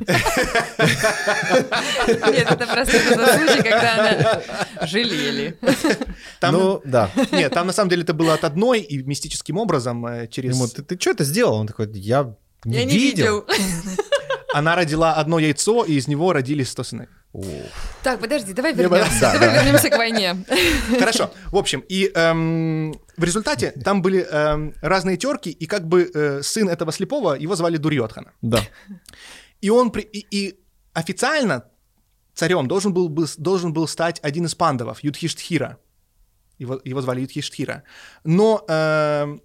Нет, 2.31 2.47
это 2.49 2.65
просто 2.67 2.93
тот 3.15 3.29
случай, 3.29 3.61
когда 3.61 3.93
она 3.95 4.41
жалели. 4.87 5.57
Там, 6.39 6.53
Ну, 6.55 6.81
да. 6.85 7.11
Нет, 7.31 7.53
там 7.53 7.67
на 7.67 7.73
самом 7.73 7.89
деле 7.89 8.03
это 8.03 8.13
было 8.13 8.33
от 8.35 8.43
одной, 8.45 8.79
и 8.79 9.03
мистическим 9.03 9.57
образом 9.57 10.05
э, 10.05 10.27
через... 10.27 10.55
Ему, 10.55 10.67
ты, 10.67 10.97
что 10.99 11.09
это 11.11 11.23
сделал? 11.25 11.55
Он 11.55 11.67
такой, 11.67 11.91
я 11.93 12.35
не 12.63 12.77
Я 12.77 12.85
не 12.85 12.93
видел. 12.97 13.45
видел. 13.45 13.65
Она 14.53 14.75
родила 14.75 15.13
одно 15.13 15.39
яйцо, 15.39 15.83
и 15.83 15.93
из 15.95 16.07
него 16.07 16.33
родились 16.33 16.69
сто 16.69 16.83
сыновей. 16.83 17.09
Так, 18.03 18.19
подожди, 18.19 18.51
давай 18.53 18.73
Я 18.75 18.83
вернемся. 18.83 19.19
Да, 19.21 19.33
Давай 19.33 19.49
да. 19.49 19.63
вернемся 19.63 19.89
к 19.89 19.97
войне. 19.97 20.43
Хорошо. 20.99 21.31
В 21.47 21.55
общем, 21.57 21.81
и 21.87 22.11
эм, 22.13 22.93
в 23.17 23.23
результате 23.23 23.71
там 23.71 24.01
были 24.01 24.25
эм, 24.31 24.73
разные 24.81 25.17
терки, 25.17 25.49
и 25.51 25.65
как 25.65 25.87
бы 25.87 26.09
э, 26.13 26.41
сын 26.43 26.69
этого 26.69 26.91
слепого, 26.91 27.33
его 27.35 27.55
звали 27.55 27.77
Дурьотхана. 27.77 28.31
Да. 28.41 28.59
И 29.61 29.69
он 29.69 29.91
при- 29.91 30.03
и, 30.13 30.25
и 30.31 30.59
официально 30.93 31.63
царем 32.33 32.67
должен 32.67 32.93
был, 32.93 33.09
бы- 33.09 33.27
должен 33.37 33.73
был 33.73 33.87
стать 33.87 34.19
один 34.23 34.45
из 34.45 34.55
пандавов, 34.55 35.03
Юдхиштхира. 35.03 35.77
Его, 36.57 36.79
его 36.83 37.01
звали 37.01 37.21
Юдхиштхира. 37.21 37.83
Но 38.23 38.63
эм, 38.67 39.41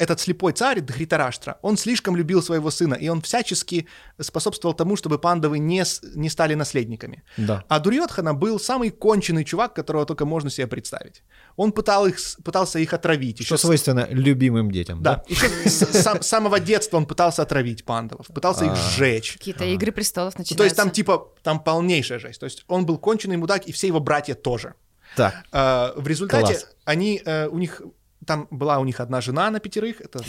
этот 0.00 0.18
слепой 0.20 0.52
царь 0.52 0.80
Дхритараштра, 0.80 1.58
он 1.62 1.76
слишком 1.76 2.16
любил 2.16 2.42
своего 2.42 2.70
сына, 2.70 2.94
и 2.94 3.08
он 3.08 3.20
всячески 3.20 3.86
способствовал 4.18 4.74
тому, 4.74 4.96
чтобы 4.96 5.18
пандавы 5.18 5.58
не, 5.58 5.84
с- 5.84 6.00
не 6.14 6.30
стали 6.30 6.54
наследниками. 6.54 7.22
Да. 7.36 7.64
А 7.68 7.78
Дурьотхана 7.80 8.32
был 8.34 8.58
самый 8.58 8.90
конченый 8.90 9.44
чувак, 9.44 9.74
которого 9.74 10.06
только 10.06 10.24
можно 10.24 10.50
себе 10.50 10.66
представить. 10.66 11.22
Он 11.56 11.72
пытал 11.72 12.06
их, 12.06 12.18
с- 12.18 12.36
пытался 12.42 12.78
их 12.78 12.94
отравить. 12.94 13.36
Что 13.36 13.44
Еще 13.54 13.56
с- 13.58 13.60
свойственно 13.60 14.06
любимым 14.10 14.70
детям. 14.70 15.02
да, 15.02 15.22
еще 15.28 15.48
с, 15.68 15.82
с 15.82 16.26
самого 16.26 16.58
детства 16.60 16.96
он 16.96 17.04
пытался 17.06 17.42
отравить 17.42 17.84
пандавов, 17.84 18.26
пытался 18.28 18.64
их 18.64 18.72
А. 18.72 18.76
сжечь. 18.76 19.34
Какие-то 19.34 19.64
игры 19.64 19.92
престолов 19.92 20.38
начинаются. 20.38 20.56
то 20.56 20.64
есть 20.64 20.76
там 20.76 20.90
типа, 20.90 21.28
там 21.42 21.60
полнейшая 21.62 22.18
жесть. 22.18 22.40
То 22.40 22.44
есть 22.46 22.64
он 22.68 22.86
был 22.86 22.96
конченый 22.98 23.36
мудак, 23.36 23.66
и 23.66 23.72
все 23.72 23.86
его 23.88 24.00
братья 24.00 24.34
тоже. 24.34 24.74
Так. 25.16 25.34
А, 25.52 25.92
в 25.96 26.06
результате 26.06 26.54
Класс. 26.54 26.66
они, 26.84 27.20
э, 27.24 27.48
у 27.48 27.58
них, 27.58 27.82
там 28.26 28.48
была 28.50 28.78
у 28.78 28.84
них 28.84 29.00
одна 29.00 29.20
жена 29.20 29.50
на 29.50 29.60
пятерых, 29.60 30.00
это 30.00 30.22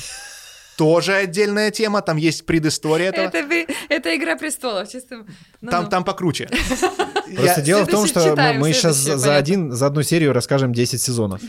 тоже 0.78 1.14
отдельная 1.14 1.70
тема, 1.70 2.02
там 2.02 2.18
есть 2.18 2.46
предыстория 2.46 3.10
этого. 3.10 3.26
Это, 3.26 3.44
вы- 3.46 3.68
это 3.90 4.16
игра 4.16 4.36
престолов, 4.36 4.90
чисто. 4.90 5.26
ну, 5.62 5.70
Там, 5.70 5.84
ну. 5.84 5.90
там 5.90 6.04
покруче. 6.04 6.50
Просто 7.36 7.62
дело 7.62 7.84
в 7.86 7.88
том, 7.88 8.08
что 8.08 8.36
мы, 8.58 8.74
сейчас 8.74 8.96
за, 8.96 9.36
один, 9.36 9.72
за 9.72 9.86
одну 9.88 10.02
серию 10.04 10.34
расскажем 10.34 10.74
10 10.74 11.02
сезонов. 11.02 11.40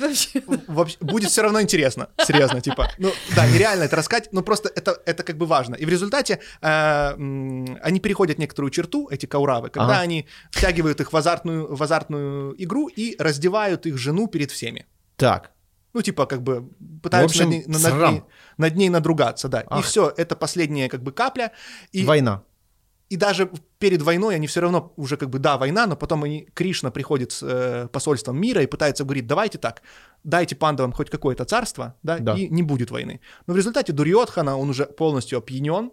Вообще, 0.68 0.96
будет 1.00 1.30
все 1.30 1.42
равно 1.42 1.60
интересно, 1.60 2.08
серьезно, 2.24 2.60
типа, 2.60 2.90
ну 2.98 3.10
да, 3.34 3.46
нереально 3.46 3.84
это 3.84 3.96
рассказать, 3.96 4.28
но 4.32 4.42
просто 4.42 4.70
это, 4.74 5.00
это 5.06 5.22
как 5.22 5.38
бы 5.38 5.46
важно. 5.46 5.74
И 5.76 5.84
в 5.84 5.88
результате 5.88 6.38
э, 6.60 7.12
они 7.82 8.00
переходят 8.00 8.38
некоторую 8.38 8.70
черту, 8.70 9.08
эти 9.10 9.26
кауравы, 9.26 9.70
когда 9.70 10.00
они 10.00 10.26
втягивают 10.50 11.00
их 11.00 11.12
в 11.12 11.16
азартную, 11.16 11.74
в 11.74 11.82
азартную 11.82 12.54
игру 12.62 12.88
и 12.88 13.16
раздевают 13.18 13.86
их 13.86 13.96
жену 13.98 14.26
перед 14.28 14.50
всеми. 14.50 14.86
Так. 15.16 15.52
Ну, 15.94 16.02
типа, 16.02 16.26
как 16.26 16.42
бы 16.42 16.68
пытаются 17.02 17.38
В 17.44 17.46
общем, 17.46 17.50
над, 17.50 17.68
ней, 17.68 17.78
над 17.78 18.10
ней- 18.12 18.22
над 18.56 18.76
ней 18.76 18.88
надругаться, 18.88 19.48
да. 19.48 19.60
И 19.60 19.66
Ах. 19.68 19.84
все, 19.84 20.12
это 20.16 20.36
последняя 20.36 20.88
как 20.88 21.02
бы 21.02 21.12
капля. 21.12 21.52
И, 21.92 22.04
Война. 22.04 22.42
и 23.10 23.16
даже 23.16 23.50
перед 23.78 24.00
войной 24.00 24.36
они 24.36 24.46
все 24.46 24.60
равно 24.60 24.92
уже 24.96 25.16
как 25.18 25.28
бы, 25.28 25.38
да, 25.38 25.58
война, 25.58 25.86
но 25.86 25.96
потом 25.96 26.24
они, 26.24 26.48
Кришна 26.54 26.90
приходит 26.90 27.32
с 27.32 27.42
э, 27.42 27.88
посольством 27.92 28.40
мира 28.40 28.62
и 28.62 28.66
пытается 28.66 29.04
говорить, 29.04 29.26
давайте 29.26 29.58
так, 29.58 29.82
дайте 30.24 30.56
пандавам 30.56 30.92
хоть 30.92 31.10
какое-то 31.10 31.44
царство, 31.44 31.94
да, 32.02 32.18
Да. 32.18 32.34
и 32.38 32.48
не 32.48 32.62
будет 32.62 32.90
войны. 32.90 33.20
Но 33.46 33.52
в 33.52 33.56
результате 33.58 33.92
Дурьотхана, 33.92 34.56
он 34.56 34.70
уже 34.70 34.86
полностью 34.86 35.38
опьянен 35.38 35.90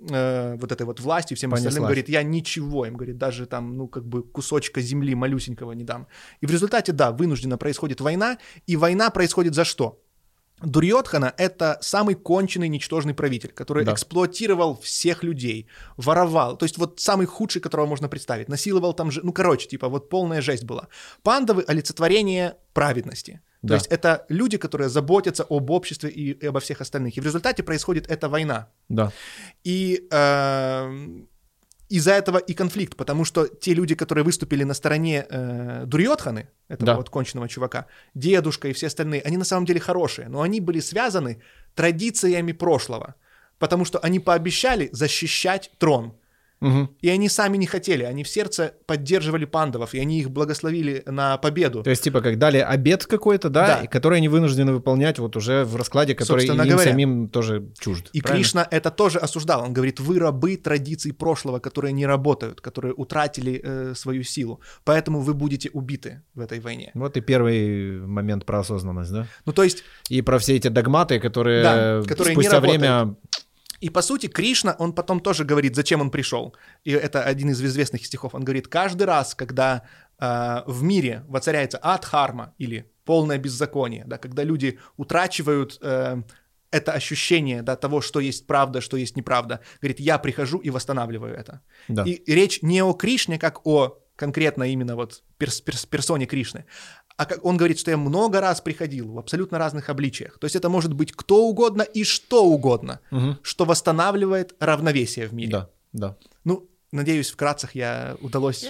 э, 0.00 0.56
вот 0.60 0.72
этой 0.72 0.86
вот 0.86 1.00
властью, 1.00 1.36
всем 1.36 1.52
остальным 1.54 1.82
Понеслась. 1.82 1.88
говорит, 1.88 2.08
я 2.08 2.22
ничего 2.22 2.86
им, 2.86 2.94
говорит, 2.94 3.18
даже 3.18 3.46
там, 3.46 3.76
ну, 3.76 3.88
как 3.88 4.04
бы 4.04 4.22
кусочка 4.22 4.80
земли 4.80 5.14
малюсенького 5.14 5.72
не 5.72 5.84
дам. 5.84 6.06
И 6.42 6.46
в 6.46 6.50
результате, 6.50 6.92
да, 6.92 7.10
вынужденно 7.10 7.58
происходит 7.58 8.00
война, 8.00 8.38
и 8.66 8.76
война 8.76 9.10
происходит 9.10 9.54
за 9.54 9.64
что? 9.64 10.00
Дурьотхана— 10.60 11.32
это 11.38 11.78
самый 11.80 12.16
конченый, 12.16 12.68
ничтожный 12.68 13.14
правитель, 13.14 13.52
который 13.52 13.84
Да. 13.84 13.92
эксплуатировал 13.92 14.74
всех 14.82 15.22
людей, 15.22 15.68
воровал, 15.96 16.56
то 16.58 16.64
есть 16.64 16.78
вот 16.78 16.98
самый 17.00 17.26
худший, 17.26 17.62
которого 17.62 17.86
можно 17.86 18.08
представить, 18.08 18.48
насиловал 18.48 18.92
там 18.92 19.10
же, 19.12 19.20
ну, 19.22 19.32
короче, 19.32 19.68
типа 19.68 19.88
вот 19.88 20.08
полная 20.08 20.40
жесть 20.42 20.64
была. 20.64 20.88
Пандавы— 21.22 21.64
олицетворение 21.68 22.56
праведности. 22.72 23.40
То 23.62 23.68
Да. 23.68 23.74
есть 23.74 23.86
это 23.86 24.24
люди, 24.28 24.56
которые 24.56 24.88
заботятся 24.88 25.44
об 25.50 25.70
обществе 25.70 26.10
и, 26.10 26.30
и 26.32 26.46
обо 26.46 26.58
всех 26.60 26.80
остальных. 26.80 27.16
И 27.16 27.20
в 27.20 27.24
результате 27.24 27.62
происходит 27.62 28.06
эта 28.10 28.28
война. 28.28 28.68
Да. 28.88 29.10
И 29.64 30.06
эм, 30.12 31.28
из-за 31.88 32.12
этого 32.12 32.38
и 32.38 32.54
конфликт, 32.54 32.96
потому 32.96 33.24
что 33.24 33.46
те 33.46 33.74
люди, 33.74 33.94
которые 33.94 34.22
выступили 34.24 34.64
на 34.64 34.74
стороне 34.74 35.26
э, 35.28 35.84
Дурьотханы, 35.86 36.48
этого 36.68 36.86
Да. 36.86 36.96
вот 36.96 37.10
конченного 37.10 37.48
чувака, 37.48 37.86
дедушка 38.14 38.68
и 38.68 38.72
все 38.72 38.86
остальные, 38.86 39.22
они 39.22 39.36
на 39.36 39.44
самом 39.44 39.64
деле 39.66 39.80
хорошие, 39.80 40.28
но 40.28 40.42
они 40.42 40.60
были 40.60 40.80
связаны 40.80 41.40
традициями 41.74 42.52
прошлого, 42.52 43.14
потому 43.58 43.84
что 43.84 43.98
они 43.98 44.20
пообещали 44.20 44.88
защищать 44.92 45.70
трон. 45.78 46.12
Мгм. 46.60 46.90
И 47.00 47.08
они 47.08 47.28
сами 47.28 47.56
не 47.56 47.66
хотели, 47.66 48.02
они 48.02 48.24
в 48.24 48.28
сердце 48.28 48.74
поддерживали 48.86 49.44
пандавов, 49.44 49.94
и 49.94 50.00
они 50.00 50.18
их 50.20 50.30
благословили 50.30 51.02
на 51.06 51.36
победу. 51.38 51.82
То 51.82 51.90
есть, 51.90 52.02
типа, 52.02 52.20
как 52.20 52.38
дали 52.38 52.58
обед 52.58 53.06
какой-то, 53.06 53.48
да, 53.48 53.80
Да. 53.82 53.86
который 53.86 54.18
они 54.18 54.28
вынуждены 54.28 54.72
выполнять 54.72 55.18
вот 55.18 55.36
уже 55.36 55.64
в 55.64 55.76
раскладе, 55.76 56.14
который 56.14 56.40
Собственно 56.40 56.62
им 56.62 56.68
говоря. 56.70 56.90
самим 56.90 57.28
тоже 57.28 57.68
чужд. 57.78 58.10
И 58.12 58.20
правильно? 58.20 58.42
Кришна 58.44 58.68
это 58.70 58.90
тоже 58.90 59.18
осуждал. 59.18 59.62
Он 59.62 59.72
говорит, 59.72 60.00
вы 60.00 60.18
рабы 60.18 60.56
традиций 60.56 61.12
прошлого, 61.12 61.58
которые 61.60 61.92
не 61.92 62.06
работают, 62.06 62.60
которые 62.60 62.92
утратили 62.94 63.60
э, 63.62 63.94
свою 63.94 64.22
силу. 64.24 64.60
Поэтому 64.84 65.20
вы 65.20 65.34
будете 65.34 65.70
убиты 65.72 66.22
в 66.34 66.40
этой 66.40 66.60
войне. 66.60 66.90
Вот 66.94 67.16
и 67.16 67.20
первый 67.20 68.00
момент 68.00 68.44
про 68.46 68.60
осознанность, 68.60 69.12
да? 69.12 69.26
Ну, 69.46 69.52
то 69.52 69.62
есть, 69.62 69.84
И 70.08 70.22
про 70.22 70.38
все 70.38 70.56
эти 70.56 70.68
догматы, 70.68 71.20
которые, 71.20 71.62
Да, 71.62 72.02
которые 72.06 72.34
спустя 72.34 72.60
работают. 72.60 73.18
И 73.80 73.90
по 73.90 74.02
сути, 74.02 74.26
Кришна, 74.26 74.74
он 74.78 74.92
потом 74.92 75.20
тоже 75.20 75.44
говорит, 75.44 75.76
зачем 75.76 76.00
он 76.00 76.10
пришел. 76.10 76.54
И 76.84 76.90
это 76.90 77.22
один 77.22 77.50
из 77.50 77.62
известных 77.62 78.04
стихов. 78.04 78.34
Он 78.34 78.44
говорит, 78.44 78.68
каждый 78.68 79.04
раз, 79.04 79.34
когда 79.34 79.82
э, 80.18 80.62
в 80.66 80.82
мире 80.82 81.24
воцаряется 81.28 81.78
адхарма 81.78 82.54
или 82.58 82.90
полное 83.04 83.38
беззаконие, 83.38 84.04
да, 84.06 84.18
когда 84.18 84.42
люди 84.42 84.78
утрачивают 84.96 85.78
э, 85.80 86.22
это 86.70 86.92
ощущение 86.92 87.62
да, 87.62 87.76
того, 87.76 88.00
что 88.00 88.20
есть 88.20 88.46
правда, 88.46 88.80
что 88.80 88.96
есть 88.96 89.16
неправда, 89.16 89.60
говорит, 89.80 90.00
я 90.00 90.18
прихожу 90.18 90.58
и 90.58 90.70
восстанавливаю 90.70 91.34
это. 91.34 91.60
Да. 91.88 92.04
И 92.04 92.22
речь 92.26 92.62
не 92.62 92.82
о 92.82 92.92
Кришне, 92.92 93.38
как 93.38 93.66
о 93.66 93.98
конкретно 94.16 94.64
именно 94.64 94.96
вот 94.96 95.22
перс- 95.38 95.62
перс- 95.62 95.86
персоне 95.86 96.26
Кришны, 96.26 96.64
а 97.18 97.26
как 97.26 97.44
он 97.44 97.56
говорит, 97.58 97.78
что 97.78 97.90
я 97.90 97.96
много 97.98 98.40
раз 98.40 98.60
приходил 98.62 99.12
в 99.12 99.18
абсолютно 99.18 99.58
разных 99.58 99.90
обличиях. 99.90 100.38
То 100.38 100.44
есть 100.46 100.56
это 100.56 100.68
может 100.70 100.92
быть 100.94 101.12
кто 101.12 101.44
угодно 101.46 101.82
и 101.82 102.04
что 102.04 102.44
угодно, 102.46 103.00
Мгм. 103.10 103.38
что 103.42 103.64
восстанавливает 103.66 104.54
равновесие 104.60 105.26
в 105.26 105.34
мире. 105.34 105.50
Да, 105.50 105.68
да. 105.92 106.16
Ну, 106.44 106.66
надеюсь, 106.92 107.30
вкратце 107.30 107.68
я 107.74 108.16
удалось 108.22 108.64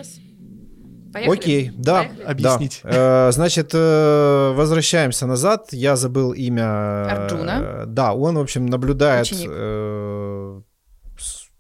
Поехали? 1.13 1.39
Окей, 1.39 1.71
да. 1.75 1.99
Поехали? 2.05 2.23
объяснить. 2.25 2.81
Да. 2.85 3.29
Э, 3.29 3.33
Значит, 3.33 3.71
э, 3.73 4.53
возвращаемся 4.55 5.27
назад. 5.27 5.69
Я 5.73 5.97
забыл 5.97 6.33
имя. 6.33 6.63
э, 6.65 7.09
Арджуна. 7.11 7.85
Да, 7.87 8.13
он, 8.13 8.37
в 8.37 8.41
общем, 8.41 8.67
наблюдает, 8.67 9.25
Ученик. 9.27 9.49
э, 9.51 10.61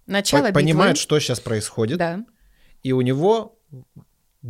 Начало 0.07 0.41
по- 0.43 0.47
битвы. 0.49 0.61
понимает, 0.63 0.99
что 0.99 1.19
сейчас 1.21 1.41
происходит, 1.41 1.99
Да. 1.99 2.25
и 2.83 2.93
у 2.93 3.01
него 3.01 3.59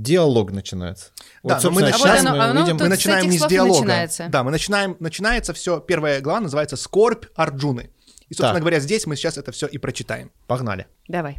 диалог 0.03 0.53
начинается. 0.53 1.11
Да, 1.43 1.55
вот, 1.57 1.65
но 1.65 1.71
мы 1.71 1.81
сейчас 1.83 1.95
А 1.95 2.09
вот 2.09 2.23
мы 2.23 2.29
оно- 2.31 2.43
оно 2.51 2.61
увидим... 2.61 2.77
Мы 2.77 2.87
с 2.87 2.89
начинаем 2.89 3.29
не 3.31 3.39
с 3.39 3.47
диалога. 3.47 3.81
начинается. 3.81 4.27
Да, 4.29 4.43
мы 4.45 4.51
начинаем, 4.51 4.97
начинается 5.01 5.53
все, 5.55 5.81
первая 5.81 6.21
глава 6.21 6.41
называется 6.41 6.77
«Скорбь 6.77 7.27
Арджуны». 7.35 7.91
И, 8.29 8.35
собственно 8.35 8.53
Так. 8.55 8.61
говоря, 8.61 8.81
здесь 8.81 9.07
мы 9.07 9.17
сейчас 9.17 9.39
это 9.39 9.53
все 9.53 9.67
и 9.67 9.79
прочитаем. 9.79 10.31
Погнали. 10.47 10.87
Давай. 11.09 11.39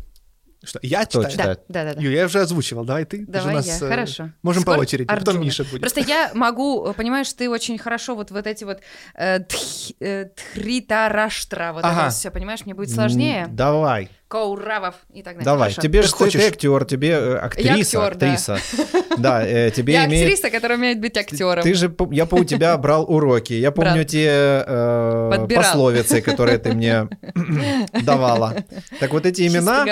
Что, 0.62 0.78
я 0.82 1.06
Кто 1.06 1.20
читаю? 1.24 1.32
читает? 1.32 1.60
Да, 1.70 1.86
да, 1.86 1.94
да. 1.94 2.02
Юля, 2.02 2.18
я 2.20 2.26
уже 2.26 2.42
озвучивал, 2.42 2.84
давай 2.84 3.06
ты. 3.06 3.20
Ты 3.20 3.26
же 3.26 3.32
Давай 3.32 3.54
у 3.54 3.58
нас, 3.58 3.66
я, 3.68 3.76
э, 3.76 3.90
хорошо. 3.90 4.32
Можем 4.42 4.64
по 4.64 4.72
Скорбь 4.72 4.82
очереди, 4.82 5.08
потом 5.08 5.20
Арджуны. 5.36 5.46
Миша 5.46 5.64
будет. 5.64 5.80
Просто 5.80 6.02
я 6.02 6.32
могу, 6.34 6.92
понимаешь, 6.98 7.32
ты 7.32 7.50
очень 7.50 7.78
хорошо 7.78 8.14
вот, 8.16 8.32
вот 8.32 8.46
эти 8.46 8.66
вот 8.66 8.80
э, 9.16 9.40
тх- 9.40 9.94
э, 10.02 10.26
тхритараштра, 10.36 11.72
вот 11.74 11.86
Ага. 11.86 12.08
это 12.08 12.10
все, 12.12 12.30
понимаешь, 12.32 12.66
мне 12.66 12.74
будет 12.74 12.90
сложнее. 12.92 13.48
Давай, 13.50 14.10
Кауравов 14.30 14.94
и 15.12 15.24
так 15.24 15.34
далее. 15.34 15.44
давай. 15.44 15.70
Хорошо. 15.72 15.82
Тебе 15.82 16.04
же 16.04 16.10
ты, 16.10 16.16
хочешь. 16.16 16.40
ты 16.40 16.48
актер, 16.50 16.86
тебе 16.86 17.10
э, 17.10 17.38
актриса, 17.38 18.06
актер, 18.06 18.16
да. 18.16 18.28
актриса. 18.28 18.60
Да, 19.18 19.46
э, 19.46 19.72
тебе 19.72 19.94
Я 19.94 20.06
имеет... 20.06 20.28
актриса, 20.28 20.50
которая 20.50 20.78
умеет 20.78 21.02
быть 21.02 21.18
актером. 21.18 21.64
Ты 21.64 21.74
же, 21.74 21.94
я 22.12 22.26
по 22.26 22.36
у 22.36 22.44
тебя 22.46 22.78
брал 22.78 23.04
уроки. 23.12 23.54
Я 23.54 23.72
помню 23.72 23.96
Брал. 23.96 24.06
те 24.06 24.64
э, 24.66 25.48
пословицы, 25.54 26.22
которые 26.22 26.60
ты 26.60 26.74
мне 26.74 27.10
давала. 28.04 28.64
Так 29.00 29.12
вот 29.12 29.26
эти 29.26 29.48
имена, 29.48 29.84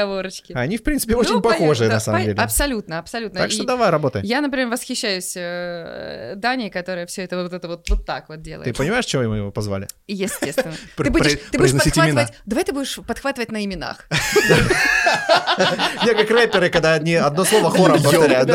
они, 0.54 0.78
в 0.78 0.84
принципе, 0.84 1.14
Ну, 1.14 1.20
очень 1.20 1.42
похожи, 1.42 1.88
да, 1.88 1.96
на 1.96 2.00
самом 2.00 2.24
деле. 2.24 2.36
Абсолютно, 2.36 3.00
абсолютно. 3.00 3.40
Так 3.40 3.52
что 3.52 3.64
И 3.64 3.66
давай, 3.66 3.90
работай. 3.90 4.22
Я, 4.24 4.42
например, 4.42 4.68
восхищаюсь 4.70 5.34
э, 5.36 6.34
Даней, 6.36 6.70
которая 6.70 7.08
все 7.08 7.24
это 7.24 7.42
вот 7.42 7.52
это 7.52 7.68
вот, 7.68 7.90
вот 7.90 8.06
так 8.06 8.30
вот 8.30 8.42
делает. 8.44 8.66
Ты 8.66 8.74
понимаешь, 8.74 9.06
чего 9.06 9.24
мы 9.24 9.38
его 9.38 9.52
позвали? 9.52 9.88
Естественно. 10.08 10.76
Ты 10.96 11.10
будешь, 11.10 11.40
подхватывать. 11.50 11.98
имена. 11.98 12.28
Давай 12.46 12.64
ты 12.64 12.72
будешь 12.72 13.00
подхватывать 13.06 13.52
на 13.52 13.66
именах. 13.66 14.08
Я 16.06 16.14
как 16.14 16.30
рэперы, 16.30 16.70
когда 16.70 16.94
одни 16.94 17.16
одно 17.16 17.46
слово 17.46 17.70
хором 17.72 18.02
повторяют. 18.02 18.50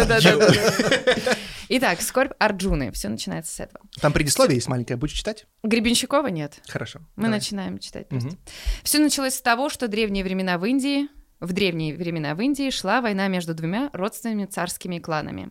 Итак, 1.68 2.02
скорбь 2.02 2.32
Арджуны. 2.38 2.92
Все 2.92 3.08
начинается 3.08 3.54
с 3.54 3.60
этого. 3.60 3.84
Там 4.00 4.12
предисловие 4.12 4.56
есть 4.56 4.68
маленькое, 4.68 4.98
будешь 4.98 5.14
читать? 5.14 5.46
Гребенщикова 5.62 6.26
нет. 6.26 6.60
Хорошо. 6.68 7.00
Мы 7.16 7.24
давай. 7.24 7.38
начинаем 7.38 7.78
читать 7.78 8.08
просто. 8.08 8.36
Все 8.82 8.98
началось 8.98 9.34
с 9.34 9.40
того, 9.40 9.70
что 9.70 9.88
древние 9.88 10.22
времена 10.22 10.58
в 10.58 10.66
Индии, 10.66 11.08
в 11.40 11.52
древние 11.52 11.96
времена 11.96 12.34
в 12.34 12.40
Индии 12.40 12.70
шла 12.70 13.00
война 13.00 13.28
между 13.28 13.54
двумя 13.54 13.88
родственными 13.92 14.44
царскими 14.44 14.98
кланами 14.98 15.50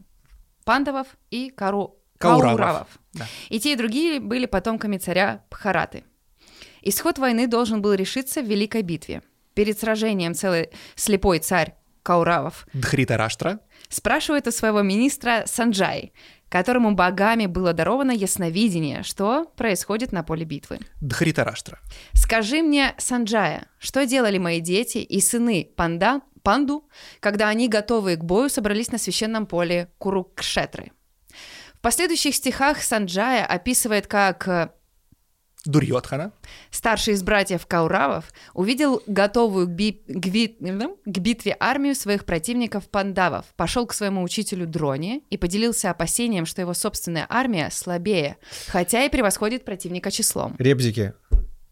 пандавов 0.64 1.08
и 1.30 1.50
кару... 1.50 1.98
Кауравов. 2.18 2.58
кауравов. 2.58 2.88
Да. 3.14 3.28
И 3.50 3.60
те, 3.60 3.74
и 3.74 3.76
другие 3.76 4.20
были 4.20 4.46
потомками 4.46 4.98
царя 5.00 5.44
Бхараты. 5.50 6.04
Исход 6.84 7.18
войны 7.18 7.48
должен 7.48 7.82
был 7.82 7.94
решиться 7.94 8.42
в 8.42 8.46
Великой 8.46 8.84
битве. 8.84 9.24
Перед 9.54 9.80
сражением 9.80 10.34
целый 10.34 10.70
слепой 10.96 11.40
царь 11.40 11.76
Кауравов 12.04 12.68
Дхрита 12.74 13.18
Раштра. 13.18 13.60
спрашивает 13.90 14.48
у 14.48 14.52
своего 14.52 14.82
министра 14.82 15.44
Санджай, 15.46 16.14
которому 16.50 16.92
богами 16.92 17.46
было 17.46 17.74
даровано 17.74 18.12
ясновидение, 18.12 19.04
что 19.04 19.46
происходит 19.56 20.12
на 20.12 20.24
поле 20.24 20.44
битвы. 20.44 20.80
Дхритараштра. 21.00 21.80
Скажи 22.14 22.62
мне, 22.62 22.94
Санджая, 22.98 23.68
что 23.80 24.06
делали 24.06 24.38
мои 24.38 24.60
дети 24.60 24.98
и 24.98 25.22
сыны 25.22 25.70
панда, 25.76 26.22
панду, 26.44 26.90
когда 27.20 27.48
они, 27.48 27.70
готовые 27.70 28.18
к 28.18 28.24
бою, 28.24 28.50
собрались 28.50 28.92
на 28.92 28.98
священном 28.98 29.46
поле 29.46 29.92
Курукшетры? 29.98 30.92
В 31.76 31.82
последующих 31.82 32.36
стихах 32.36 32.82
Санджая 32.84 33.46
описывает, 33.46 34.08
как 34.08 34.48
э, 34.48 34.70
Дурьотхана. 35.66 36.32
старший 36.72 37.14
из 37.14 37.24
братьев 37.24 37.66
Кауравов 37.68 38.32
увидел 38.54 39.02
готовую 39.08 39.68
к, 39.68 39.72
би- 39.72 40.02
к 40.08 40.26
к 41.06 41.18
битве 41.20 41.56
армию 41.60 41.96
своих 41.96 42.26
противников 42.26 42.90
пандавов, 42.90 43.46
пошел 43.56 43.86
к 43.86 43.94
своему 43.94 44.24
учителю 44.24 44.66
Дроне 44.66 45.22
и 45.30 45.38
поделился 45.38 45.92
опасением, 45.92 46.46
что 46.46 46.62
его 46.62 46.74
собственная 46.74 47.28
армия 47.30 47.70
слабее, 47.72 48.38
хотя 48.68 49.04
и 49.04 49.10
превосходит 49.10 49.64
противника 49.66 50.10
числом. 50.12 50.56
Ребзики, 50.58 51.14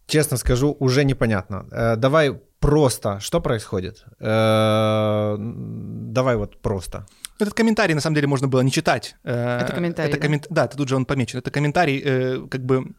честно 0.06 0.36
скажу, 0.36 0.76
уже 0.78 1.04
непонятно. 1.04 1.66
Э, 1.72 1.96
давай 1.96 2.32
просто, 2.60 3.18
что 3.20 3.40
происходит? 3.40 4.04
Э, 4.20 5.36
давай 5.38 6.36
вот 6.36 6.60
просто. 6.60 7.06
Этот 7.38 7.54
комментарий, 7.54 7.94
на 7.94 8.00
самом 8.02 8.14
деле, 8.16 8.26
можно 8.26 8.48
было 8.48 8.60
не 8.60 8.70
читать. 8.70 9.16
Э, 9.24 9.60
Это 9.62 9.72
комментарий, 9.72 10.12
Это 10.12 10.20
коммен- 10.26 10.44
да? 10.50 10.66
тут 10.68 10.88
же 10.88 10.96
он 10.96 11.06
помечен. 11.06 11.38
Это 11.38 11.50
комментарий, 11.50 12.02
э, 12.04 12.46
как 12.50 12.64
бы, 12.64 12.92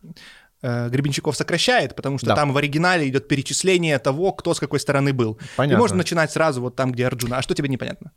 Гребенщиков 0.61 1.35
сокращает, 1.35 1.95
потому 1.95 2.17
что 2.17 2.27
Да. 2.27 2.35
там 2.35 2.53
в 2.53 2.57
оригинале 2.57 3.07
идет 3.07 3.27
перечисление 3.27 3.97
того, 3.99 4.31
кто 4.31 4.53
с 4.53 4.59
какой 4.59 4.79
стороны 4.79 5.11
был. 5.13 5.39
Понятно. 5.55 5.75
И 5.77 5.79
можно 5.79 5.97
начинать 5.97 6.31
сразу 6.31 6.61
вот 6.61 6.75
там, 6.75 6.91
где 6.91 7.07
Арджуна. 7.07 7.37
А 7.37 7.41
что 7.41 7.53
тебе 7.55 7.67
непонятно? 7.69 8.11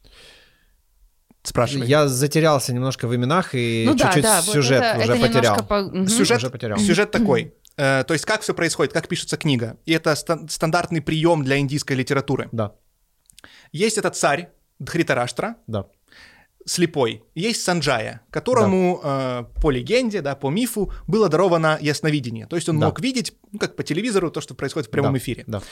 Спрашивай. 1.42 1.86
Я 1.86 2.08
затерялся 2.08 2.72
немножко 2.72 3.06
в 3.06 3.14
именах 3.14 3.54
и 3.54 3.84
ну 3.86 3.96
чуть-чуть 3.96 4.22
да, 4.22 4.40
сюжет 4.40 4.82
это, 4.82 4.98
уже 5.02 5.12
это 5.12 5.26
потерял. 5.26 5.56
по-. 5.66 6.06
Сюжет, 6.08 6.38
Уже 6.38 6.50
потерял. 6.50 6.78
сюжет 6.78 7.10
такой. 7.10 7.54
Э, 7.76 8.02
то 8.06 8.14
есть 8.14 8.24
как 8.24 8.40
все 8.40 8.54
происходит, 8.54 8.94
как 8.94 9.08
пишется 9.08 9.36
книга. 9.36 9.76
И 9.84 9.92
это 9.92 10.14
стан- 10.14 10.48
стандартный 10.48 11.02
прием 11.02 11.44
для 11.44 11.58
индийской 11.58 11.96
литературы. 11.96 12.48
Да, 12.52 12.72
Есть 13.72 13.98
этот 13.98 14.16
царь 14.16 14.48
Дхритараштра, 14.78 15.56
да. 15.66 15.86
Слепой. 16.64 17.22
Есть 17.34 17.62
Санджая, 17.62 18.20
которому 18.30 19.00
э, 19.02 19.44
по 19.60 19.70
легенде, 19.70 20.20
да, 20.22 20.34
по 20.34 20.50
мифу 20.50 20.92
было 21.06 21.28
даровано 21.28 21.78
ясновидение. 21.80 22.46
То 22.46 22.56
есть 22.56 22.68
он 22.68 22.78
Да. 22.80 22.86
мог 22.86 23.00
видеть, 23.00 23.34
ну, 23.52 23.58
как 23.58 23.76
по 23.76 23.82
телевизору, 23.82 24.30
то, 24.30 24.40
что 24.40 24.54
происходит 24.54 24.88
в 24.88 24.90
прямом 24.90 25.12
да, 25.12 25.18
эфире. 25.18 25.44
Да. 25.46 25.62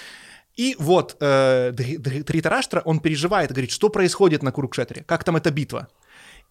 И 0.56 0.76
вот 0.78 1.16
э, 1.20 1.72
Дхритараштра, 1.72 2.82
он 2.84 3.00
переживает, 3.00 3.50
говорит, 3.50 3.70
что 3.70 3.88
происходит 3.88 4.42
на 4.42 4.52
Курукшетре, 4.52 5.02
как 5.04 5.24
там 5.24 5.36
эта 5.36 5.50
битва. 5.50 5.88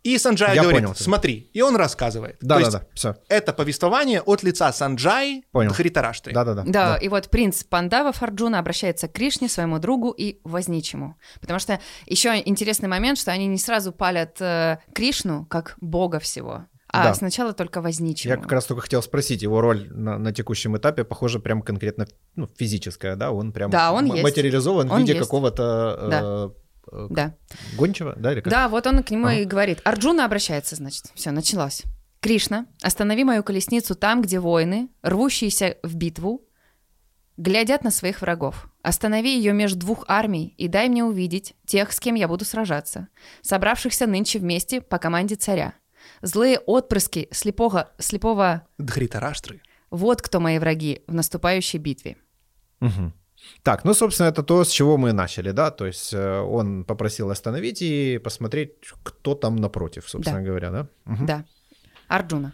И 0.04 0.18
Санджая 0.18 0.56
Я 0.56 0.62
говорит, 0.64 0.82
понял 0.82 0.94
тебя. 0.96 1.04
смотри, 1.04 1.50
и 1.54 1.62
он 1.62 1.76
рассказывает. 1.76 2.38
Да, 2.42 2.56
То 2.56 2.60
да, 2.60 2.60
есть 2.60 2.72
да, 2.72 2.84
все. 2.96 3.16
Это 3.30 3.54
повествование 3.54 4.22
от 4.22 4.42
лица 4.42 4.74
Санджаи 4.74 5.44
Понял. 5.52 5.72
Дхритараштры. 5.72 6.34
Да, 6.34 6.44
да, 6.44 6.54
да. 6.56 6.64
Да, 6.66 6.96
и 6.98 7.08
вот 7.08 7.30
принц 7.30 7.64
Пандавов 7.64 8.24
Арджуна 8.24 8.58
обращается 8.60 9.08
к 9.08 9.14
Кришне, 9.14 9.48
своему 9.48 9.78
другу 9.80 10.10
и 10.12 10.40
возничему. 10.44 11.18
Потому 11.40 11.60
что 11.60 11.80
еще 12.08 12.42
интересный 12.44 12.90
момент, 12.90 13.20
что 13.20 13.32
они 13.32 13.46
не 13.48 13.58
сразу 13.60 13.92
палят 13.92 14.38
э, 14.42 14.78
Кришну 14.94 15.46
как 15.46 15.76
бога 15.82 16.20
всего, 16.20 16.66
а 16.88 17.04
Да. 17.04 17.14
сначала 17.14 17.54
только 17.54 17.80
возничему. 17.82 18.34
Я 18.34 18.40
как 18.42 18.52
раз 18.52 18.66
только 18.66 18.82
хотел 18.82 19.04
спросить, 19.04 19.44
его 19.44 19.62
роль 19.62 19.88
на, 19.92 20.18
на 20.18 20.34
текущем 20.34 20.76
этапе, 20.78 21.04
похоже, 21.04 21.40
прям 21.40 21.62
конкретно 21.62 22.08
ну, 22.36 22.50
физическая, 22.58 23.16
да? 23.16 23.32
Он 23.32 23.52
прям 23.52 23.70
Да, 23.70 23.92
он 23.94 24.06
м- 24.06 24.12
есть. 24.14 24.24
материализован 24.24 24.90
в 24.90 24.98
виде 24.98 25.14
есть. 25.14 25.24
какого-то 25.24 25.98
э, 26.00 26.10
э, 26.12 26.50
Да. 27.10 27.36
гончего, 27.78 28.14
да? 28.18 28.34
Или 28.34 28.42
как? 28.42 28.52
Да, 28.52 28.68
вот 28.70 28.86
он 28.88 29.04
к 29.04 29.12
нему 29.12 29.28
Ага. 29.28 29.36
и 29.40 29.46
говорит. 29.46 29.82
Арджуна 29.84 30.26
обращается, 30.26 30.76
значит. 30.76 31.06
Все, 31.16 31.32
началось. 31.32 31.84
Кришна, 32.20 32.68
останови 32.82 33.24
мою 33.24 33.44
колесницу 33.44 33.96
там, 33.96 34.22
где 34.22 34.40
воины, 34.40 34.90
рвущиеся 35.02 35.78
в 35.84 35.96
битву, 35.96 36.44
глядят 37.38 37.84
на 37.84 37.92
своих 37.92 38.22
врагов. 38.22 38.68
Останови 38.84 39.36
ее 39.36 39.54
между 39.54 39.80
двух 39.80 40.06
армий 40.08 40.54
и 40.58 40.68
дай 40.68 40.90
мне 40.90 41.04
увидеть 41.04 41.56
тех, 41.66 41.92
с 41.92 42.00
кем 42.00 42.16
я 42.16 42.28
буду 42.28 42.46
сражаться, 42.46 43.08
собравшихся 43.42 44.06
нынче 44.08 44.40
вместе 44.40 44.82
по 44.82 44.98
команде 44.98 45.36
царя. 45.36 45.74
Злые 46.22 46.60
отпрыски 46.60 47.28
слепого, 47.32 47.92
слепого 48.00 48.68
Дхритараштры. 48.78 49.62
вот 49.92 50.22
кто 50.22 50.40
мои 50.40 50.58
враги 50.60 51.04
в 51.08 51.14
наступающей 51.14 51.78
битве. 51.80 52.18
Мгм. 52.80 53.14
Так, 53.64 53.86
ну, 53.86 53.94
собственно, 53.94 54.28
это 54.28 54.44
то, 54.44 54.64
с 54.64 54.70
чего 54.70 54.98
мы 54.98 55.14
начали, 55.14 55.52
да, 55.52 55.72
то 55.72 55.86
есть 55.86 56.14
э, 56.14 56.40
он 56.40 56.84
попросил 56.84 57.30
остановить 57.30 57.82
и 57.82 58.20
посмотреть, 58.24 58.72
кто 59.04 59.36
там 59.36 59.56
напротив, 59.56 60.10
собственно 60.10 60.42
говоря, 60.42 60.72
да? 60.72 60.88
Мгм. 61.06 61.26
Да. 61.26 61.46
Арджуна. 62.08 62.54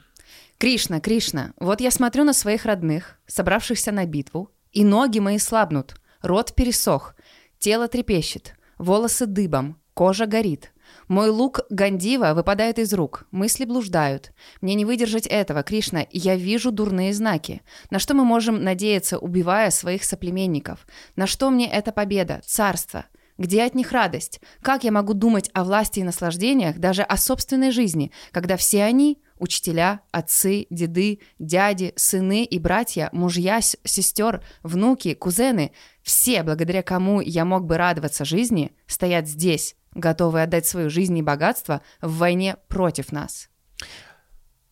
Кришна, 0.57 0.99
Кришна, 0.99 1.53
вот 1.59 1.81
я 1.81 1.91
смотрю 1.91 2.23
на 2.23 2.33
своих 2.33 2.65
родных, 2.65 3.17
собравшихся 3.27 3.91
на 3.91 4.05
битву, 4.05 4.49
и 4.71 4.83
ноги 4.83 5.19
мои 5.19 5.37
слабнут, 5.37 5.95
рот 6.21 6.55
пересох, 6.55 7.15
тело 7.59 7.87
трепещет, 7.87 8.55
волосы 8.77 9.27
дыбом, 9.27 9.79
кожа 9.93 10.25
горит. 10.25 10.71
Мой 11.07 11.29
лук 11.29 11.61
Гандива 11.69 12.33
выпадает 12.33 12.79
из 12.79 12.93
рук, 12.93 13.27
мысли 13.31 13.63
блуждают. 13.63 14.33
Мне 14.59 14.73
не 14.73 14.83
выдержать 14.83 15.25
этого, 15.25 15.63
Кришна, 15.63 16.05
я 16.11 16.35
вижу 16.35 16.71
дурные 16.71 17.13
знаки. 17.13 17.61
На 17.89 17.99
что 17.99 18.13
мы 18.13 18.25
можем 18.25 18.61
надеяться, 18.61 19.17
убивая 19.17 19.71
своих 19.71 20.03
соплеменников? 20.03 20.85
На 21.15 21.25
что 21.25 21.49
мне 21.49 21.71
эта 21.71 21.93
победа, 21.93 22.41
царство? 22.45 23.05
Где 23.37 23.63
от 23.63 23.73
них 23.73 23.91
радость? 23.93 24.41
Как 24.61 24.83
я 24.83 24.91
могу 24.91 25.13
думать 25.13 25.49
о 25.53 25.63
власти 25.63 25.99
и 25.99 26.03
наслаждениях, 26.03 26.77
даже 26.77 27.03
о 27.03 27.15
собственной 27.15 27.71
жизни, 27.71 28.11
когда 28.31 28.57
все 28.57 28.83
они– 28.83 29.21
учителя, 29.39 30.01
отцы, 30.11 30.65
деды, 30.71 31.19
дяди, 31.37 31.93
сыны 31.95 32.43
и 32.43 32.57
братья, 32.57 33.09
мужья, 33.13 33.61
сестер, 33.61 34.43
внуки, 34.63 35.13
кузены– 35.13 35.71
все, 36.01 36.41
благодаря 36.41 36.83
кому 36.83 37.21
я 37.21 37.45
мог 37.45 37.65
бы 37.65 37.77
радоваться 37.77 38.25
жизни, 38.25 38.71
стоят 38.87 39.27
здесь, 39.27 39.75
готовые 39.97 40.43
отдать 40.43 40.65
свою 40.65 40.89
жизнь 40.89 41.17
и 41.17 41.21
богатство 41.23 41.81
в 42.01 42.17
войне 42.17 42.55
против 42.69 43.11
нас. 43.11 43.49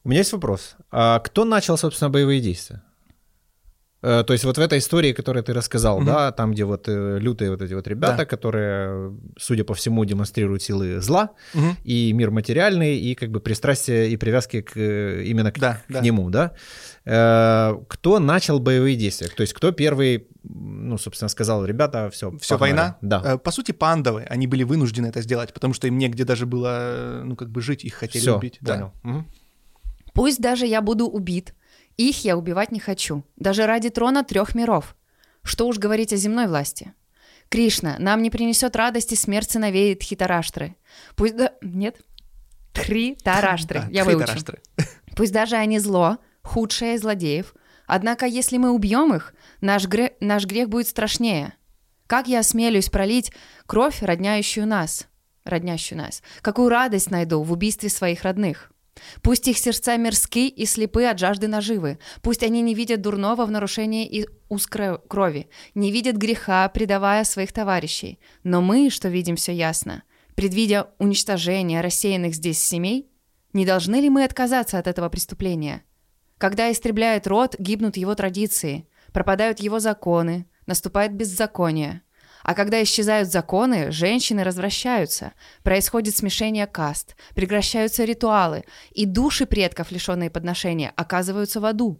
У 0.03 0.09
меня 0.09 0.19
есть 0.19 0.33
вопрос. 0.33 0.75
А 0.91 1.19
кто 1.19 1.45
начал, 1.45 1.77
собственно, 1.77 2.09
боевые 2.11 2.39
действия? 2.39 2.83
Э, 4.03 4.23
То 4.23 4.33
есть 4.33 4.45
вот 4.45 4.57
в 4.57 4.61
этой 4.61 4.77
истории, 4.77 5.13
которую 5.13 5.43
ты 5.43 5.51
рассказал, 5.53 5.97
Мгм. 5.97 6.05
да, 6.05 6.31
там, 6.31 6.51
где 6.51 6.63
вот 6.63 6.87
э, 6.87 7.17
лютые 7.19 7.49
вот 7.49 7.61
эти 7.63 7.73
вот 7.73 7.87
ребята, 7.87 8.17
Да. 8.17 8.25
которые, 8.25 9.17
судя 9.39 9.63
по 9.63 9.73
всему, 9.73 10.05
демонстрируют 10.05 10.61
силы 10.61 11.01
зла, 11.01 11.31
Мгм. 11.55 11.75
и 11.83 12.13
мир 12.13 12.29
материальный, 12.29 12.97
и 12.99 13.15
как 13.15 13.31
бы 13.31 13.39
пристрастие 13.39 14.09
и 14.11 14.17
привязки 14.17 14.61
к, 14.61 14.77
э, 14.77 15.23
именно 15.23 15.51
к, 15.51 15.57
Да, 15.59 15.81
к 15.87 15.91
да. 15.91 16.01
нему, 16.01 16.29
да? 16.29 16.51
Э, 17.05 17.77
Кто 17.87 18.19
начал 18.19 18.59
боевые 18.59 18.95
действия? 18.95 19.27
То 19.27 19.41
есть 19.41 19.53
кто 19.53 19.71
первый, 19.71 20.27
ну, 20.43 20.97
собственно, 20.97 21.29
сказал, 21.29 21.65
ребята, 21.65 22.09
все, 22.09 22.35
Все, 22.39 22.57
война? 22.57 22.97
Да. 23.01 23.21
Э, 23.23 23.37
По 23.37 23.51
сути, 23.51 23.71
пандавы, 23.71 24.23
они 24.23 24.47
были 24.47 24.63
вынуждены 24.63 25.07
это 25.07 25.21
сделать, 25.21 25.53
потому 25.53 25.73
что 25.73 25.87
им 25.87 25.97
негде 25.97 26.23
даже 26.23 26.45
было, 26.45 26.69
э, 26.71 27.21
ну, 27.23 27.35
как 27.35 27.49
бы 27.49 27.61
жить, 27.61 27.83
их 27.83 27.93
хотели 27.93 28.21
Все, 28.23 28.37
убить. 28.37 28.57
Да. 28.61 28.73
понял. 28.73 28.93
Мгм. 29.03 29.27
Пусть 30.13 30.41
даже 30.41 30.65
я 30.65 30.81
буду 30.81 31.07
убит, 31.07 31.53
их 31.97 32.23
я 32.25 32.37
убивать 32.37 32.71
не 32.71 32.79
хочу, 32.79 33.23
даже 33.35 33.65
ради 33.65 33.89
трона 33.89 34.23
трех 34.23 34.55
миров. 34.55 34.95
Что 35.43 35.67
уж 35.67 35.77
говорить 35.77 36.11
о 36.11 36.15
земной 36.15 36.47
власти. 36.47 36.93
Кришна, 37.49 37.97
нам 37.99 38.23
не 38.23 38.31
принесет 38.31 38.75
радости 38.75 39.13
смерть 39.13 39.51
сыновей 39.51 39.93
Тхитараштры. 39.93 40.75
Пусть 41.15 41.35
да... 41.37 41.51
Нет? 41.61 41.97
Тритараштры. 42.73 43.81
Да, 43.81 43.87
я 43.91 44.03
выучу. 44.03 44.25
Дхритараштры. 44.25 44.61
Пусть 45.15 45.31
даже 45.31 45.55
они 45.55 45.77
зло, 45.79 46.17
худшее 46.45 46.95
из 46.95 47.01
злодеев. 47.01 47.53
Однако, 47.87 48.25
если 48.25 48.57
мы 48.57 48.71
убьем 48.71 49.13
их, 49.13 49.33
наш, 49.61 49.87
гре- 49.87 50.15
наш 50.19 50.45
грех 50.45 50.69
будет 50.69 50.87
страшнее. 50.87 51.53
Как 52.07 52.27
я 52.27 52.39
осмелюсь 52.39 52.89
пролить 52.89 53.31
кровь, 53.65 54.01
родняющую 54.01 54.65
нас? 54.65 55.07
Роднящую 55.43 55.97
нас. 55.99 56.23
Какую 56.41 56.69
радость 56.69 57.11
найду 57.11 57.41
в 57.41 57.51
убийстве 57.51 57.89
своих 57.89 58.23
родных? 58.23 58.71
Пусть 59.21 59.47
их 59.47 59.57
сердца 59.57 59.97
мерзки 59.97 60.47
и 60.47 60.65
слепы 60.65 61.03
от 61.03 61.19
жажды 61.19 61.47
наживы. 61.47 61.99
Пусть 62.21 62.43
они 62.43 62.61
не 62.61 62.73
видят 62.73 63.01
дурного 63.01 63.45
в 63.45 63.51
нарушении 63.51 64.07
и 64.07 64.27
уз 64.47 64.67
кро- 64.69 65.05
крови, 65.07 65.49
не 65.73 65.91
видят 65.91 66.15
греха, 66.15 66.67
предавая 66.69 67.23
своих 67.23 67.51
товарищей. 67.51 68.19
Но 68.43 68.61
мы, 68.61 68.89
что 68.89 69.09
видим 69.09 69.35
все 69.35 69.53
ясно, 69.53 70.03
предвидя 70.35 70.91
уничтожение 70.97 71.81
рассеянных 71.81 72.35
здесь 72.35 72.63
семей, 72.63 73.09
не 73.53 73.65
должны 73.65 73.97
ли 73.97 74.09
мы 74.09 74.23
отказаться 74.23 74.79
от 74.79 74.87
этого 74.87 75.09
преступления? 75.09 75.83
Когда 76.37 76.71
истребляет 76.71 77.27
род, 77.27 77.55
гибнут 77.59 77.97
его 77.97 78.13
традиции, 78.15 78.87
пропадают 79.13 79.59
его 79.59 79.79
законы, 79.79 80.47
наступает 80.65 81.13
беззаконие. 81.13 82.01
А 82.43 82.53
когда 82.53 82.83
исчезают 82.83 83.29
законы, 83.29 83.89
женщины 83.89 84.43
развращаются, 84.43 85.33
происходит 85.63 86.15
смешение 86.15 86.67
каст, 86.67 87.15
прекращаются 87.33 88.03
ритуалы, 88.03 88.65
и 88.91 89.05
души 89.05 89.47
предков, 89.47 89.91
лишенные 89.91 90.29
подношения, 90.29 90.93
оказываются 90.95 91.59
в 91.59 91.65
аду. 91.65 91.99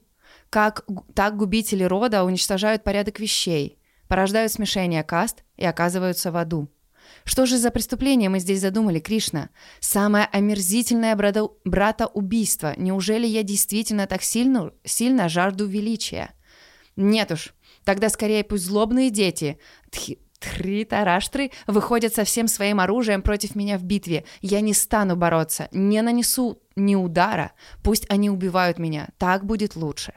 Как, 0.51 0.85
так 1.15 1.35
губители 1.35 1.83
рода 1.83 2.23
уничтожают 2.23 2.83
порядок 2.83 3.19
вещей, 3.19 3.79
порождают 4.07 4.51
смешение 4.51 5.03
каст 5.03 5.43
и 5.57 5.65
оказываются 5.65 6.31
в 6.31 6.37
аду. 6.37 6.69
Что 7.23 7.45
же 7.45 7.57
за 7.57 7.71
преступление 7.71 8.29
мы 8.29 8.39
здесь 8.39 8.61
задумали, 8.61 8.99
Кришна? 8.99 9.49
Самое 9.79 10.27
омерзительное 10.31 11.15
брата, 11.15 11.47
брата 11.63 12.07
убийство. 12.07 12.73
Неужели 12.77 13.25
я 13.27 13.43
действительно 13.43 14.07
так 14.07 14.23
сильно, 14.23 14.71
сильно 14.83 15.29
жажду 15.29 15.65
величия? 15.65 16.31
Нет 16.95 17.31
уж, 17.31 17.53
тогда 17.83 18.09
скорее 18.09 18.43
пусть 18.43 18.65
злобные 18.65 19.09
дети, 19.09 19.59
тхи, 19.89 20.19
Тритараштры 20.39 21.51
выходят 21.65 22.13
со 22.13 22.23
всем 22.23 22.47
своим 22.47 22.79
оружием 22.79 23.21
против 23.21 23.55
меня 23.55 23.77
в 23.77 23.83
битве. 23.83 24.25
Я 24.41 24.61
не 24.61 24.73
стану 24.73 25.15
бороться, 25.15 25.69
не 25.71 26.01
нанесу 26.01 26.61
ни 26.75 26.95
удара. 26.95 27.53
Пусть 27.83 28.05
они 28.09 28.29
убивают 28.29 28.77
меня, 28.77 29.09
так 29.17 29.45
будет 29.45 29.75
лучше. 29.75 30.13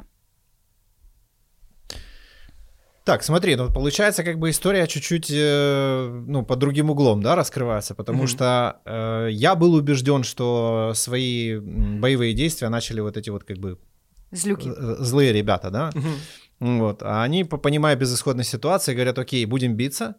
Так, 3.08 3.22
смотри, 3.22 3.56
ну 3.56 3.72
получается, 3.72 4.22
как 4.22 4.38
бы 4.38 4.50
история 4.50 4.86
чуть-чуть, 4.86 5.30
э, 5.30 6.24
ну, 6.26 6.44
под 6.44 6.58
другим 6.58 6.90
углом, 6.90 7.22
да, 7.22 7.36
раскрывается, 7.36 7.94
потому 7.94 8.24
mm-hmm. 8.24 8.26
что 8.26 8.82
э, 8.84 9.28
я 9.30 9.54
был 9.54 9.72
убежден, 9.72 10.24
что 10.24 10.92
свои 10.94 11.56
боевые 11.58 12.34
действия 12.34 12.68
начали 12.68 13.00
вот 13.00 13.16
эти 13.16 13.30
вот 13.30 13.44
как 13.44 13.56
бы 13.56 13.78
Злюки. 14.30 14.68
Э, 14.68 14.96
злые 14.98 15.32
ребята, 15.32 15.70
да, 15.70 15.90
mm-hmm. 15.94 16.78
вот, 16.80 17.02
а 17.02 17.22
они, 17.22 17.44
понимая 17.44 17.96
безысходность 17.96 18.50
ситуации, 18.50 18.92
говорят, 18.92 19.18
окей, 19.18 19.46
будем 19.46 19.74
биться, 19.74 20.16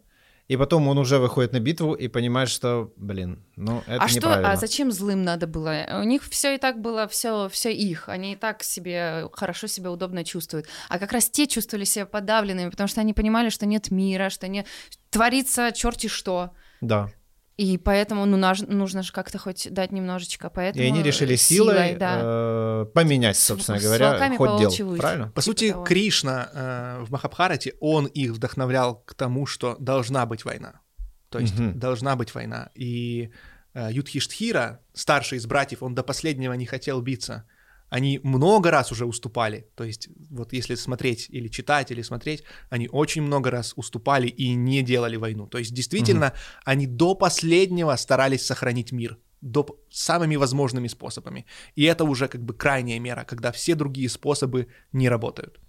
и 0.50 0.56
потом 0.56 0.88
он 0.88 0.98
уже 0.98 1.18
выходит 1.18 1.52
на 1.52 1.60
битву 1.60 1.92
и 1.92 2.08
понимает, 2.08 2.48
что, 2.48 2.92
блин, 2.96 3.44
ну 3.54 3.84
это 3.86 4.02
а 4.02 4.10
неправильно. 4.10 4.48
Что, 4.48 4.52
а 4.52 4.56
зачем 4.56 4.90
злым 4.90 5.22
надо 5.22 5.46
было? 5.46 5.86
У 6.00 6.02
них 6.02 6.24
все 6.24 6.56
и 6.56 6.58
так 6.58 6.80
было, 6.80 7.06
все, 7.06 7.48
все 7.48 7.72
их. 7.72 8.08
Они 8.08 8.32
и 8.32 8.36
так 8.36 8.64
себе 8.64 9.30
хорошо 9.32 9.68
себя 9.68 9.92
удобно 9.92 10.24
чувствуют. 10.24 10.66
А 10.88 10.98
как 10.98 11.12
раз 11.12 11.30
те 11.30 11.46
чувствовали 11.46 11.84
себя 11.84 12.04
подавленными, 12.04 12.68
потому 12.68 12.88
что 12.88 13.00
они 13.00 13.14
понимали, 13.14 13.48
что 13.48 13.64
нет 13.64 13.92
мира, 13.92 14.28
что 14.28 14.48
не 14.48 14.66
творится 15.10 15.70
черти 15.70 16.08
что. 16.08 16.50
Да. 16.80 17.12
И 17.60 17.76
поэтому 17.76 18.24
ну, 18.24 18.38
нужно 18.68 19.02
же 19.02 19.12
как-то 19.12 19.36
хоть 19.36 19.70
дать 19.70 19.92
немножечко. 19.92 20.48
Поэтому 20.48 20.82
и 20.82 20.88
они 20.88 21.02
решили 21.02 21.36
силой, 21.36 21.74
силой 21.74 21.96
да. 21.96 22.20
э, 22.22 22.86
поменять, 22.94 23.36
собственно 23.36 23.78
с, 23.78 23.82
говоря, 23.82 24.16
с 24.16 24.36
ход 24.38 24.58
дел. 24.58 24.96
Правильно? 24.96 25.28
По 25.28 25.42
сути, 25.42 25.66
типа 25.66 25.72
того. 25.74 25.84
Кришна 25.84 26.48
э, 26.54 27.04
в 27.04 27.10
Махабхарате, 27.10 27.74
он 27.78 28.06
их 28.06 28.30
вдохновлял 28.30 29.02
к 29.04 29.12
тому, 29.12 29.44
что 29.44 29.76
должна 29.78 30.24
быть 30.24 30.46
война. 30.46 30.80
То 31.28 31.38
есть 31.38 31.60
угу. 31.60 31.72
должна 31.74 32.16
быть 32.16 32.34
война. 32.34 32.70
И 32.74 33.30
э, 33.74 33.90
Юдхиштхира, 33.92 34.80
старший 34.94 35.36
из 35.36 35.44
братьев, 35.44 35.82
он 35.82 35.94
до 35.94 36.02
последнего 36.02 36.54
не 36.54 36.64
хотел 36.64 37.02
биться 37.02 37.44
они 37.90 38.20
много 38.22 38.70
раз 38.70 38.92
уже 38.92 39.04
уступали. 39.04 39.66
То 39.74 39.84
есть 39.84 40.08
вот 40.30 40.52
если 40.52 40.76
смотреть 40.76 41.26
или 41.28 41.48
читать, 41.48 41.90
или 41.90 42.02
смотреть, 42.02 42.44
они 42.70 42.88
очень 42.92 43.22
много 43.22 43.50
раз 43.50 43.74
уступали 43.76 44.28
и 44.28 44.54
не 44.54 44.82
делали 44.82 45.16
войну. 45.16 45.46
То 45.46 45.58
есть 45.58 45.74
действительно 45.74 46.26
угу. 46.26 46.36
они 46.64 46.86
до 46.86 47.14
последнего 47.14 47.96
старались 47.96 48.46
сохранить 48.46 48.92
мир 48.92 49.18
до, 49.42 49.66
самыми 49.90 50.36
возможными 50.36 50.88
способами. 50.88 51.44
И 51.74 51.84
это 51.84 52.04
уже 52.04 52.28
как 52.28 52.42
бы 52.42 52.54
крайняя 52.54 53.00
мера, 53.00 53.24
когда 53.24 53.50
все 53.50 53.74
другие 53.74 54.08
способы 54.08 54.66
не 54.92 55.08
работают. 55.08 55.60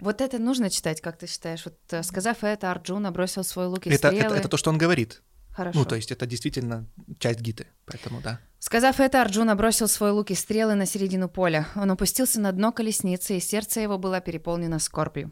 Вот 0.00 0.20
это 0.20 0.38
нужно 0.38 0.70
читать, 0.70 1.00
как 1.00 1.18
ты 1.18 1.26
считаешь? 1.26 1.64
Вот 1.64 1.78
э, 1.92 2.02
сказав 2.02 2.44
это, 2.44 2.70
Арджуна 2.70 3.10
бросил 3.12 3.44
свой 3.44 3.66
лук 3.66 3.86
и 3.86 3.90
это, 3.90 4.08
стрелы. 4.08 4.26
Это, 4.26 4.34
это 4.34 4.48
то, 4.48 4.56
что 4.56 4.70
он 4.70 4.78
говорит. 4.78 5.22
Хорошо. 5.54 5.78
Ну, 5.78 5.84
то 5.84 5.94
есть 5.94 6.10
это 6.10 6.26
действительно 6.26 6.86
часть 7.18 7.40
гиты, 7.40 7.66
поэтому 7.86 8.20
да. 8.20 8.40
Сказав 8.58 8.98
это, 8.98 9.22
Арджуна 9.22 9.54
бросил 9.54 9.86
свой 9.86 10.10
лук 10.10 10.30
и 10.30 10.34
стрелы 10.34 10.74
на 10.74 10.84
середину 10.84 11.28
поля. 11.28 11.68
Он 11.76 11.90
опустился 11.90 12.40
на 12.40 12.50
дно 12.50 12.72
колесницы, 12.72 13.36
и 13.36 13.40
сердце 13.40 13.80
его 13.80 13.98
было 13.98 14.20
переполнено 14.20 14.80
скорбью. 14.80 15.30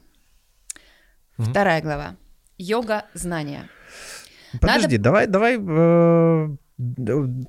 Mm-hmm. 1.39 1.51
Вторая 1.51 1.83
глава. 1.83 2.17
Йога 2.57 3.07
знания. 3.15 3.69
Подожди, 4.61 4.99
Надо... 4.99 5.03
давай, 5.03 5.27
давай 5.27 5.57
э, 5.57 6.57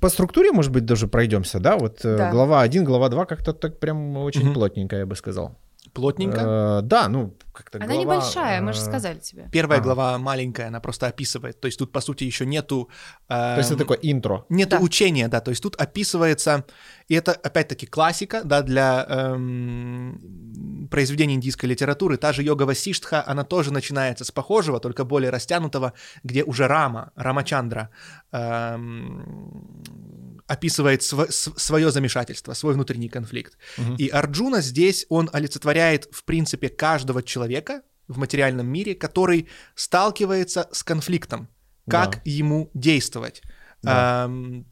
по 0.00 0.08
структуре, 0.08 0.50
может 0.52 0.72
быть, 0.72 0.84
даже 0.84 1.06
пройдемся, 1.06 1.60
да? 1.60 1.76
Вот 1.76 2.04
э, 2.04 2.16
да. 2.16 2.30
глава 2.30 2.62
1, 2.62 2.84
глава 2.84 3.08
2 3.08 3.26
как-то 3.26 3.52
так 3.52 3.78
прям 3.78 4.16
очень 4.16 4.48
mm-hmm. 4.48 4.54
плотненько, 4.54 4.96
я 4.96 5.06
бы 5.06 5.14
сказал. 5.14 5.58
Плотненько? 5.94 6.40
Э, 6.40 6.80
да, 6.82 7.08
ну, 7.08 7.34
как-то 7.52 7.78
Она 7.78 7.86
глава, 7.86 8.02
небольшая, 8.02 8.60
мы 8.60 8.72
же 8.72 8.80
э, 8.80 8.84
сказали 8.84 9.18
тебе. 9.18 9.48
Первая 9.52 9.78
ага. 9.78 9.84
глава 9.84 10.18
маленькая, 10.18 10.66
она 10.66 10.80
просто 10.80 11.06
описывает. 11.06 11.60
То 11.60 11.66
есть 11.66 11.78
тут, 11.78 11.92
по 11.92 12.00
сути, 12.00 12.24
еще 12.24 12.44
нету... 12.44 12.90
Э, 13.28 13.54
то 13.54 13.58
есть 13.58 13.70
это 13.70 13.78
такое 13.78 13.98
интро. 14.02 14.44
Нету 14.48 14.78
да. 14.78 14.80
учения, 14.80 15.28
да. 15.28 15.40
То 15.40 15.50
есть 15.50 15.62
тут 15.62 15.76
описывается... 15.76 16.64
И 17.06 17.14
это, 17.14 17.32
опять-таки, 17.32 17.86
классика, 17.86 18.42
да, 18.44 18.62
для 18.62 19.06
эм, 19.08 20.88
произведений 20.90 21.34
индийской 21.34 21.68
литературы. 21.68 22.16
Та 22.16 22.32
же 22.32 22.42
йога 22.42 22.64
Васиштха, 22.64 23.22
она 23.26 23.44
тоже 23.44 23.72
начинается 23.72 24.24
с 24.24 24.30
похожего, 24.30 24.80
только 24.80 25.04
более 25.04 25.30
растянутого, 25.30 25.92
где 26.24 26.42
уже 26.42 26.66
Рама, 26.66 27.12
Рамачандра 27.14 27.90
эм, 28.32 30.33
описывает 30.46 31.02
св- 31.02 31.30
свое 31.30 31.90
замешательство, 31.90 32.54
свой 32.54 32.74
внутренний 32.74 33.08
конфликт. 33.08 33.56
Угу. 33.78 33.96
И 33.98 34.08
Арджуна 34.08 34.60
здесь, 34.60 35.06
он 35.08 35.30
олицетворяет, 35.32 36.08
в 36.12 36.24
принципе, 36.24 36.68
каждого 36.68 37.22
человека 37.22 37.82
в 38.08 38.18
материальном 38.18 38.66
мире, 38.66 38.94
который 38.94 39.48
сталкивается 39.74 40.68
с 40.72 40.82
конфликтом, 40.82 41.48
как 41.88 42.16
да. 42.16 42.20
ему 42.24 42.70
действовать. 42.74 43.42
Да. 43.82 44.24
Эм, 44.26 44.66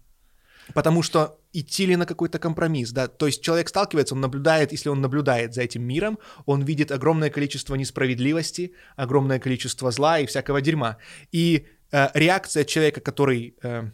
потому 0.75 1.03
что 1.03 1.39
идти 1.53 1.87
ли 1.87 1.97
на 1.97 2.07
какой-то 2.07 2.39
компромисс, 2.39 2.93
да, 2.93 3.09
то 3.09 3.27
есть 3.27 3.43
человек 3.43 3.69
сталкивается, 3.69 4.15
он 4.15 4.21
наблюдает, 4.21 4.73
если 4.73 4.89
он 4.89 5.01
наблюдает 5.01 5.55
за 5.55 5.63
этим 5.63 5.83
миром, 5.83 6.19
он 6.47 6.63
видит 6.63 6.91
огромное 6.91 7.31
количество 7.31 7.75
несправедливости, 7.75 8.73
огромное 8.97 9.39
количество 9.39 9.91
зла 9.91 10.19
и 10.19 10.27
всякого 10.27 10.61
дерьма. 10.61 10.97
И 11.31 11.67
э, 11.91 12.09
реакция 12.15 12.65
человека, 12.65 13.01
который 13.01 13.57
э, 13.63 13.91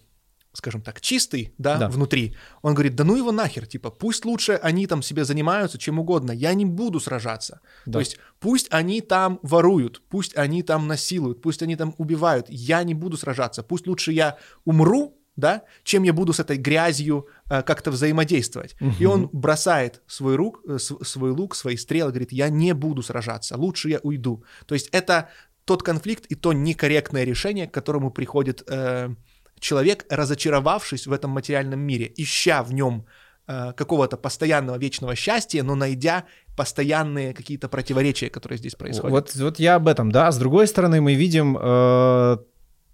скажем 0.52 0.82
так, 0.82 1.00
чистый, 1.00 1.54
да, 1.58 1.76
да, 1.76 1.88
внутри, 1.88 2.36
он 2.62 2.74
говорит, 2.74 2.94
да 2.94 3.04
ну 3.04 3.16
его 3.16 3.32
нахер, 3.32 3.66
типа, 3.66 3.90
пусть 3.90 4.24
лучше 4.24 4.58
они 4.62 4.86
там 4.86 5.02
себе 5.02 5.24
занимаются 5.24 5.78
чем 5.78 5.98
угодно, 5.98 6.32
я 6.32 6.54
не 6.54 6.64
буду 6.64 7.00
сражаться. 7.00 7.60
Да. 7.86 7.92
То 7.92 7.98
есть 8.00 8.18
пусть 8.40 8.66
они 8.70 9.00
там 9.00 9.38
воруют, 9.42 10.02
пусть 10.08 10.36
они 10.36 10.62
там 10.62 10.86
насилуют, 10.86 11.42
пусть 11.42 11.62
они 11.62 11.76
там 11.76 11.94
убивают, 11.98 12.46
я 12.48 12.82
не 12.82 12.94
буду 12.94 13.16
сражаться, 13.16 13.62
пусть 13.62 13.86
лучше 13.86 14.12
я 14.12 14.36
умру, 14.64 15.14
да, 15.36 15.62
чем 15.84 16.02
я 16.02 16.12
буду 16.12 16.32
с 16.32 16.40
этой 16.40 16.56
грязью 16.56 17.28
э, 17.48 17.62
как-то 17.62 17.92
взаимодействовать. 17.92 18.74
Угу. 18.80 18.92
И 18.98 19.04
он 19.04 19.28
бросает 19.32 20.02
свой, 20.08 20.34
рук, 20.34 20.60
э, 20.66 20.78
свой 20.78 21.30
лук, 21.30 21.54
свои 21.54 21.76
стрелы, 21.76 22.10
говорит, 22.10 22.32
я 22.32 22.48
не 22.48 22.72
буду 22.74 23.02
сражаться, 23.02 23.56
лучше 23.56 23.88
я 23.88 24.00
уйду. 24.02 24.42
То 24.66 24.74
есть 24.74 24.88
это 24.90 25.28
тот 25.64 25.84
конфликт 25.84 26.26
и 26.26 26.34
то 26.34 26.52
некорректное 26.52 27.22
решение, 27.22 27.68
к 27.68 27.74
которому 27.74 28.10
приходит 28.10 28.64
э, 28.66 29.14
человек, 29.60 30.06
разочаровавшись 30.10 31.06
в 31.06 31.12
этом 31.12 31.30
материальном 31.30 31.80
мире, 31.80 32.12
ища 32.16 32.62
в 32.62 32.72
нем 32.72 33.06
э, 33.46 33.72
какого-то 33.76 34.16
постоянного 34.16 34.76
вечного 34.76 35.14
счастья, 35.14 35.62
но 35.62 35.74
найдя 35.74 36.24
постоянные 36.56 37.34
какие-то 37.34 37.68
противоречия, 37.68 38.30
которые 38.30 38.58
здесь 38.58 38.74
происходят. 38.74 39.10
Вот, 39.10 39.34
вот 39.34 39.58
я 39.60 39.76
об 39.76 39.86
этом, 39.86 40.10
да. 40.10 40.30
С 40.32 40.38
другой 40.38 40.66
стороны, 40.66 41.00
мы 41.00 41.14
видим 41.14 41.56
э, 41.60 42.36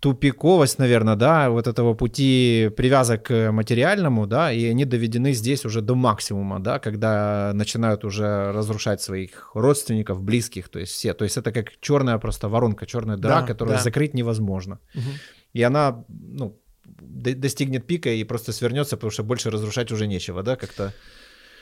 тупиковость, 0.04 0.78
наверное, 0.78 1.16
да, 1.16 1.48
вот 1.48 1.66
этого 1.66 1.94
пути 1.94 2.70
привязок 2.76 3.22
к 3.22 3.50
материальному, 3.52 4.26
да, 4.26 4.52
и 4.52 4.66
они 4.66 4.84
доведены 4.84 5.32
здесь 5.32 5.64
уже 5.64 5.80
до 5.80 5.94
максимума, 5.94 6.60
да, 6.60 6.78
когда 6.78 7.52
начинают 7.54 8.04
уже 8.04 8.52
разрушать 8.52 9.00
своих 9.00 9.50
родственников, 9.54 10.22
близких, 10.22 10.68
то 10.68 10.78
есть 10.78 10.92
все. 10.92 11.14
То 11.14 11.24
есть 11.24 11.38
это 11.38 11.52
как 11.52 11.80
черная 11.80 12.18
просто 12.18 12.50
воронка, 12.50 12.84
черная 12.84 13.16
дыра, 13.16 13.40
да, 13.40 13.46
которую 13.46 13.78
да. 13.78 13.82
закрыть 13.82 14.12
невозможно. 14.12 14.78
Угу 14.94 15.10
и 15.54 15.62
она, 15.62 16.04
ну, 16.08 16.60
достигнет 16.84 17.86
пика 17.86 18.10
и 18.10 18.24
просто 18.24 18.52
свернется, 18.52 18.96
потому 18.96 19.10
что 19.10 19.22
больше 19.22 19.50
разрушать 19.50 19.90
уже 19.92 20.06
нечего, 20.06 20.42
да, 20.42 20.56
как-то. 20.56 20.92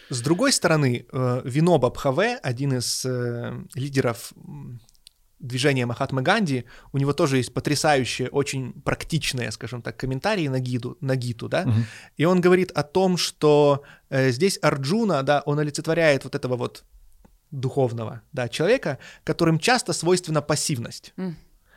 С 0.09 0.21
другой 0.21 0.53
стороны, 0.53 1.07
э, 1.11 1.43
Виноба 1.45 1.91
Бхаве, 1.91 2.37
один 2.43 2.75
из 2.75 3.05
э, 3.05 3.53
лидеров 3.75 4.33
движения 5.39 5.87
Махатмы 5.87 6.23
Ганди, 6.23 6.65
у 6.93 6.99
него 6.99 7.13
тоже 7.13 7.37
есть 7.37 7.55
потрясающие, 7.55 8.29
очень 8.29 8.73
практичные, 8.83 9.51
скажем 9.53 9.83
так, 9.83 9.97
комментарии 9.97 10.49
на, 10.49 10.61
гиду, 10.61 10.97
на 11.01 11.17
гиту, 11.17 11.49
да, 11.49 11.63
угу. 11.63 11.73
и 12.17 12.25
он 12.25 12.41
говорит 12.41 12.71
о 12.73 12.83
том, 12.83 13.17
что 13.17 13.83
э, 14.11 14.31
здесь 14.31 14.59
Арджуна, 14.63 15.23
да, 15.23 15.43
он 15.47 15.59
олицетворяет 15.59 16.25
вот 16.25 16.35
этого 16.35 16.57
вот 16.57 16.85
духовного, 17.51 18.23
да, 18.33 18.49
человека, 18.49 18.99
которым 19.25 19.59
часто 19.59 19.93
свойственна 19.93 20.43
пассивность. 20.43 21.15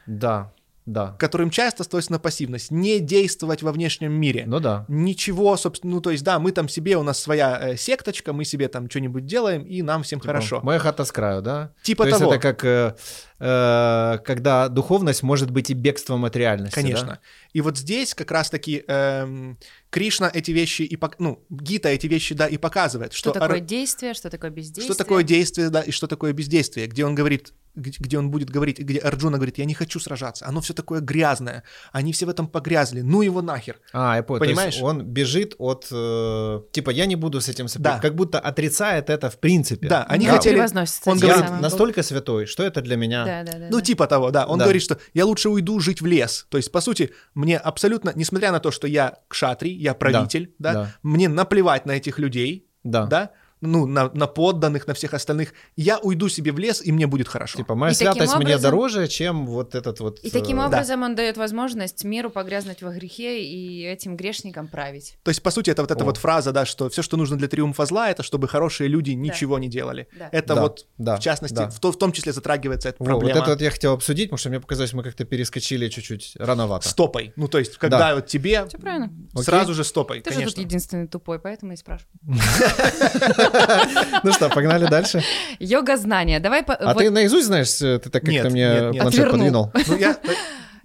Да, 0.06 0.54
да. 0.86 1.16
которым 1.18 1.50
часто 1.50 1.84
свойственна 1.84 2.20
пассивность, 2.20 2.72
не 2.72 3.00
действовать 3.00 3.64
во 3.64 3.72
внешнем 3.72 4.12
мире. 4.14 4.44
Ну 4.48 4.60
да. 4.60 4.86
Ничего, 4.88 5.58
собственно, 5.58 5.96
ну 5.96 6.02
то 6.02 6.12
есть, 6.12 6.24
да, 6.24 6.40
мы 6.40 6.52
там 6.52 6.70
себе, 6.70 6.98
у 6.98 7.04
нас 7.04 7.20
своя 7.20 7.60
э, 7.62 7.78
секточка, 7.78 8.34
мы 8.34 8.46
себе 8.46 8.68
там 8.68 8.90
что-нибудь 8.90 9.26
делаем, 9.26 9.64
и 9.64 9.82
нам 9.82 10.04
всем 10.04 10.20
типа, 10.20 10.34
хорошо. 10.34 10.60
Моя 10.64 10.80
хата 10.80 11.06
с 11.06 11.12
краю, 11.12 11.42
да? 11.42 11.72
Типа 11.82 12.06
то 12.06 12.12
того. 12.12 12.26
есть 12.26 12.36
это 12.36 12.42
как... 12.42 12.66
Э, 12.66 12.96
э, 13.40 14.18
когда 14.26 14.70
духовность 14.70 15.24
может 15.24 15.52
быть 15.52 15.70
и 15.70 15.74
бегством 15.74 16.26
от 16.26 16.36
реальности. 16.36 16.76
Конечно. 16.76 17.08
да? 17.08 17.20
И 17.54 17.62
вот 17.62 17.78
здесь 17.78 18.14
как 18.14 18.32
раз-таки 18.32 18.84
эм, 18.88 19.58
Кришна 19.90 20.30
эти 20.34 20.52
вещи 20.52 20.82
и 20.84 20.96
пок- 20.98 21.16
ну 21.20 21.44
Гита 21.50 21.90
эти 21.90 22.08
вещи 22.08 22.36
да 22.36 22.48
и 22.48 22.58
показывает, 22.58 23.14
Что 23.14 23.32
что 23.32 23.40
такое 23.40 23.60
ар- 23.60 23.66
действие, 23.66 24.14
что 24.14 24.30
такое 24.30 24.52
бездействие. 24.52 24.86
что 24.86 24.96
такое 25.04 25.24
действие 25.24 25.70
да 25.70 25.82
и 25.82 25.92
что 25.92 26.08
такое 26.08 26.34
бездействие, 26.34 26.88
где 26.88 27.06
он 27.06 27.16
говорит 27.16 27.54
где 27.76 28.18
он 28.18 28.32
будет 28.32 28.50
говорить, 28.50 28.80
где 28.80 29.00
Арджуна 29.00 29.36
говорит, 29.38 29.58
я 29.58 29.66
не 29.66 29.74
хочу 29.74 30.00
сражаться, 30.00 30.48
оно 30.48 30.62
все 30.62 30.74
такое 30.74 31.02
грязное, 31.02 31.64
они 31.92 32.14
все 32.14 32.26
в 32.26 32.30
этом 32.30 32.48
погрязли, 32.48 33.02
ну 33.02 33.22
его 33.22 33.42
нахер. 33.42 33.80
А, 33.92 34.16
я 34.16 34.24
понял. 34.24 34.40
То 34.40 34.46
есть 34.46 34.56
Понимаешь? 34.56 34.82
он 34.82 35.04
бежит 35.04 35.56
от... 35.58 35.88
э, 35.92 36.62
типа, 36.72 36.90
я 36.92 37.06
не 37.06 37.16
буду 37.16 37.42
с 37.42 37.50
этим 37.50 37.66
сопря- 37.66 37.80
Да. 37.82 38.00
Как 38.00 38.16
будто 38.16 38.40
отрицает 38.40 39.10
это 39.10 39.30
в 39.30 39.38
принципе. 39.40 39.88
Да, 39.90 40.06
они 40.06 40.26
Да, 40.26 40.34
хотели, 40.36 40.58
он 40.58 41.18
Я 41.18 41.36
говорит, 41.36 41.62
настолько 41.62 42.04
святой, 42.04 42.46
что 42.46 42.64
это 42.64 42.82
для 42.82 42.96
меня... 42.96 43.25
Да, 43.26 43.44
да, 43.44 43.60
да. 43.60 43.68
Ну, 43.70 43.78
да. 43.78 43.82
типа 43.82 44.08
того, 44.08 44.32
да. 44.32 44.46
Он 44.46 44.58
Да. 44.60 44.66
говорит, 44.66 44.82
что 44.82 44.98
я 45.14 45.26
лучше 45.26 45.50
уйду 45.50 45.80
жить 45.80 46.02
в 46.02 46.06
лес. 46.06 46.46
То 46.50 46.58
есть, 46.58 46.72
по 46.72 46.82
сути, 46.82 47.12
мне 47.34 47.58
абсолютно, 47.58 48.12
несмотря 48.16 48.52
на 48.52 48.60
то, 48.60 48.72
что 48.72 48.88
я 48.88 49.18
кшатри, 49.28 49.72
я 49.74 49.94
правитель, 49.94 50.54
да, 50.60 50.74
да. 50.74 50.96
мне 51.04 51.28
наплевать 51.30 51.86
на 51.86 51.92
этих 51.94 52.20
людей, 52.20 52.68
Да. 52.84 53.06
да, 53.06 53.32
ну, 53.66 53.86
на, 53.86 54.10
на 54.14 54.28
подданных, 54.28 54.88
на 54.88 54.94
всех 54.94 55.14
остальных. 55.14 55.54
Я 55.76 56.00
уйду 56.00 56.30
себе 56.30 56.52
в 56.52 56.60
лес, 56.60 56.82
и 56.84 56.92
мне 56.92 57.08
будет 57.08 57.28
хорошо. 57.28 57.58
Типа, 57.58 57.76
моя 57.76 57.92
И 57.92 57.96
таким 57.96 58.14
святость 58.14 58.36
мне 58.36 58.46
образом- 58.56 58.62
дороже, 58.62 59.08
чем 59.08 59.46
вот 59.48 59.76
этот 59.76 60.00
вот... 60.00 60.20
И 60.20 60.30
таким 60.30 60.60
э, 60.60 60.66
образом 60.68 61.04
он 61.04 61.16
дает 61.16 61.38
возможность 61.38 62.04
миру 62.04 62.30
погрязнуть 62.30 62.82
во 62.82 62.92
грехе 62.92 63.44
и 63.44 63.84
этим 63.84 64.16
грешникам 64.16 64.68
править. 64.68 65.18
То 65.24 65.30
есть, 65.30 65.42
по 65.44 65.52
сути, 65.52 65.70
это 65.70 65.82
вот 65.82 65.92
эта 65.92 66.04
О. 66.04 66.06
вот 66.06 66.18
фраза, 66.18 66.52
да, 66.52 66.66
что 66.66 66.90
все, 66.90 67.02
что 67.02 67.18
нужно 67.18 67.38
для 67.38 67.48
триумфа 67.48 67.86
зла, 67.86 68.10
это 68.10 68.24
чтобы 68.24 68.48
хорошие 68.48 68.88
люди 68.88 69.12
ничего 69.12 69.60
не 69.60 69.68
делали. 69.68 70.08
Да. 70.18 70.30
Это 70.32 70.56
Да, 70.56 70.62
вот, 70.62 70.86
да, 70.98 71.16
в 71.18 71.20
частности, 71.20 71.56
да. 71.56 71.70
в, 71.70 71.80
то- 71.80 71.92
в 71.92 71.98
том 71.98 72.12
числе 72.12 72.34
затрагивается 72.34 72.90
эта 72.90 72.98
Во, 73.00 73.06
вот 73.06 73.20
проблема 73.20 73.40
это 73.42 73.50
вот 73.52 73.62
я 73.62 73.72
хотел 73.72 73.94
обсудить, 73.94 74.30
потому 74.30 74.38
что 74.38 74.50
мне 74.50 74.60
показалось, 74.60 74.94
мы 74.94 75.04
как-то 75.04 75.26
перескочили 75.26 75.90
чуть-чуть 75.90 76.34
рановато. 76.40 76.88
стопой. 76.90 77.34
Ну, 77.36 77.48
то 77.48 77.60
есть, 77.60 77.78
когда 77.78 77.98
Да. 78.00 78.16
вот 78.16 78.28
тебе 78.28 78.66
Все 78.68 78.78
правильно. 78.78 79.12
сразу 79.36 79.74
же 79.74 79.84
стопой, 79.84 80.22
Ты 80.22 80.30
же 80.32 80.36
тут 80.36 80.44
конечно. 80.44 80.62
единственный 80.62 81.08
тупой, 81.08 81.40
поэтому 81.40 81.74
и 81.74 81.76
спрашиваю. 81.76 82.12
Ну 84.24 84.32
что, 84.32 84.50
погнали 84.50 84.88
дальше? 84.88 85.24
Йога 85.60 85.98
знания. 85.98 86.40
Давай 86.40 86.64
по- 86.64 86.74
А 86.76 86.94
ты 86.96 87.10
наизусть 87.10 87.48
знаешь, 87.48 87.82
э, 87.82 88.00
ты 88.00 88.10
так 88.10 88.24
как-то 88.24 88.50
мне 88.50 88.62
нет, 88.68 88.92
нет. 88.94 89.02
планшет 89.02 89.32
подвинул. 89.32 89.72
Ну, 89.88 89.98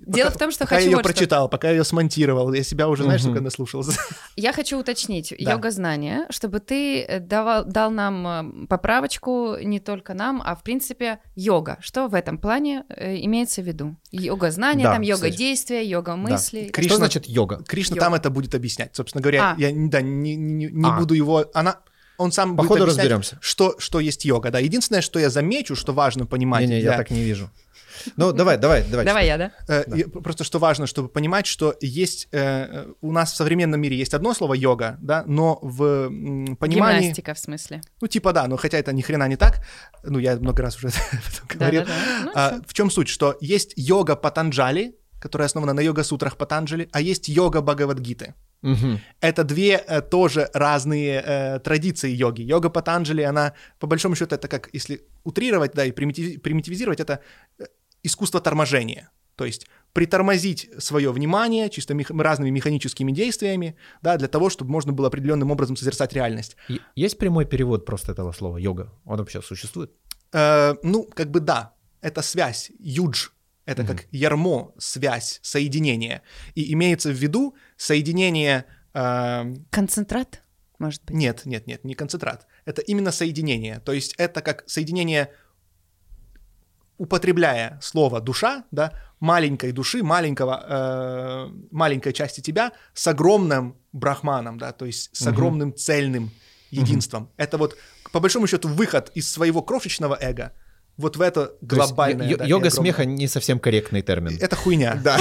Дело 0.06 0.26
пока- 0.28 0.36
в 0.36 0.38
том, 0.38 0.50
что 0.50 0.64
пока 0.64 0.76
хочу 0.76 0.84
я 0.86 0.90
ее 0.90 0.96
вот 0.96 1.04
что. 1.04 1.12
прочитал, 1.12 1.48
пока 1.48 1.68
я 1.68 1.76
ее 1.76 1.84
смонтировал, 1.84 2.52
я 2.54 2.62
себя 2.64 2.88
уже, 2.88 3.02
знаешь, 3.04 3.20
Мгм. 3.20 3.30
сколько 3.30 3.44
наслушался. 3.44 3.92
Я 4.36 4.52
хочу 4.54 4.78
уточнить 4.80 5.32
Да. 5.38 5.52
йога 5.52 5.70
знания, 5.70 6.26
чтобы 6.30 6.58
ты 6.60 7.02
э, 7.02 7.20
давал, 7.20 7.64
дал 7.66 7.90
нам 7.90 8.26
э, 8.26 8.66
поправочку 8.66 9.56
не 9.62 9.78
только 9.78 10.14
нам, 10.14 10.42
а 10.44 10.56
в 10.56 10.62
принципе 10.62 11.18
йога. 11.36 11.76
Что 11.80 12.08
в 12.08 12.14
этом 12.14 12.38
плане 12.38 12.84
имеется 12.98 13.60
в 13.62 13.66
виду? 13.66 13.96
Йога 14.10 14.50
знания, 14.50 14.84
Да, 14.84 14.94
там 14.94 15.02
йога 15.02 15.16
кстати. 15.26 15.36
действия, 15.36 15.84
йога 15.84 16.16
мысли. 16.16 16.70
Кришна- 16.72 16.86
Что 16.88 16.96
значит 16.96 17.28
йога? 17.28 17.62
Кришна 17.68 17.96
Йога. 17.96 18.04
там 18.06 18.14
это 18.14 18.30
будет 18.30 18.54
объяснять. 18.54 18.96
Собственно 18.96 19.20
говоря, 19.22 19.54
А. 19.56 19.60
я 19.60 19.68
да, 19.74 20.00
не, 20.00 20.34
не- 20.34 20.70
не 20.72 20.88
А. 20.88 20.98
буду 20.98 21.12
его... 21.14 21.44
Она, 21.54 21.76
он 22.20 22.32
сам 22.32 22.56
По 22.56 22.62
будет 22.64 22.84
разберемся. 22.84 23.38
что, 23.40 23.74
что 23.78 24.00
есть 24.00 24.24
йога. 24.24 24.50
Да. 24.50 24.58
Единственное, 24.58 25.02
что 25.02 25.18
я 25.18 25.30
замечу, 25.30 25.74
что 25.76 25.92
важно 25.92 26.26
понимать... 26.26 26.62
Не-не, 26.68 26.80
для- 26.80 26.92
я 26.92 26.96
так 26.98 27.10
не 27.10 27.22
вижу. 27.22 27.50
Ну, 28.16 28.32
давай, 28.32 28.56
давай, 28.56 28.82
давай. 28.90 29.04
Давай 29.04 29.26
я, 29.26 29.36
да? 29.36 29.50
Э, 29.68 29.84
и 29.96 30.04
Просто 30.04 30.42
что 30.44 30.58
важно, 30.58 30.86
чтобы 30.86 31.08
понимать, 31.08 31.46
что 31.46 31.74
есть 31.82 32.28
э, 32.32 32.86
у 33.02 33.12
нас 33.12 33.32
в 33.32 33.36
современном 33.36 33.78
мире 33.80 33.96
есть 33.98 34.14
одно 34.14 34.32
слово 34.34 34.54
йога, 34.54 34.96
да, 35.02 35.22
но 35.26 35.58
в 35.60 35.82
м, 36.06 36.56
понимании, 36.56 37.00
Гимнастика 37.00 37.34
в 37.34 37.38
смысле. 37.38 37.82
ну 38.00 38.08
типа 38.08 38.32
да, 38.32 38.46
но 38.48 38.56
хотя 38.56 38.78
это 38.78 38.92
ни 38.94 39.02
хрена 39.02 39.28
не 39.28 39.36
так, 39.36 39.66
ну 40.02 40.18
я 40.18 40.36
много 40.36 40.62
раз 40.62 40.76
уже 40.76 40.86
об 41.12 41.18
этом 41.32 41.58
говорил. 41.58 41.82
Да-да-да. 41.82 42.24
Ну, 42.24 42.32
А, 42.34 42.60
в 42.66 42.72
чем 42.72 42.90
суть, 42.90 43.08
что 43.08 43.36
есть 43.42 43.74
йога 43.76 44.16
Патанджали, 44.16 44.94
которая 45.20 45.46
основана 45.46 45.72
на 45.74 45.82
йога-сутрах 45.82 46.36
Патанджали, 46.36 46.88
а 46.92 47.00
есть 47.00 47.28
йога 47.28 47.60
Бхагавадгиты. 47.60 48.34
Мгм. 48.62 49.00
Это 49.20 49.44
две 49.44 49.76
э, 49.76 50.02
тоже 50.02 50.50
разные 50.52 51.22
э, 51.24 51.60
традиции 51.60 52.10
йоги. 52.10 52.42
Йога 52.42 52.70
Патанджали, 52.70 53.22
она, 53.22 53.52
по 53.78 53.86
большому 53.86 54.16
счету, 54.16 54.34
это 54.34 54.48
как, 54.48 54.68
если 54.74 55.00
утрировать, 55.24 55.72
да, 55.74 55.84
и 55.84 55.92
примитив- 55.92 56.38
примитивизировать, 56.40 57.00
это 57.00 57.20
э, 57.58 57.64
искусство 58.02 58.40
торможения. 58.40 59.10
То 59.36 59.46
есть 59.46 59.66
притормозить 59.94 60.68
свое 60.78 61.10
внимание 61.10 61.70
чисто 61.70 61.94
мех- 61.94 62.10
разными 62.10 62.50
механическими 62.50 63.12
действиями, 63.12 63.74
да, 64.02 64.16
для 64.16 64.28
того, 64.28 64.50
чтобы 64.50 64.70
можно 64.70 64.92
было 64.92 65.08
определенным 65.08 65.50
образом 65.50 65.76
созерцать 65.76 66.12
реальность. 66.12 66.56
Есть 66.94 67.18
прямой 67.18 67.46
перевод 67.46 67.86
просто 67.86 68.12
этого 68.12 68.32
слова 68.32 68.58
йога? 68.58 68.92
Он 69.06 69.18
вообще 69.18 69.40
существует? 69.40 69.90
Э, 70.32 70.74
ну, 70.82 71.04
как 71.04 71.30
бы 71.30 71.40
да, 71.40 71.72
это 72.02 72.22
связь, 72.22 72.70
юдж, 72.78 73.28
это 73.66 73.84
как 73.84 74.06
ярмо, 74.10 74.72
связь, 74.78 75.38
соединение. 75.42 76.22
И 76.54 76.72
имеется 76.72 77.10
в 77.10 77.14
виду 77.16 77.54
соединение... 77.76 78.64
э, 78.94 79.54
Концентрат, 79.70 80.42
может 80.78 81.04
быть. 81.04 81.14
Нет, 81.16 81.42
нет, 81.44 81.66
нет, 81.66 81.84
не 81.84 81.94
концентрат. 81.94 82.46
Это 82.64 82.82
именно 82.82 83.12
соединение. 83.12 83.80
То 83.80 83.92
есть 83.92 84.14
это 84.18 84.40
как 84.42 84.64
соединение, 84.66 85.30
употребляя 86.98 87.78
слово 87.82 88.20
душа, 88.20 88.64
да, 88.70 88.92
маленькой 89.20 89.72
души, 89.72 90.02
маленького, 90.02 90.64
э, 90.68 91.52
маленькой 91.70 92.12
части 92.12 92.40
тебя 92.40 92.72
с 92.94 93.06
огромным 93.06 93.76
брахманом, 93.92 94.58
да, 94.58 94.72
то 94.72 94.86
есть 94.86 95.14
с 95.16 95.22
Мгм. 95.22 95.32
огромным 95.32 95.74
цельным 95.74 96.30
единством. 96.70 97.30
Это 97.36 97.58
вот, 97.58 97.76
по 98.12 98.20
большому 98.20 98.46
счету, 98.46 98.68
выход 98.68 99.10
из 99.14 99.30
своего 99.30 99.62
крошечного 99.62 100.16
эго 100.20 100.52
вот 101.00 101.16
в 101.16 101.20
это 101.20 101.46
То 101.46 101.52
есть 101.62 101.62
глобальное. 101.88 102.28
ё- 102.28 102.36
да, 102.36 102.44
йога 102.44 102.68
огромное. 102.68 102.70
смеха 102.94 103.04
не 103.04 103.26
совсем 103.26 103.58
корректный 103.58 104.02
термин. 104.02 104.38
Это 104.40 104.54
хуйня. 104.56 105.00
Да. 105.02 105.18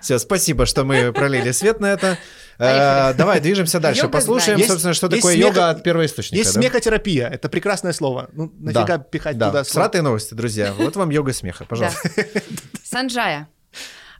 Все, 0.00 0.18
спасибо, 0.18 0.66
что 0.66 0.84
мы 0.84 1.12
пролили 1.12 1.50
свет 1.52 1.80
на 1.80 1.86
это. 1.86 2.18
Поехали. 2.58 3.16
Давай, 3.16 3.40
движемся 3.40 3.80
дальше. 3.80 4.08
Послушаем, 4.08 4.58
собственно, 4.66 4.94
что 4.94 5.06
Есть- 5.08 5.18
такое 5.18 5.34
есть 5.34 5.46
йога 5.46 5.70
от 5.70 5.82
первоисточника. 5.82 6.36
Есть 6.42 6.52
смехотерапия, 6.54 7.28
это 7.28 7.48
прекрасное 7.48 7.92
слово. 7.92 8.28
Ну, 8.32 8.52
нафига 8.58 8.98
пихать 8.98 9.36
да. 9.38 9.48
туда? 9.48 9.64
Сратые 9.64 10.02
новости, 10.02 10.34
друзья. 10.34 10.72
Вот 10.76 10.96
вам 10.96 11.10
йога 11.10 11.32
смеха, 11.32 11.64
пожалуйста. 11.64 12.08
Санджая. 12.84 13.48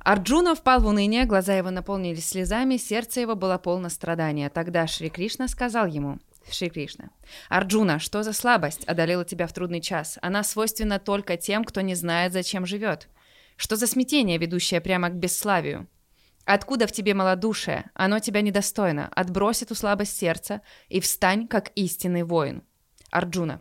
Арджуна 0.04 0.54
впал 0.54 0.80
в 0.82 0.86
уныние, 0.86 1.24
глаза 1.24 1.54
его 1.54 1.70
наполнились 1.70 2.28
слезами, 2.28 2.76
сердце 2.76 3.20
его 3.22 3.34
было 3.34 3.58
полно 3.58 3.88
страдания. 3.88 4.48
Тогда 4.50 4.86
Шри 4.86 5.08
Кришна 5.10 5.48
сказал 5.48 5.86
ему, 5.86 6.18
Шри 6.50 6.70
Кришна, 6.70 7.10
«Арджуна, 7.48 7.98
что 7.98 8.22
за 8.22 8.32
слабость 8.32 8.84
одолела 8.84 9.24
тебя 9.24 9.46
в 9.46 9.52
трудный 9.52 9.80
час? 9.80 10.18
Она 10.22 10.42
свойственна 10.42 10.98
только 10.98 11.36
тем, 11.36 11.64
кто 11.64 11.80
не 11.80 11.94
знает, 11.94 12.32
зачем 12.32 12.66
живет. 12.66 13.08
Что 13.56 13.76
за 13.76 13.86
смятение, 13.86 14.38
ведущее 14.38 14.80
прямо 14.80 15.08
к 15.08 15.14
бесславию? 15.14 15.88
Откуда 16.44 16.86
в 16.86 16.92
тебе 16.92 17.14
малодушие? 17.14 17.90
Оно 17.94 18.20
тебя 18.20 18.40
недостойно. 18.42 19.08
Отбрось 19.08 19.62
эту 19.62 19.74
слабость 19.74 20.16
сердца 20.16 20.62
и 20.88 21.00
встань, 21.00 21.48
как 21.48 21.72
истинный 21.74 22.22
воин». 22.22 22.62
Арджуна. 23.10 23.60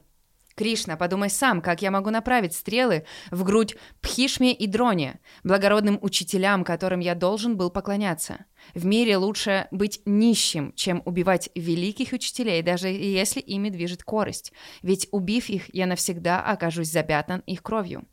Кришна, 0.56 0.96
подумай 0.96 1.30
сам, 1.30 1.62
как 1.62 1.82
я 1.82 1.92
могу 1.92 2.12
направить 2.12 2.54
стрелы 2.54 3.06
в 3.30 3.44
грудь 3.44 3.76
Пхишме 4.00 4.54
и 4.54 4.68
Дроне, 4.68 5.20
благородным 5.44 6.00
учителям, 6.02 6.64
которым 6.64 7.02
я 7.02 7.14
должен 7.14 7.58
был 7.58 7.70
поклоняться. 7.70 8.46
В 8.74 8.86
мире 8.86 9.18
лучше 9.18 9.68
быть 9.72 10.02
нищим, 10.06 10.72
чем 10.74 11.02
убивать 11.04 11.50
великих 11.56 12.14
учителей, 12.14 12.62
даже 12.62 12.88
если 12.88 13.42
ими 13.42 13.68
движет 13.68 14.04
корость. 14.04 14.54
Ведь 14.82 15.10
убив 15.12 15.50
их, 15.50 15.74
я 15.76 15.88
навсегда 15.88 16.42
окажусь 16.42 16.90
запятнан 16.90 17.42
их 17.42 17.62
кровью. 17.62 18.08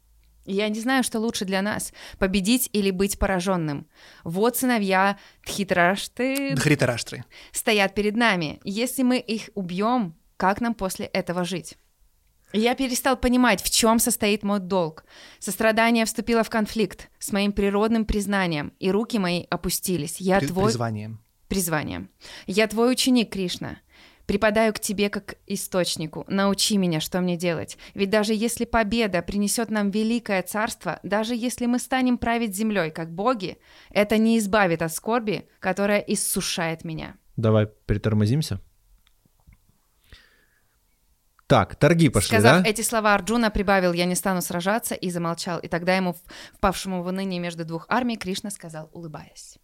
Я 0.45 0.69
не 0.69 0.81
знаю, 0.81 1.05
что 1.05 1.21
лучше 1.21 1.45
для 1.45 1.63
нас– 1.63 1.93
победить 2.19 2.69
или 2.73 2.91
быть 2.91 3.21
пораженным. 3.21 3.87
Вот 4.25 4.57
сыновья 4.57 5.17
Тхитрашты 5.47 6.57
Дхритараштры. 6.57 7.25
стоят 7.53 7.95
перед 7.95 8.17
нами. 8.17 8.59
Если 8.65 9.05
мы 9.05 9.21
их 9.21 9.51
убьем, 9.55 10.17
как 10.37 10.61
нам 10.61 10.75
после 10.75 11.07
этого 11.07 11.45
жить? 11.45 11.77
Я 12.53 12.75
перестал 12.75 13.17
понимать, 13.17 13.63
в 13.63 13.71
чем 13.71 13.99
состоит 13.99 14.43
мой 14.43 14.61
долг. 14.61 15.05
Сострадание 15.39 16.05
вступило 16.05 16.45
в 16.45 16.51
конфликт 16.51 17.09
с 17.19 17.33
моим 17.33 17.53
природным 17.53 18.05
признанием, 18.05 18.73
и 18.79 18.91
руки 18.91 19.19
мои 19.19 19.45
опустились. 19.49 20.21
Я 20.21 20.39
При- 20.39 20.47
твой 20.49 20.65
Призванием. 20.67 21.21
призвание. 21.49 22.09
Я 22.47 22.67
твой 22.67 22.93
ученик, 22.93 23.31
Кришна. 23.33 23.79
Припадаю 24.27 24.73
к 24.73 24.79
тебе 24.81 25.09
как 25.11 25.35
источнику. 25.47 26.25
Научи 26.29 26.77
меня, 26.79 27.01
что 27.01 27.21
мне 27.21 27.37
делать. 27.37 27.77
Ведь 27.95 28.09
даже 28.09 28.35
если 28.35 28.65
победа 28.65 29.21
принесет 29.21 29.69
нам 29.71 29.91
великое 29.91 30.43
царство, 30.43 31.01
даже 31.03 31.35
если 31.35 31.67
мы 31.67 31.79
станем 31.79 32.17
править 32.19 32.55
землей, 32.55 32.91
как 32.93 33.13
боги, 33.13 33.59
это 33.91 34.19
не 34.19 34.39
избавит 34.39 34.81
от 34.81 34.93
скорби, 34.95 35.49
которая 35.59 35.99
иссушает 36.01 36.85
меня. 36.85 37.17
Давай 37.37 37.67
притормозимся. 37.67 38.61
Так, 41.53 41.75
торги 41.77 42.09
пошли, 42.09 42.29
Сказав 42.39 42.63
да? 42.63 42.69
эти 42.71 42.81
слова, 42.81 43.13
Арджуна 43.15 43.51
прибавил 43.51 43.93
«Я 43.93 44.07
не 44.07 44.15
стану 44.15 44.41
сражаться» 44.41 44.95
и 44.95 45.11
замолчал. 45.11 45.59
И 45.59 45.69
тогда 45.69 45.95
ему, 45.95 46.15
в- 46.15 46.57
впавшему 46.57 47.03
в 47.03 47.07
уныние 47.09 47.41
между 47.41 47.67
двух 47.67 47.85
армий, 47.91 48.17
Кришна 48.17 48.51
сказал, 48.51 48.89
улыбаясь. 48.95 49.59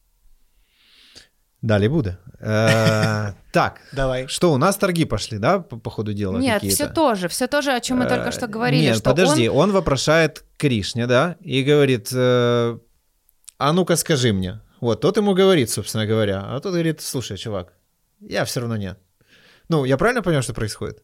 Далее 1.63 1.89
буду. 1.89 2.11
Э, 2.41 3.33
Так, 3.53 3.81
Давай. 3.93 4.29
что, 4.29 4.53
у 4.53 4.59
нас 4.59 4.77
торги 4.77 5.07
пошли, 5.07 5.39
да, 5.39 5.61
по, 5.61 5.91
ходу 5.91 6.13
дела 6.13 6.37
Нет, 6.37 6.63
все 6.63 6.89
то 6.89 7.15
же, 7.15 7.29
все 7.29 7.47
то 7.47 7.63
же, 7.63 7.73
о 7.73 7.81
чем 7.81 8.01
мы 8.01 8.07
только 8.07 8.33
что 8.33 8.45
Э, 8.45 8.49
говорили. 8.49 8.83
Нет, 8.91 9.03
подожди, 9.03 9.49
он- 9.49 9.71
он... 9.71 9.73
вопрошает 9.73 10.45
Кришне, 10.59 11.07
да, 11.07 11.37
и 11.41 11.63
говорит, 11.65 12.11
э, 12.13 12.79
а 13.59 13.73
ну-ка 13.73 13.97
скажи 13.97 14.35
мне. 14.35 14.61
Вот, 14.83 15.01
тот 15.01 15.17
ему 15.17 15.33
говорит, 15.33 15.71
собственно 15.71 16.05
говоря, 16.05 16.41
а 16.45 16.61
тот 16.61 16.73
говорит, 16.73 17.01
слушай, 17.01 17.39
чувак, 17.39 17.73
я 18.21 18.45
все 18.45 18.61
равно 18.61 18.77
нет. 18.77 18.99
Ну, 19.71 19.85
я 19.87 19.97
правильно 19.97 20.23
понял, 20.23 20.43
что 20.43 20.53
происходит? 20.53 21.03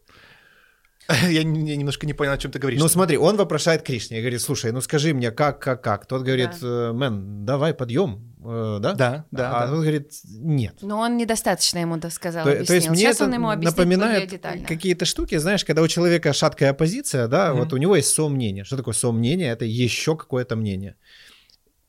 Я, 1.28 1.42
не- 1.44 1.68
я 1.70 1.76
немножко 1.76 2.06
не 2.06 2.14
понял, 2.14 2.32
о 2.32 2.38
чем 2.38 2.50
ты 2.50 2.58
говоришь. 2.58 2.80
Ну, 2.80 2.88
смотри, 2.88 3.18
он 3.18 3.36
вопрошает 3.36 3.82
Кришне 3.82 4.18
и 4.18 4.20
говорит, 4.20 4.40
слушай, 4.40 4.72
ну 4.72 4.80
скажи 4.80 5.12
мне, 5.12 5.30
как, 5.30 5.60
как, 5.60 5.82
как? 5.82 6.06
Тот 6.06 6.22
говорит, 6.22 6.50
«Э, 6.62 6.92
мэн, 6.92 7.44
давай 7.44 7.74
подъем, 7.74 8.34
э, 8.42 8.78
да? 8.80 8.94
Да, 8.94 9.24
да, 9.30 9.50
А 9.56 9.60
да. 9.66 9.66
тот 9.68 9.80
говорит, 9.80 10.12
нет. 10.24 10.76
Но 10.80 10.98
он 11.00 11.18
недостаточно 11.18 11.78
ему 11.78 11.98
досказал, 11.98 12.44
То, 12.44 12.50
объяснил. 12.52 12.66
то 12.68 12.74
есть 12.74 12.88
мне 12.88 12.98
Сейчас 13.00 13.16
это 13.16 13.24
он 13.26 13.34
ему 13.34 13.50
объяснит 13.50 13.76
напоминает 13.76 14.30
детально. 14.30 14.66
какие-то 14.66 15.04
штуки, 15.04 15.36
знаешь, 15.36 15.62
когда 15.64 15.82
у 15.82 15.88
человека 15.88 16.32
шаткая 16.32 16.72
позиция, 16.72 17.28
да, 17.28 17.50
Мгм. 17.50 17.58
вот 17.64 17.72
у 17.74 17.76
него 17.76 17.96
есть 17.96 18.08
сомнение. 18.14 18.64
Что 18.64 18.78
такое 18.78 18.94
сомнение? 18.94 19.50
Это 19.50 19.66
еще 19.66 20.16
какое-то 20.16 20.56
мнение. 20.56 20.94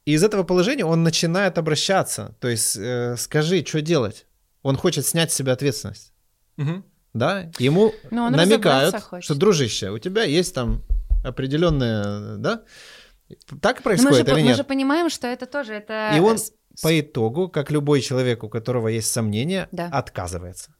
И 0.03 0.11
из 0.13 0.24
этого 0.24 0.43
положения 0.43 0.84
он 0.86 1.03
начинает 1.03 1.57
обращаться. 1.57 2.36
То 2.41 2.49
есть 2.49 2.76
э, 2.78 3.16
скажи, 3.18 3.63
что 3.66 3.82
делать? 3.82 4.26
Он 4.61 4.76
хочет 4.76 5.05
снять 5.05 5.32
с 5.32 5.36
себя 5.36 5.53
ответственность. 5.53 6.11
Мгм. 6.57 6.84
Да? 7.16 7.49
Ему 7.59 7.93
намекают, 8.11 8.95
что, 9.22 9.36
дружище, 9.36 9.89
у 9.89 9.99
тебя 9.99 10.24
есть 10.24 10.53
там 10.53 10.84
определенные, 11.24 12.38
да? 12.38 12.61
Так 13.61 13.84
Но 13.84 13.91
мы, 13.91 13.97
же, 13.97 14.03
происходит 14.03 14.28
или 14.28 14.36
мы 14.36 14.41
нет? 14.41 14.57
же 14.57 14.63
понимаем, 14.63 15.09
что 15.09 15.28
это 15.28 15.45
тоже 15.45 15.74
это 15.76 16.11
И 16.16 16.20
он 16.20 16.38
По 16.84 16.99
итогу, 16.99 17.47
как 17.47 17.72
любой 17.72 18.01
человек, 18.01 18.43
у 18.43 18.49
которого 18.49 18.89
есть 18.89 19.11
сомнения, 19.11 19.70
Да. 19.72 19.88
отказывается. 19.91 20.76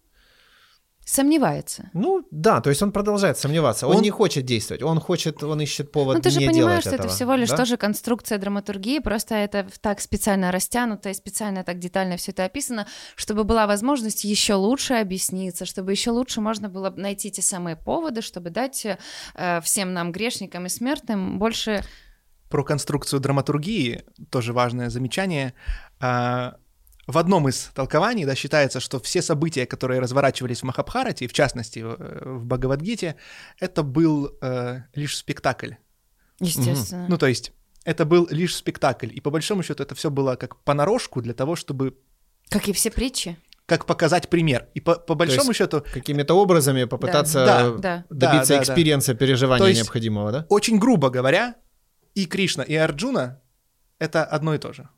Сомневается. 1.06 1.92
Ну 1.94 2.28
да, 2.32 2.62
то 2.62 2.70
есть 2.72 2.82
он 2.82 2.92
продолжает 2.92 3.38
сомневаться. 3.38 3.88
Он, 3.88 3.98
Он- 3.98 4.02
не 4.02 4.10
хочет 4.10 4.44
действовать, 4.44 4.82
он 4.82 5.00
хочет, 5.00 5.44
он 5.44 5.62
ищет 5.62 5.92
повод 5.92 6.16
Ну, 6.16 6.22
ты 6.22 6.32
же 6.32 6.40
не 6.40 6.48
понимаешь, 6.48 6.82
что 6.82 6.90
это 6.90 7.04
этого, 7.04 7.14
всего 7.14 7.36
лишь 7.36 7.50
да? 7.50 7.58
тоже 7.58 7.78
конструкция 7.78 8.40
драматургии, 8.40 8.98
просто 9.00 9.36
это 9.36 9.68
так 9.82 10.02
специально 10.02 10.52
растянуто 10.52 11.10
и 11.10 11.14
специально 11.14 11.64
так 11.64 11.78
детально 11.78 12.18
все 12.18 12.32
это 12.32 12.44
описано, 12.44 12.88
чтобы 13.16 13.44
была 13.44 13.68
возможность 13.68 14.24
еще 14.24 14.56
лучше 14.56 14.96
объясниться, 14.96 15.66
чтобы 15.66 15.92
еще 15.92 16.10
лучше 16.10 16.42
можно 16.42 16.70
было 16.70 16.90
найти 16.90 17.30
те 17.30 17.44
самые 17.44 17.76
поводы, 17.76 18.24
чтобы 18.24 18.50
дать 18.50 18.86
э, 19.36 19.62
всем 19.62 19.94
нам, 19.94 20.12
грешникам 20.12 20.66
и 20.66 20.70
смертным, 20.70 21.38
больше... 21.38 21.84
Про 22.50 22.64
конструкцию 22.64 23.20
драматургии 23.20 24.06
тоже 24.32 24.54
важное 24.54 24.90
замечание. 24.90 25.54
А, 26.00 26.56
В 27.08 27.18
одном 27.20 27.48
из 27.48 27.70
толкований 27.76 28.26
да, 28.26 28.34
считается, 28.36 28.80
что 28.80 29.00
все 29.00 29.22
события, 29.22 29.66
которые 29.68 30.00
разворачивались 30.00 30.62
в 30.62 30.64
Махабхарате, 30.64 31.26
и 31.26 31.28
в 31.28 31.34
частности 31.34 31.80
в 31.80 31.96
в 32.40 32.46
Бхагавадгите, 32.46 33.16
это 33.60 33.84
был 33.84 34.36
э, 34.42 34.82
лишь 34.96 35.18
спектакль. 35.18 35.74
Естественно. 36.40 37.06
Ну, 37.08 37.18
то 37.18 37.28
есть 37.28 37.52
это 37.84 38.06
был 38.06 38.28
лишь 38.32 38.56
спектакль. 38.56 39.10
И 39.14 39.22
по 39.22 39.30
большому 39.30 39.62
счету 39.64 39.84
это 39.84 39.94
все 39.96 40.10
было 40.10 40.36
как 40.36 40.58
понарошку 40.64 41.22
для 41.22 41.34
того, 41.34 41.56
чтобы 41.56 41.96
как 42.50 42.68
и 42.68 42.74
все 42.74 42.90
притчи. 42.92 43.38
как 43.68 43.86
показать 43.86 44.28
пример. 44.30 44.68
И 44.74 44.80
по, 44.82 44.96
по 44.96 45.14
большому 45.16 45.50
есть 45.50 45.58
счету 45.60 45.84
Какими-то 45.94 46.34
образами 46.34 46.86
попытаться 46.86 47.46
Да, 47.46 47.70
да. 47.78 48.06
добиться 48.10 48.10
Да, 48.10 48.40
да, 48.40 48.46
да. 48.58 48.60
experience 48.64 49.09
а 49.09 49.14
переживания 49.14 49.64
То 49.64 49.68
есть- 49.70 49.82
необходимого, 49.82 50.32
да? 50.32 50.46
очень 50.50 50.80
грубо 50.80 51.10
говоря, 51.10 51.56
и 52.16 52.26
Кришна, 52.26 52.64
и 52.64 52.76
Арджуна— 52.76 53.42
это 54.00 54.24
одно 54.24 54.56
и 54.56 54.58
то 54.58 54.74
же. 54.74 54.90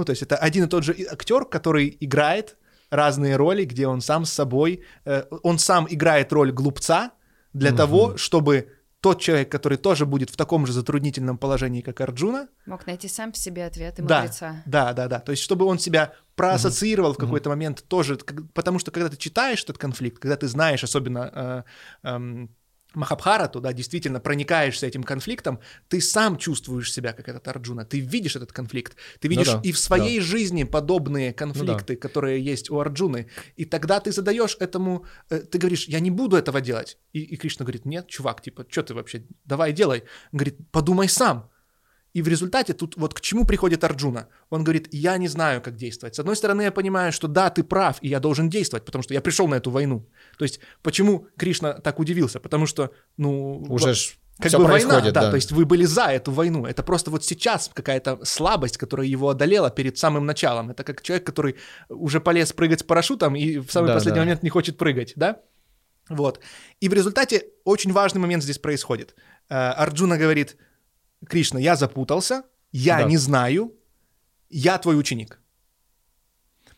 Ну, 0.00 0.04
то 0.06 0.12
есть 0.12 0.22
это 0.22 0.36
один 0.36 0.64
и 0.64 0.66
тот 0.66 0.82
же 0.82 0.96
актер, 1.12 1.44
который 1.44 1.94
играет 2.00 2.56
разные 2.88 3.36
роли, 3.36 3.66
где 3.66 3.86
он 3.86 4.00
сам 4.00 4.24
с 4.24 4.32
собой, 4.32 4.82
э, 5.04 5.24
он 5.42 5.58
сам 5.58 5.86
играет 5.90 6.32
роль 6.32 6.52
глупца 6.52 7.10
для 7.52 7.68
Мгм. 7.70 7.76
того, 7.76 8.16
чтобы 8.16 8.70
тот 9.02 9.20
человек, 9.20 9.52
который 9.52 9.76
тоже 9.76 10.06
будет 10.06 10.30
в 10.30 10.36
таком 10.36 10.66
же 10.66 10.72
затруднительном 10.72 11.36
положении, 11.36 11.82
как 11.82 12.00
Арджуна, 12.00 12.48
Мог 12.66 12.86
найти 12.86 13.08
сам 13.08 13.32
в 13.32 13.36
себе 13.36 13.66
ответ 13.66 13.98
и 13.98 14.02
Да. 14.02 14.20
мудреца. 14.22 14.62
да, 14.64 14.92
да, 14.94 15.06
да, 15.08 15.18
то 15.20 15.32
есть 15.32 15.42
чтобы 15.42 15.66
он 15.66 15.78
себя 15.78 16.12
проассоциировал 16.34 17.12
в 17.12 17.18
какой-то 17.18 17.50
момент 17.50 17.84
тоже, 17.88 18.16
как- 18.16 18.50
потому 18.54 18.78
что 18.78 18.90
когда 18.90 19.10
ты 19.10 19.18
читаешь 19.18 19.62
этот 19.64 19.76
конфликт, 19.76 20.18
когда 20.18 20.36
ты 20.36 20.48
знаешь 20.48 20.82
особенно 20.82 21.64
э, 22.02 22.08
эм, 22.08 22.48
Махабхарату, 22.94 23.60
да, 23.60 23.72
действительно 23.72 24.20
проникаешься 24.20 24.86
этим 24.86 25.02
конфликтом, 25.02 25.60
ты 25.88 26.00
сам 26.00 26.36
чувствуешь 26.36 26.92
себя 26.92 27.12
как 27.12 27.28
этот 27.28 27.46
Арджуна, 27.48 27.84
ты 27.84 28.00
видишь 28.00 28.36
этот 28.36 28.52
конфликт, 28.52 28.96
ты 29.20 29.28
видишь 29.28 29.46
да, 29.46 29.60
и 29.62 29.72
в 29.72 29.78
своей 29.78 30.20
жизни 30.20 30.64
подобные 30.64 31.32
конфликты, 31.32 31.96
которые 31.96 32.42
есть 32.42 32.70
у 32.70 32.78
Арджуны, 32.78 33.26
и 33.56 33.64
тогда 33.64 34.00
ты 34.00 34.12
задаешь 34.12 34.56
этому, 34.60 35.04
э, 35.30 35.38
ты 35.40 35.58
говоришь, 35.58 35.88
я 35.88 36.00
не 36.00 36.10
буду 36.10 36.36
этого 36.36 36.60
делать, 36.60 36.98
и, 37.12 37.20
и 37.20 37.36
Кришна 37.36 37.64
говорит, 37.64 37.84
нет, 37.84 38.08
чувак, 38.08 38.42
типа, 38.42 38.66
что 38.68 38.82
ты 38.82 38.94
вообще, 38.94 39.24
давай 39.44 39.72
делай, 39.72 40.02
Он 40.32 40.38
говорит, 40.38 40.58
подумай 40.70 41.08
сам, 41.08 41.50
и 42.12 42.22
в 42.22 42.28
результате 42.28 42.72
тут 42.72 42.96
вот 42.96 43.14
к 43.14 43.20
чему 43.20 43.44
приходит 43.44 43.84
Арджуна? 43.84 44.28
Он 44.48 44.64
говорит, 44.64 44.88
я 44.90 45.16
не 45.16 45.28
знаю, 45.28 45.62
как 45.62 45.76
действовать. 45.76 46.16
С 46.16 46.18
одной 46.18 46.36
стороны, 46.36 46.62
я 46.62 46.72
понимаю, 46.72 47.12
что 47.12 47.28
да, 47.28 47.50
ты 47.50 47.62
прав, 47.62 47.98
и 48.00 48.08
я 48.08 48.18
должен 48.18 48.50
действовать, 48.50 48.84
потому 48.84 49.02
что 49.02 49.14
я 49.14 49.20
пришел 49.20 49.46
на 49.46 49.54
эту 49.54 49.70
войну. 49.70 50.08
То 50.38 50.44
есть, 50.44 50.60
почему 50.82 51.28
Кришна 51.36 51.74
так 51.74 52.00
удивился? 52.00 52.40
Потому 52.40 52.66
что, 52.66 52.90
ну... 53.16 53.64
Уже 53.68 53.94
ж 53.94 54.16
как 54.38 54.48
всё 54.48 54.58
бы 54.58 54.64
война, 54.64 55.00
да, 55.00 55.10
да. 55.10 55.30
то 55.30 55.36
есть 55.36 55.52
вы 55.52 55.66
были 55.66 55.84
за 55.84 56.06
эту 56.06 56.32
войну. 56.32 56.64
Это 56.64 56.82
просто 56.82 57.10
вот 57.10 57.24
сейчас 57.24 57.70
какая-то 57.74 58.24
слабость, 58.24 58.78
которая 58.78 59.06
его 59.06 59.28
одолела 59.28 59.70
перед 59.70 59.98
самым 59.98 60.24
началом. 60.24 60.70
Это 60.70 60.82
как 60.82 61.02
человек, 61.02 61.26
который 61.26 61.56
уже 61.90 62.20
полез 62.20 62.52
прыгать 62.52 62.80
с 62.80 62.82
парашютом 62.82 63.36
и 63.36 63.58
в 63.58 63.70
самый 63.70 63.88
Да, 63.88 63.94
последний 63.94 64.20
да. 64.20 64.24
момент 64.24 64.42
не 64.42 64.48
хочет 64.48 64.78
прыгать, 64.78 65.12
да? 65.16 65.42
Вот. 66.08 66.40
И 66.80 66.88
в 66.88 66.94
результате 66.94 67.44
очень 67.64 67.92
важный 67.92 68.20
момент 68.20 68.42
здесь 68.42 68.58
происходит. 68.58 69.14
Э, 69.50 69.72
Арджуна 69.72 70.16
говорит, 70.16 70.56
Кришна, 71.28 71.60
я 71.60 71.76
запутался, 71.76 72.42
я 72.72 72.98
Да. 72.98 73.04
не 73.04 73.16
знаю, 73.16 73.74
я 74.48 74.78
твой 74.78 74.98
ученик. 74.98 75.38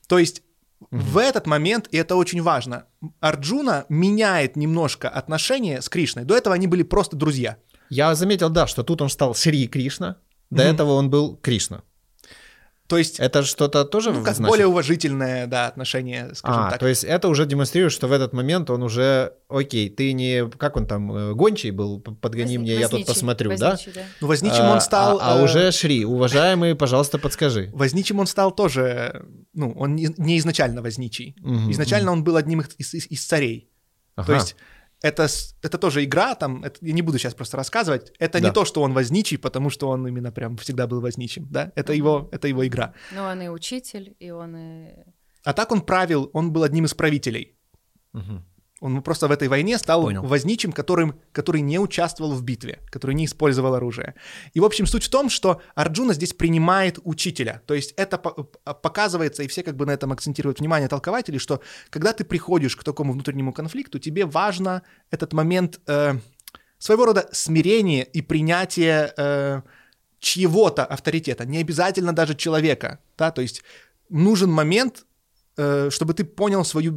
То 0.09 0.19
есть 0.19 0.43
в 0.91 1.17
этот 1.19 1.47
момент, 1.47 1.89
и 1.91 1.97
это 1.97 2.17
очень 2.17 2.43
важно, 2.43 2.87
Арджуна 3.21 3.87
меняет 3.89 4.57
немножко 4.57 5.09
отношения 5.09 5.81
с 5.81 5.89
Кришной. 5.89 6.25
До 6.25 6.37
этого 6.37 6.55
они 6.55 6.67
были 6.67 6.83
просто 6.83 7.17
друзья. 7.17 7.57
Я 7.89 8.15
заметил, 8.15 8.51
да, 8.51 8.67
что 8.67 8.83
тут 8.83 9.01
он 9.01 9.09
стал 9.09 9.35
Шри 9.35 9.69
Кришна, 9.69 10.17
до 10.51 10.65
Мгм. 10.65 10.73
этого 10.75 10.93
он 10.95 11.09
был 11.11 11.37
Кришна. 11.37 11.83
То 12.93 12.99
есть, 12.99 13.21
Это 13.21 13.43
что-то 13.43 13.87
тоже 13.87 14.13
ну, 14.13 14.23
как 14.23 14.35
значит? 14.37 14.51
более 14.51 14.67
уважительное, 14.67 15.47
да, 15.47 15.67
отношение, 15.67 16.35
скажем 16.35 16.65
А, 16.65 16.71
так. 16.73 16.79
то 16.81 16.87
есть 16.87 17.05
это 17.05 17.29
уже 17.29 17.47
демонстрирует, 17.47 17.91
что 17.91 18.07
в 18.07 18.13
этот 18.13 18.35
момент 18.35 18.69
он 18.69 18.83
уже, 18.83 19.33
окей, 19.49 19.89
ты 19.89 20.13
не, 20.13 20.47
как 20.59 20.77
он 20.77 20.87
там, 20.87 21.11
э, 21.11 21.33
гончий 21.33 21.71
был, 21.71 22.01
подгони 22.01 22.59
мне, 22.59 22.75
я 22.75 22.81
тут 22.89 22.93
Возничий, 22.93 23.07
посмотрю, 23.07 23.57
да? 23.57 23.71
возничий, 23.71 23.93
да? 23.95 24.03
Ну, 24.21 24.27
возничим 24.27 24.65
А, 24.65 24.73
он 24.75 24.81
стал... 24.83 25.19
А, 25.23 25.37
а 25.37 25.39
э, 25.39 25.43
уже 25.43 25.73
Шри, 25.73 26.05
уважаемый, 26.05 26.75
пожалуйста, 26.75 27.19
подскажи. 27.19 27.71
Возничим 27.73 28.19
он 28.21 28.27
стал 28.27 28.55
тоже, 28.55 29.25
ну, 29.55 29.73
он 29.73 29.97
не, 29.97 30.11
не 30.19 30.37
изначально 30.39 30.83
возничий. 30.83 31.35
Мгм, 31.41 31.71
Изначально 31.71 32.13
он 32.13 32.25
был 32.25 32.37
одним 32.37 32.61
из, 32.61 32.93
из- 32.95 33.07
из 33.11 33.25
царей. 33.25 33.71
То 34.17 34.23
Ага. 34.23 34.35
есть 34.35 34.57
это, 35.03 35.27
это 35.63 35.79
тоже 35.79 36.05
игра, 36.05 36.35
там, 36.35 36.65
это- 36.65 36.79
я 36.87 36.93
не 36.93 37.03
буду 37.03 37.19
сейчас 37.19 37.35
просто 37.35 37.57
рассказывать. 37.57 38.13
Это 38.19 38.41
Да. 38.41 38.49
не 38.49 38.53
то, 38.55 38.65
что 38.65 38.83
он 38.83 38.93
возничий, 38.95 39.39
потому 39.39 39.71
что 39.71 39.89
он 39.89 40.07
именно 40.07 40.33
прям 40.33 40.57
всегда 40.57 40.87
был 40.87 41.01
возничим, 41.01 41.47
да? 41.51 41.73
Это 41.75 41.93
его, 41.93 42.29
это 42.33 42.49
его 42.49 42.67
игра. 42.67 42.93
Ну, 43.15 43.23
он 43.23 43.43
и 43.43 43.49
учитель, 43.49 44.15
и 44.21 44.31
он 44.31 44.57
и... 44.57 44.89
А 45.45 45.53
так 45.53 45.73
он 45.73 45.81
правил, 45.81 46.31
он 46.33 46.53
был 46.53 46.63
одним 46.63 46.85
из 46.85 46.95
правителей. 46.95 47.57
Мгм. 48.13 48.45
Он 48.83 49.01
просто 49.01 49.29
в 49.29 49.31
этой 49.31 49.47
войне 49.47 49.79
стал 49.79 50.03
Понял. 50.03 50.23
возничим, 50.23 50.73
которым, 50.73 51.15
который 51.31 51.61
не 51.61 51.79
участвовал 51.79 52.33
в 52.33 52.43
битве, 52.43 52.81
который 52.91 53.15
не 53.15 53.27
использовал 53.27 53.75
оружие. 53.75 54.15
И, 54.55 54.61
в 54.61 54.65
общем, 54.65 54.87
суть 54.87 55.05
в 55.05 55.09
том, 55.09 55.31
что 55.31 55.61
Арджуна 55.77 56.15
здесь 56.15 56.33
принимает 56.33 56.99
учителя. 57.05 57.63
То 57.67 57.75
есть 57.75 57.95
это 57.97 58.19
п- 58.19 58.43
показывается, 58.75 59.45
и 59.45 59.47
все 59.47 59.63
как 59.63 59.77
бы 59.77 59.87
на 59.87 59.93
этом 59.93 60.11
акцентируют 60.11 60.59
внимание 60.59 60.89
толкователей, 60.89 61.39
что 61.39 61.61
когда 61.91 62.13
ты 62.13 62.25
приходишь 62.25 62.75
к 62.75 62.83
такому 62.83 63.13
внутреннему 63.13 63.53
конфликту, 63.53 64.01
тебе 64.01 64.27
важно 64.27 64.83
этот 65.13 65.33
момент 65.33 65.81
э, 65.87 66.15
своего 66.79 67.05
рода 67.05 67.29
смирения 67.31 68.03
и 68.03 68.21
принятия 68.21 69.15
э, 69.17 69.63
чьего-то 70.19 70.85
авторитета, 70.85 71.47
не 71.47 71.59
обязательно 71.59 72.13
даже 72.13 72.35
человека, 72.35 72.99
да, 73.17 73.31
то 73.31 73.43
есть 73.43 73.63
нужен 74.09 74.51
момент, 74.51 75.07
чтобы 75.91 76.15
ты 76.15 76.25
понял 76.25 76.65
свою 76.65 76.97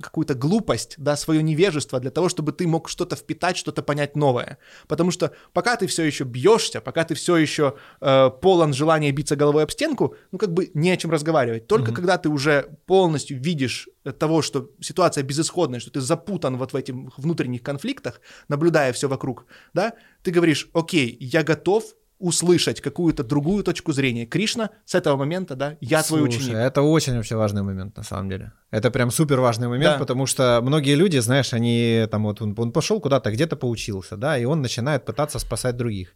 какую-то 0.00 0.34
глупость, 0.34 0.94
да, 0.98 1.16
свое 1.16 1.42
невежество 1.42 2.00
для 2.00 2.10
того, 2.10 2.28
чтобы 2.28 2.52
ты 2.52 2.66
мог 2.66 2.88
что-то 2.88 3.16
впитать, 3.16 3.56
что-то 3.56 3.82
понять 3.82 4.16
новое. 4.16 4.58
Потому 4.88 5.10
что 5.10 5.32
пока 5.52 5.76
ты 5.76 5.86
все 5.86 6.04
еще 6.04 6.24
бьешься, 6.24 6.80
пока 6.80 7.04
ты 7.04 7.14
все 7.14 7.36
еще 7.36 7.76
э, 8.00 8.30
полон 8.42 8.72
желания 8.72 9.12
биться 9.12 9.36
головой 9.36 9.62
об 9.64 9.70
стенку, 9.70 10.14
ну 10.32 10.38
как 10.38 10.52
бы 10.52 10.70
не 10.74 10.90
о 10.90 10.96
чем 10.96 11.10
разговаривать. 11.10 11.66
Только 11.66 11.92
когда 11.92 12.18
ты 12.18 12.28
уже 12.28 12.70
полностью 12.86 13.40
видишь 13.40 13.88
э, 14.04 14.12
того, 14.12 14.42
что 14.42 14.70
ситуация 14.80 15.24
безысходная, 15.24 15.80
что 15.80 15.90
ты 15.90 16.00
запутан 16.00 16.56
вот 16.56 16.72
в 16.72 16.76
этих 16.76 16.94
внутренних 17.18 17.62
конфликтах, 17.62 18.20
наблюдая 18.48 18.92
все 18.92 19.08
вокруг, 19.08 19.46
да, 19.74 19.94
ты 20.22 20.30
говоришь, 20.30 20.68
окей, 20.72 21.16
я 21.20 21.42
готов 21.42 21.84
услышать 22.18 22.80
какую-то 22.80 23.22
другую 23.24 23.62
точку 23.62 23.92
зрения. 23.92 24.26
Кришна 24.26 24.70
с 24.84 24.94
этого 24.94 25.16
момента, 25.16 25.54
да, 25.54 25.76
я 25.80 26.02
твой 26.02 26.20
Слушай, 26.20 26.36
ученик. 26.38 26.56
это 26.56 26.82
очень 26.82 27.14
вообще 27.16 27.36
важный 27.36 27.62
момент, 27.62 27.96
на 27.96 28.02
самом 28.04 28.30
деле. 28.30 28.52
Это 28.70 28.90
прям 28.90 29.10
супер 29.10 29.40
важный 29.40 29.68
момент, 29.68 29.94
Да. 29.94 29.98
потому 29.98 30.26
что 30.26 30.60
многие 30.62 30.94
люди, 30.96 31.18
знаешь, 31.18 31.52
они 31.52 32.06
там 32.10 32.24
вот 32.24 32.40
он, 32.42 32.54
он 32.58 32.72
пошел 32.72 33.00
куда-то, 33.00 33.30
где-то 33.30 33.56
поучился, 33.56 34.16
да, 34.16 34.38
и 34.38 34.44
он 34.44 34.62
начинает 34.62 35.04
пытаться 35.04 35.38
спасать 35.38 35.76
других. 35.76 36.14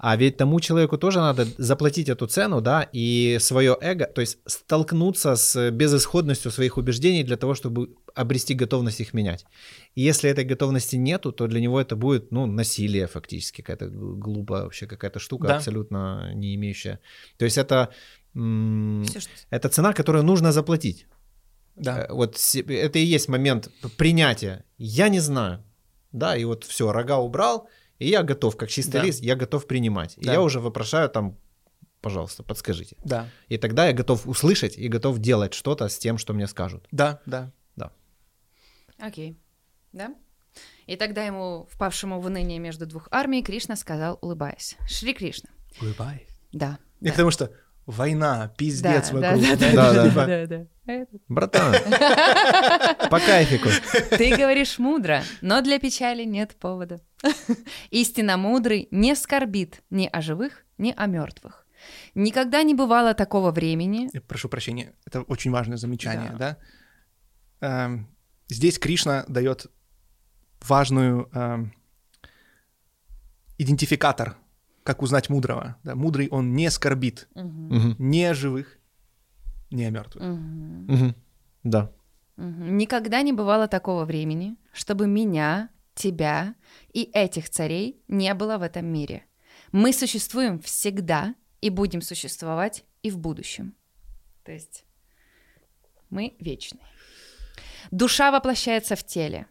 А 0.00 0.16
ведь 0.16 0.36
тому 0.36 0.60
человеку 0.60 0.96
тоже 0.96 1.18
надо 1.18 1.44
заплатить 1.58 2.08
эту 2.08 2.26
цену, 2.28 2.60
да, 2.60 2.88
и 2.92 3.38
свое 3.40 3.76
эго, 3.80 4.06
то 4.06 4.20
есть 4.20 4.38
столкнуться 4.46 5.34
с 5.34 5.70
безысходностью 5.72 6.52
своих 6.52 6.76
убеждений 6.76 7.24
для 7.24 7.36
того, 7.36 7.54
чтобы 7.54 7.96
обрести 8.14 8.54
готовность 8.54 9.00
их 9.00 9.12
менять. 9.14 9.44
И 9.96 10.02
если 10.02 10.30
этой 10.30 10.44
готовности 10.44 10.94
нету, 10.96 11.32
то 11.32 11.48
для 11.48 11.60
него 11.60 11.80
это 11.80 11.96
будет, 11.96 12.30
ну, 12.32 12.46
насилие 12.46 13.06
фактически, 13.08 13.60
какая-то 13.62 13.88
глупая 13.88 14.62
вообще 14.62 14.86
какая-то 14.86 15.18
штука, 15.18 15.48
Да. 15.48 15.56
абсолютно 15.56 16.32
не 16.34 16.54
имеющая. 16.54 17.00
То 17.36 17.44
есть 17.44 17.58
это... 17.58 17.88
м, 18.36 19.04
что- 19.04 19.28
это 19.50 19.68
цена, 19.68 19.92
которую 19.92 20.22
нужно 20.24 20.52
заплатить. 20.52 21.06
Да. 21.76 22.04
Э, 22.08 22.12
Вот 22.12 22.36
это 22.68 22.98
и 23.00 23.04
есть 23.04 23.28
момент 23.28 23.68
принятия. 23.96 24.64
Я 24.78 25.08
не 25.08 25.20
знаю. 25.20 25.58
Да, 26.12 26.36
и 26.36 26.44
вот 26.44 26.64
все, 26.64 26.92
рога 26.92 27.18
убрал, 27.18 27.68
и 27.98 28.08
я 28.08 28.22
готов, 28.22 28.56
как 28.56 28.68
чистый 28.70 28.92
Да. 29.00 29.02
лист, 29.04 29.22
я 29.22 29.34
готов 29.36 29.66
принимать. 29.66 30.16
И 30.18 30.24
Да. 30.24 30.32
я 30.34 30.40
уже 30.40 30.60
вопрошаю 30.60 31.08
там, 31.08 31.36
пожалуйста, 32.00 32.42
подскажите. 32.42 32.96
Да, 33.04 33.28
И 33.48 33.58
тогда 33.58 33.86
я 33.86 33.92
готов 33.92 34.26
услышать 34.26 34.76
и 34.78 34.88
готов 34.88 35.18
делать 35.18 35.54
что-то 35.54 35.88
с 35.88 35.98
тем, 35.98 36.18
что 36.18 36.32
мне 36.32 36.46
скажут. 36.46 36.86
да, 36.92 37.20
да. 37.26 37.52
Окей. 39.00 39.38
Да? 39.92 40.14
И 40.86 40.96
тогда 40.96 41.22
ему, 41.24 41.68
впавшему 41.70 42.20
в 42.20 42.26
уныние 42.26 42.58
между 42.58 42.84
двух 42.86 43.06
армий, 43.12 43.42
Кришна 43.44 43.76
сказал, 43.76 44.18
улыбаясь. 44.22 44.76
Шри 44.88 45.14
Кришна. 45.14 45.50
Улыбай. 45.80 46.26
Да. 46.52 46.78
Не 47.00 47.06
да. 47.08 47.12
потому 47.12 47.30
что 47.30 47.52
война, 47.86 48.52
пиздец 48.58 49.10
Да, 49.10 49.16
вокруг. 49.36 49.42
да, 49.42 49.56
да, 49.56 49.72
Да, 49.72 49.92
да. 49.92 50.26
Да, 50.26 50.46
да. 50.46 50.92
Это- 50.92 51.18
Братан, 51.28 51.72
по 53.10 53.20
кайфику. 53.20 53.68
Ты 54.16 54.36
говоришь 54.36 54.78
мудро, 54.78 55.22
но 55.42 55.60
для 55.60 55.78
печали 55.78 56.24
нет 56.24 56.56
повода. 56.56 57.00
Истинно 57.90 58.36
мудрый 58.36 58.88
не 58.90 59.14
скорбит 59.16 59.82
ни 59.90 60.08
о 60.12 60.20
живых, 60.20 60.64
ни 60.78 60.94
о 60.96 61.06
мертвых. 61.06 61.66
Никогда 62.14 62.62
не 62.62 62.74
бывало 62.74 63.14
такого 63.14 63.50
времени. 63.50 64.08
Я 64.12 64.20
прошу 64.20 64.48
прощения, 64.48 64.94
это 65.06 65.22
очень 65.22 65.50
важное 65.50 65.76
замечание, 65.76 66.32
да? 66.38 66.58
Эм, 67.60 68.08
здесь 68.48 68.78
Кришна 68.78 69.24
дает 69.28 69.66
важную 70.60 71.28
эм, 71.32 71.72
идентификатор, 73.58 74.36
как 74.82 75.02
узнать 75.02 75.28
мудрого. 75.28 75.76
Да? 75.84 75.94
Мудрый 75.94 76.28
он 76.28 76.54
не 76.54 76.70
скорбит 76.70 77.28
Мгм, 77.34 77.96
ни 77.98 78.22
о 78.22 78.34
живых, 78.34 78.78
ни 79.70 79.82
о 79.84 79.90
мертвых. 79.90 80.22
мгм, 80.24 80.86
мгм. 80.86 81.14
Да. 81.64 81.92
мгм. 82.36 82.76
Никогда 82.76 83.22
не 83.22 83.32
бывало 83.32 83.68
такого 83.68 84.04
времени, 84.04 84.56
чтобы 84.72 85.06
меня, 85.06 85.68
тебя 85.98 86.54
и 86.92 87.10
этих 87.12 87.50
царей 87.50 88.02
не 88.08 88.32
было 88.34 88.56
в 88.58 88.62
этом 88.62 88.86
мире. 88.86 89.24
Мы 89.72 89.92
существуем 89.92 90.60
всегда 90.60 91.34
и 91.60 91.70
будем 91.70 92.00
существовать 92.00 92.84
и 93.02 93.10
в 93.10 93.18
будущем. 93.18 93.74
То 94.44 94.52
есть 94.52 94.84
мы 96.08 96.36
вечны. 96.40 96.80
Душа 97.90 98.30
воплощается 98.30 98.96
в 98.96 99.04
теле. 99.04 99.46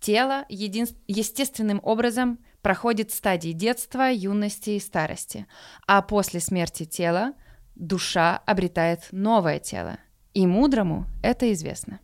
Тело 0.00 0.44
един- 0.48 0.96
естественным 1.08 1.80
образом 1.82 2.38
проходит 2.62 3.10
стадии 3.10 3.52
детства, 3.52 4.10
юности 4.12 4.70
и 4.70 4.80
старости, 4.80 5.46
а 5.86 6.02
после 6.02 6.40
смерти 6.40 6.84
тела 6.84 7.32
душа 7.74 8.36
обретает 8.36 9.08
новое 9.10 9.58
тело. 9.58 9.98
И 10.34 10.46
мудрому 10.46 11.06
это 11.22 11.52
известно. 11.52 12.00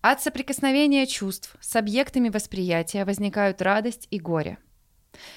От 0.00 0.22
соприкосновения 0.22 1.06
чувств 1.06 1.56
с 1.60 1.74
объектами 1.74 2.28
восприятия 2.28 3.04
возникают 3.04 3.60
радость 3.60 4.06
и 4.10 4.18
горе. 4.20 4.58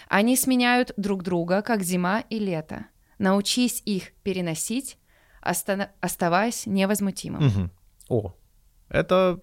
Они 0.08 0.36
сменяют 0.36 0.94
друг 0.98 1.24
друга, 1.24 1.62
как 1.62 1.82
зима 1.82 2.20
и 2.30 2.38
лето. 2.38 2.86
Научись 3.18 3.82
их 3.86 4.14
переносить, 4.24 4.98
остана- 5.42 5.90
оставаясь 6.00 6.66
невозмутимым. 6.68 7.46
Мгм. 7.48 7.72
О, 8.10 8.36
это 8.90 9.40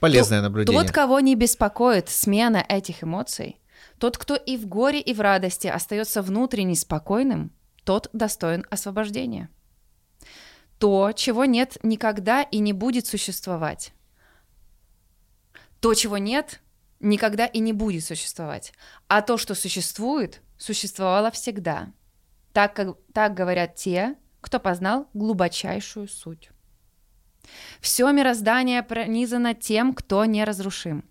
полезное 0.00 0.42
наблюдение. 0.42 0.82
Тот, 0.82 0.92
кого 0.92 1.20
не 1.20 1.34
беспокоит 1.34 2.08
смена 2.10 2.64
этих 2.68 3.02
эмоций, 3.02 3.58
тот, 3.98 4.18
кто 4.18 4.34
и 4.34 4.56
в 4.58 4.66
горе, 4.66 5.00
и 5.00 5.14
в 5.14 5.20
радости 5.20 5.66
остается 5.66 6.20
внутренне 6.20 6.74
спокойным, 6.74 7.52
тот 7.84 8.10
достоин 8.12 8.66
освобождения. 8.70 9.48
То, 10.78 11.12
чего 11.12 11.46
нет 11.46 11.78
никогда 11.82 12.42
и 12.42 12.58
не 12.58 12.72
будет 12.74 13.06
существовать. 13.06 13.93
То, 15.84 15.92
чего 15.92 16.16
нет, 16.16 16.62
никогда 16.98 17.44
и 17.44 17.58
не 17.58 17.74
будет 17.74 18.04
существовать. 18.04 18.72
А 19.06 19.20
то, 19.20 19.36
что 19.36 19.54
существует, 19.54 20.40
существовало 20.56 21.30
всегда. 21.30 21.92
Так, 22.54 22.74
как, 22.74 22.96
так 23.12 23.34
говорят 23.34 23.74
те, 23.74 24.14
кто 24.40 24.58
познал 24.58 25.10
глубочайшую 25.12 26.08
суть. 26.08 26.48
Все 27.82 28.10
мироздание 28.12 28.82
пронизано 28.82 29.52
тем, 29.52 29.92
кто 29.92 30.24
неразрушим. 30.24 31.04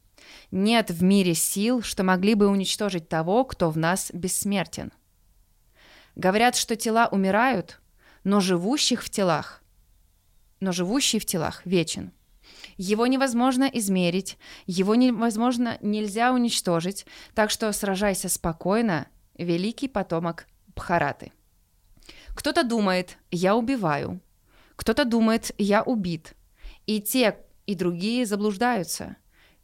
Нет 0.50 0.90
в 0.90 1.04
мире 1.04 1.36
сил, 1.36 1.84
что 1.84 2.04
могли 2.04 2.34
бы 2.34 2.48
уничтожить 2.48 3.08
того, 3.08 3.46
кто 3.46 3.70
в 3.70 3.78
нас 3.78 4.10
бессмертен. 4.12 4.92
Говорят, 6.16 6.56
что 6.56 6.76
тела 6.76 7.10
умирают, 7.12 7.80
но 8.24 8.40
живущих 8.40 9.04
в 9.04 9.12
телах, 9.12 9.62
но 10.60 10.72
живущий 10.72 11.20
в 11.20 11.28
телах 11.28 11.64
вечен. 11.64 12.12
Его 12.78 13.08
невозможно 13.08 13.70
измерить, 13.72 14.38
его 14.66 14.96
невозможно 14.96 15.78
нельзя 15.82 16.34
уничтожить, 16.34 17.06
так 17.36 17.50
что 17.50 17.72
сражайся 17.72 18.30
спокойно, 18.30 19.08
великий 19.38 19.88
потомок 19.88 20.48
Бхараты. 20.76 21.32
Кто-то 22.36 22.64
думает, 22.64 23.18
я 23.30 23.56
убиваю, 23.56 24.20
кто-то 24.76 25.06
думает, 25.06 25.52
я 25.58 25.84
убит. 25.84 26.36
И 26.88 27.00
те, 27.00 27.38
и 27.66 27.76
другие 27.76 28.26
заблуждаются. 28.26 29.18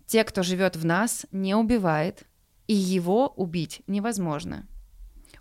Те, 0.05 0.24
кто 0.24 0.43
живет 0.43 0.76
в 0.76 0.86
нас, 0.86 1.26
не 1.32 1.55
убивает, 1.55 2.26
и 2.68 2.74
его 2.74 3.28
убить 3.36 3.82
невозможно. 3.88 4.68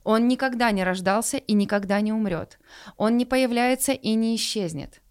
Он 0.04 0.26
никогда 0.26 0.70
не 0.70 0.84
рождался 0.84 1.36
и 1.36 1.52
никогда 1.52 2.00
не 2.00 2.12
умрет. 2.12 2.58
Он 2.96 3.16
не 3.16 3.26
появляется 3.26 3.92
и 3.92 4.14
не 4.14 4.34
исчезнет. 4.36 5.02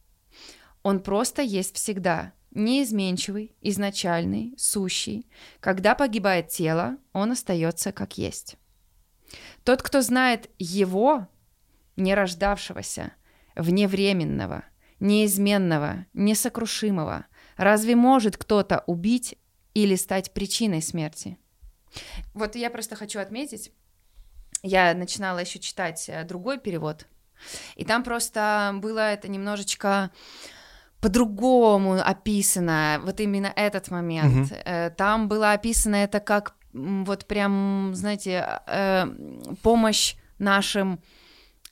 Он 0.84 1.00
просто 1.00 1.42
есть 1.42 1.76
всегда, 1.76 2.34
неизменчивый, 2.58 3.56
изначальный, 3.62 4.54
сущий. 4.58 5.30
Когда 5.60 5.96
погибает 5.96 6.50
тело, 6.50 6.98
он 7.14 7.32
остается 7.32 7.92
как 7.92 8.18
есть. 8.18 8.58
Тот, 9.64 9.82
кто 9.82 10.02
знает 10.02 10.50
его, 10.58 11.28
не 11.96 12.16
рождавшегося, 12.16 13.14
вневременного, 13.56 14.64
неизменного, 15.00 16.06
несокрушимого, 16.14 17.26
разве 17.56 17.96
может 17.96 18.38
кто-то 18.38 18.84
убить 18.88 19.38
или 19.74 19.96
стать 19.96 20.34
причиной 20.34 20.82
смерти? 20.82 21.38
Вот 22.34 22.56
я 22.56 22.70
просто 22.70 22.96
хочу 22.96 23.20
отметить, 23.20 23.72
я 24.64 24.94
начинала 24.94 25.40
еще 25.40 25.60
читать 25.60 26.10
э, 26.10 26.24
другой 26.24 26.60
перевод, 26.60 27.08
и 27.76 27.86
там 27.86 28.04
просто 28.04 28.74
было 28.76 29.12
это 29.12 29.28
немножечко 29.28 30.12
по-другому 31.02 32.00
описано, 32.02 33.00
вот 33.04 33.20
именно 33.20 33.52
этот 33.56 33.92
момент. 33.92 34.52
Э, 34.66 34.90
Там 34.90 35.28
было 35.28 35.54
описано 35.54 35.96
это 35.96 36.20
как 36.20 36.54
вот 36.74 37.26
прям, 37.26 37.92
знаете, 37.96 38.46
э, 38.68 39.06
помощь 39.64 40.16
нашим 40.40 41.00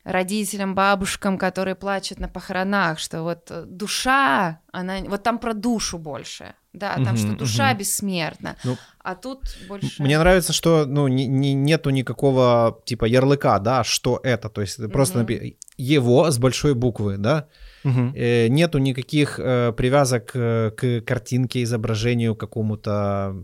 родителям, 0.03 0.76
бабушкам, 0.76 1.38
которые 1.38 1.76
плачут 1.76 2.19
на 2.19 2.28
похоронах, 2.28 2.99
что 2.99 3.23
вот 3.23 3.51
душа, 3.65 4.59
она, 4.71 4.99
вот 5.07 5.23
там 5.23 5.39
про 5.39 5.53
душу 5.53 5.97
больше, 5.97 6.53
да, 6.73 6.93
там 6.95 7.15
Мгм, 7.15 7.17
что 7.17 7.34
душа 7.36 7.69
мгм. 7.69 7.78
бессмертна, 7.80 8.55
Ну, 8.63 8.78
а 8.99 9.15
тут 9.15 9.39
больше... 9.67 10.01
Мне 10.03 10.19
нравится, 10.19 10.53
что 10.53 10.86
ну, 10.86 11.07
не- 11.07 11.28
не- 11.28 11.53
нету 11.53 11.89
никакого 11.89 12.82
типа 12.86 13.05
ярлыка, 13.05 13.59
да, 13.59 13.84
что 13.84 14.19
это. 14.23 14.49
То 14.49 14.61
есть 14.61 14.80
это 14.80 14.89
просто 14.89 15.19
напи- 15.21 15.57
его 15.78 16.30
с 16.30 16.38
большой 16.38 16.73
буквы, 16.76 17.17
да. 17.17 17.47
Э, 17.86 18.47
нету 18.49 18.79
никаких 18.79 19.39
э, 19.39 19.73
привязок 19.73 20.31
э, 20.36 20.71
к 20.71 21.01
картинке, 21.01 21.61
изображению 21.63 22.36
какому-то. 22.36 23.36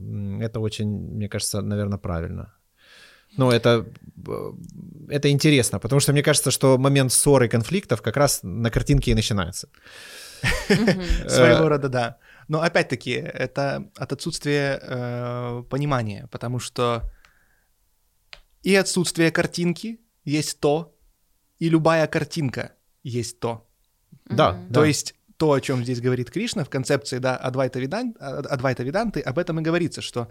Это 0.42 0.60
очень, 0.60 0.89
мне 0.89 1.30
кажется, 1.30 1.62
наверное, 1.62 2.00
правильно. 2.00 2.54
Ну, 3.38 3.50
это, 3.50 3.86
это 5.10 5.30
интересно, 5.30 5.80
потому 5.80 6.02
что 6.02 6.12
мне 6.12 6.24
кажется, 6.24 6.52
что 6.52 6.78
момент 6.78 7.12
ссор 7.12 7.44
и 7.44 7.48
конфликтов 7.48 8.02
как 8.02 8.18
раз 8.18 8.44
на 8.44 8.70
картинке 8.70 9.12
и 9.12 9.16
начинается. 9.16 9.70
Своего 11.28 11.70
рода, 11.70 11.88
да. 11.89 12.18
Но 12.48 12.62
опять-таки, 12.62 13.12
это 13.12 13.89
от 13.96 14.12
отсутствия 14.12 14.80
э, 14.82 15.64
понимания, 15.70 16.28
потому 16.32 16.60
что 16.60 17.04
и 18.64 18.76
отсутствие 18.76 19.32
картинки 19.32 20.00
есть 20.26 20.60
то, 20.60 20.98
и 21.60 21.70
любая 21.70 22.08
картинка 22.08 22.72
есть 23.04 23.39
то. 23.39 23.71
Да. 24.36 24.58
То 24.74 24.86
есть 24.86 25.16
то, 25.38 25.54
о 25.54 25.60
чем 25.62 25.84
здесь 25.84 26.02
говорит 26.02 26.30
Кришна 26.30 26.64
в 26.64 26.70
концепции 26.70 27.18
да, 27.18 27.36
Адвайта, 27.36 27.80
Видан, 27.80 28.16
Адвайта 28.20 28.84
Веданты, 28.84 29.22
об 29.22 29.40
этом 29.40 29.60
и 29.60 29.64
говорится, 29.64 30.02
что 30.02 30.28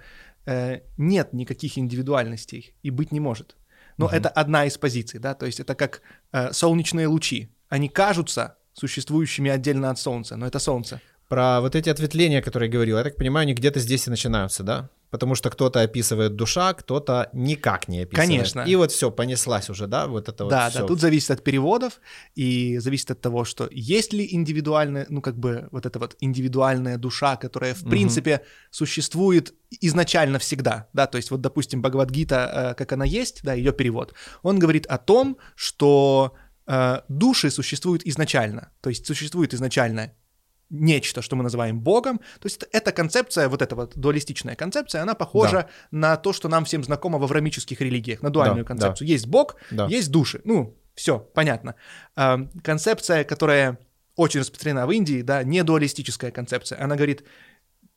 э, 0.46 0.80
нет 0.98 1.32
никаких 1.32 1.78
индивидуальностей 1.78 2.74
и 2.82 2.90
быть 2.90 3.12
не 3.12 3.20
может. 3.20 3.56
Но 3.96 4.06
Мгм. 4.06 4.14
это 4.14 4.28
одна 4.28 4.66
из 4.66 4.78
позиций, 4.78 5.18
да, 5.20 5.34
то 5.34 5.46
есть 5.46 5.60
это 5.60 5.74
как 5.74 6.02
э, 6.32 6.52
солнечные 6.52 7.08
лучи. 7.08 7.48
Они 7.68 7.88
кажутся 7.88 8.56
существующими 8.72 9.50
отдельно 9.50 9.90
от 9.90 9.98
Солнца, 9.98 10.36
но 10.36 10.46
это 10.46 10.58
Солнце. 10.60 11.00
Про 11.28 11.60
вот 11.60 11.74
эти 11.74 11.88
ответвления, 11.88 12.40
которые 12.40 12.68
я 12.68 12.72
говорил, 12.72 12.96
я 12.96 13.04
так 13.04 13.16
понимаю, 13.16 13.42
они 13.42 13.54
где-то 13.54 13.80
здесь 13.80 14.06
и 14.06 14.10
начинаются, 14.10 14.62
да? 14.62 14.88
Потому 15.10 15.34
что 15.34 15.50
кто-то 15.50 15.80
описывает 15.80 16.36
душа, 16.36 16.72
кто-то 16.72 17.28
никак 17.32 17.88
не 17.88 18.02
описывает. 18.02 18.28
Конечно. 18.28 18.60
И 18.60 18.76
вот 18.76 18.92
все, 18.92 19.10
понеслась 19.10 19.68
уже, 19.70 19.86
да? 19.86 20.06
Вот 20.06 20.28
это 20.28 20.44
вот 20.44 20.50
да, 20.50 20.70
всё. 20.70 20.80
да, 20.80 20.86
тут 20.86 21.00
зависит 21.00 21.30
от 21.30 21.42
переводов 21.42 22.00
и 22.34 22.78
зависит 22.78 23.10
от 23.10 23.20
того, 23.20 23.44
что 23.44 23.68
есть 23.72 24.12
ли 24.12 24.26
индивидуальная, 24.30 25.06
ну 25.08 25.20
как 25.20 25.36
бы 25.36 25.68
вот 25.72 25.86
эта 25.86 25.98
вот 25.98 26.16
индивидуальная 26.20 26.96
душа, 26.96 27.36
которая 27.36 27.74
в 27.74 27.82
Мгм. 27.82 27.90
принципе 27.90 28.40
существует 28.70 29.54
изначально 29.80 30.38
всегда, 30.38 30.88
да, 30.92 31.06
то 31.06 31.16
есть 31.16 31.30
вот 31.30 31.40
допустим 31.40 31.82
Бхагавадгита, 31.82 32.70
э, 32.70 32.74
как 32.74 32.92
она 32.92 33.04
есть, 33.04 33.42
да, 33.42 33.54
ее 33.54 33.72
перевод, 33.72 34.14
он 34.42 34.58
говорит 34.58 34.86
о 34.86 34.98
том, 34.98 35.36
что 35.56 36.34
э, 36.66 37.00
души 37.08 37.50
существуют 37.50 38.02
изначально, 38.06 38.70
то 38.80 38.90
есть 38.90 39.06
существует 39.06 39.54
изначально 39.54 40.12
нечто, 40.70 41.20
что 41.22 41.36
мы 41.36 41.42
называем 41.42 41.80
Богом. 41.80 42.18
То 42.18 42.46
есть 42.46 42.56
это- 42.58 42.68
эта 42.72 42.92
концепция, 42.92 43.48
вот 43.48 43.60
эта 43.62 43.74
вот 43.76 43.96
дуалистичная 43.96 44.54
концепция, 44.56 45.02
она 45.02 45.14
похожа 45.14 45.68
на 45.90 46.16
то, 46.16 46.32
что 46.32 46.48
нам 46.48 46.64
всем 46.64 46.84
знакомо 46.84 47.18
в 47.18 47.24
аврамических 47.24 47.80
религиях, 47.80 48.22
на 48.22 48.30
дуальную 48.30 48.64
Да, 48.64 48.68
концепцию. 48.68 49.08
Есть 49.08 49.26
Бог, 49.26 49.56
Да. 49.70 49.86
есть 49.86 50.10
души. 50.10 50.40
Ну, 50.44 50.76
все, 50.94 51.18
понятно. 51.18 51.74
А, 52.16 52.38
концепция, 52.62 53.24
которая 53.24 53.78
очень 54.16 54.40
распространена 54.40 54.86
в 54.86 54.90
Индии, 54.92 55.22
да, 55.22 55.42
не 55.42 55.62
дуалистическая 55.64 56.30
концепция. 56.30 56.82
Она 56.84 56.94
говорит, 56.96 57.24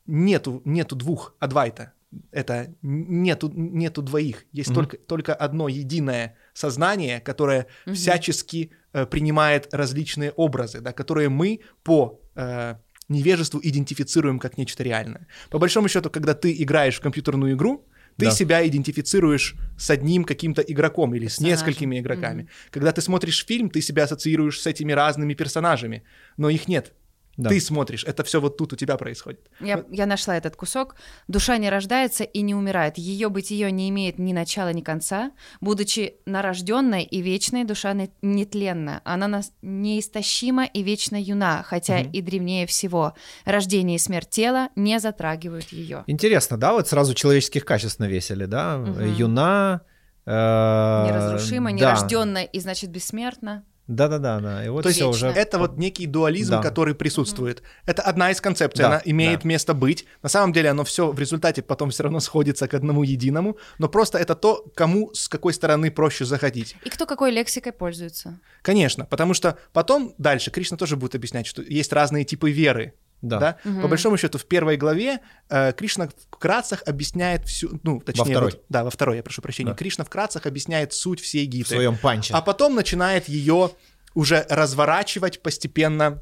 нету, 0.05 0.61
нету 0.65 0.95
двух 0.95 1.35
адвайта. 1.39 1.93
Это 2.31 2.75
нету, 2.83 3.51
нету 3.55 4.01
двоих. 4.03 4.45
Есть 4.51 4.69
Мгм. 4.69 4.75
только, 4.75 4.97
только 4.97 5.33
одно 5.33 5.67
единое 5.67 6.35
сознание, 6.53 7.19
которое 7.19 7.65
Мгм. 7.85 7.95
всячески 7.95 8.71
э, 8.95 9.07
принимает 9.07 9.73
различные 9.73 10.29
образы, 10.31 10.79
да, 10.79 10.93
которые 10.93 11.27
мы 11.29 11.61
по 11.83 12.21
э, 12.35 12.75
невежеству 13.09 13.59
идентифицируем 13.63 14.39
как 14.39 14.57
нечто 14.57 14.83
реальное. 14.83 15.27
По 15.49 15.59
большому 15.59 15.87
счету, 15.87 16.09
когда 16.09 16.33
ты 16.33 16.53
играешь 16.63 16.95
в 16.97 17.01
компьютерную 17.01 17.53
игру, 17.55 17.85
ты 18.17 18.25
Да. 18.25 18.31
себя 18.31 18.65
идентифицируешь 18.67 19.55
с 19.77 19.89
одним 19.89 20.23
каким-то 20.23 20.61
игроком 20.61 21.15
или 21.15 21.27
с 21.27 21.39
несколькими 21.39 21.99
игроками. 21.99 22.47
Когда 22.69 22.91
ты 22.91 23.01
смотришь 23.01 23.45
фильм, 23.45 23.69
ты 23.69 23.81
себя 23.81 24.03
ассоциируешь 24.03 24.59
с 24.61 24.67
этими 24.67 24.91
разными 24.93 25.33
персонажами, 25.33 26.03
но 26.37 26.49
их 26.49 26.67
нет. 26.67 26.93
Да. 27.35 27.49
Ты 27.49 27.59
смотришь, 27.59 28.03
это 28.03 28.23
все 28.23 28.39
вот 28.39 28.57
тут 28.57 28.73
у 28.73 28.75
тебя 28.75 28.95
происходит. 28.95 29.39
Я, 29.59 29.83
я 29.89 30.05
нашла 30.05 30.37
этот 30.37 30.55
кусок. 30.55 30.95
Душа 31.27 31.57
не 31.57 31.69
рождается 31.69 32.23
и 32.23 32.41
не 32.41 32.53
умирает. 32.53 32.99
Ее 32.99 33.29
бытие 33.29 33.71
не 33.71 33.89
имеет 33.89 34.19
ни 34.19 34.33
начала, 34.33 34.71
ни 34.71 34.81
конца. 34.81 35.31
Будучи 35.59 36.15
нарожденной 36.27 37.03
и 37.03 37.21
вечной, 37.23 37.63
душа 37.63 37.93
не- 37.93 38.11
нетленна. 38.21 39.01
Она 39.03 39.27
нас 39.27 39.51
неистощима 39.63 40.65
и 40.65 40.83
вечно 40.83 41.19
юна, 41.19 41.63
хотя 41.63 41.99
Мгм. 41.99 42.11
и 42.11 42.21
древнее 42.21 42.67
всего. 42.67 43.13
Рождение 43.45 43.95
и 43.95 43.99
смерть 43.99 44.29
тела 44.29 44.69
не 44.75 44.99
затрагивают 44.99 45.69
ее. 45.69 46.03
Интересно, 46.07 46.57
да, 46.57 46.73
вот 46.73 46.87
сразу 46.87 47.13
человеческих 47.15 47.65
качеств 47.65 47.99
навесили, 47.99 48.45
да? 48.45 48.77
Мгм. 48.77 49.11
Юна... 49.15 49.81
э, 50.25 50.31
Неразрушима, 50.31 51.71
да. 51.71 51.75
нерожденная 51.75 52.43
и 52.43 52.59
значит 52.59 52.89
бессмертна. 52.91 53.63
Да-да-да, 53.87 54.39
да. 54.39 54.65
И 54.65 54.69
вот 54.69 54.83
То 54.83 54.89
есть 54.89 55.01
уже... 55.01 55.27
это 55.27 55.59
вот 55.59 55.77
некий 55.77 56.07
дуализм, 56.07 56.51
Да. 56.51 56.61
который 56.61 56.95
присутствует. 56.95 57.63
Это 57.85 58.01
одна 58.01 58.31
из 58.31 58.39
концепций, 58.39 58.83
Да, 58.83 58.87
она 58.87 59.01
имеет 59.03 59.41
да. 59.41 59.49
место 59.49 59.73
быть. 59.73 60.05
На 60.21 60.29
самом 60.29 60.53
деле 60.53 60.69
оно 60.69 60.83
все 60.85 61.11
в 61.11 61.19
результате 61.19 61.61
потом 61.61 61.89
все 61.89 62.03
равно 62.03 62.19
сходится 62.21 62.67
к 62.67 62.73
одному 62.73 63.03
единому, 63.03 63.57
но 63.79 63.89
просто 63.89 64.17
это 64.17 64.35
то, 64.35 64.65
кому 64.75 65.13
с 65.13 65.27
какой 65.27 65.53
стороны 65.53 65.91
проще 65.91 66.23
заходить. 66.25 66.75
И 66.85 66.89
кто 66.89 67.05
какой 67.05 67.31
лексикой 67.31 67.73
пользуется? 67.73 68.39
Конечно, 68.61 69.05
потому 69.05 69.33
что 69.33 69.57
потом 69.73 70.15
дальше 70.17 70.49
Кришна 70.49 70.77
тоже 70.77 70.95
будет 70.95 71.15
объяснять, 71.15 71.45
что 71.45 71.61
есть 71.61 71.91
разные 71.91 72.23
типы 72.23 72.51
веры. 72.51 72.93
Да. 73.23 73.39
Да? 73.39 73.57
Мгм. 73.63 73.81
По 73.81 73.87
большому 73.87 74.17
счету, 74.17 74.37
в 74.37 74.45
первой 74.45 74.77
главе 74.77 75.19
э, 75.49 75.71
Кришна 75.73 76.09
вкратце 76.29 76.77
объясняет 76.85 77.45
всю, 77.47 77.79
ну, 77.81 77.99
точнее, 78.01 78.25
второй. 78.31 78.51
вот- 78.51 78.63
да, 78.69 78.83
во 78.83 78.89
второй, 78.91 79.17
я 79.17 79.23
прошу 79.23 79.41
прощения. 79.41 79.71
Да. 79.71 79.75
Кришна 79.77 80.03
вкратце 80.03 80.39
объясняет 80.43 80.93
суть 80.93 81.19
всей 81.21 81.47
В 81.47 81.49
гиты. 81.49 81.69
своем 81.75 81.97
панче. 81.97 82.33
А 82.33 82.41
потом 82.41 82.75
начинает 82.75 83.27
ее 83.29 83.71
уже 84.13 84.45
разворачивать 84.49 85.41
постепенно 85.41 86.21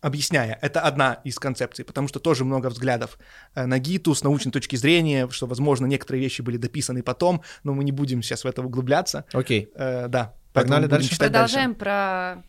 объясняя. 0.00 0.58
Это 0.62 0.80
одна 0.82 1.14
из 1.24 1.38
концепций, 1.38 1.84
потому 1.84 2.06
что 2.08 2.20
тоже 2.20 2.44
много 2.44 2.68
взглядов 2.68 3.18
э, 3.54 3.66
на 3.66 3.78
Гиту 3.78 4.14
с 4.14 4.22
научной 4.22 4.52
точки 4.52 4.76
зрения, 4.76 5.28
что, 5.30 5.46
возможно, 5.46 5.86
некоторые 5.86 6.22
вещи 6.22 6.42
были 6.42 6.56
дописаны 6.56 7.02
потом, 7.02 7.42
но 7.64 7.74
мы 7.74 7.82
не 7.84 7.90
будем 7.92 8.22
сейчас 8.22 8.44
в 8.44 8.46
это 8.46 8.62
углубляться. 8.62 9.24
Окей. 9.32 9.70
Э, 9.74 10.06
да. 10.08 10.34
Погнали 10.52 10.86
дальше. 10.86 11.18
Продолжаем 11.18 11.74
про 11.74 12.36
э, 12.36 12.42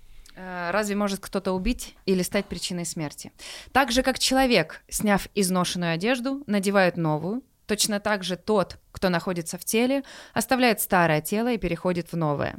разве 0.72 0.96
может 0.96 1.20
кто-то 1.20 1.52
убить 1.54 1.96
или 2.06 2.24
стать 2.24 2.46
причиной 2.46 2.86
смерти. 2.86 3.32
Так 3.72 3.92
же, 3.92 4.04
как 4.04 4.20
человек, 4.20 4.82
сняв 4.90 5.28
изношенную 5.36 5.94
одежду, 5.94 6.44
надевает 6.48 6.98
новую, 6.98 7.44
точно 7.66 8.00
так 8.00 8.24
же 8.24 8.36
тот, 8.36 8.78
кто 8.92 9.10
находится 9.10 9.58
в 9.58 9.66
теле, 9.66 10.04
оставляет 10.34 10.82
старое 10.82 11.22
тело 11.22 11.52
и 11.52 11.58
переходит 11.58 12.12
в 12.12 12.18
новое. 12.18 12.58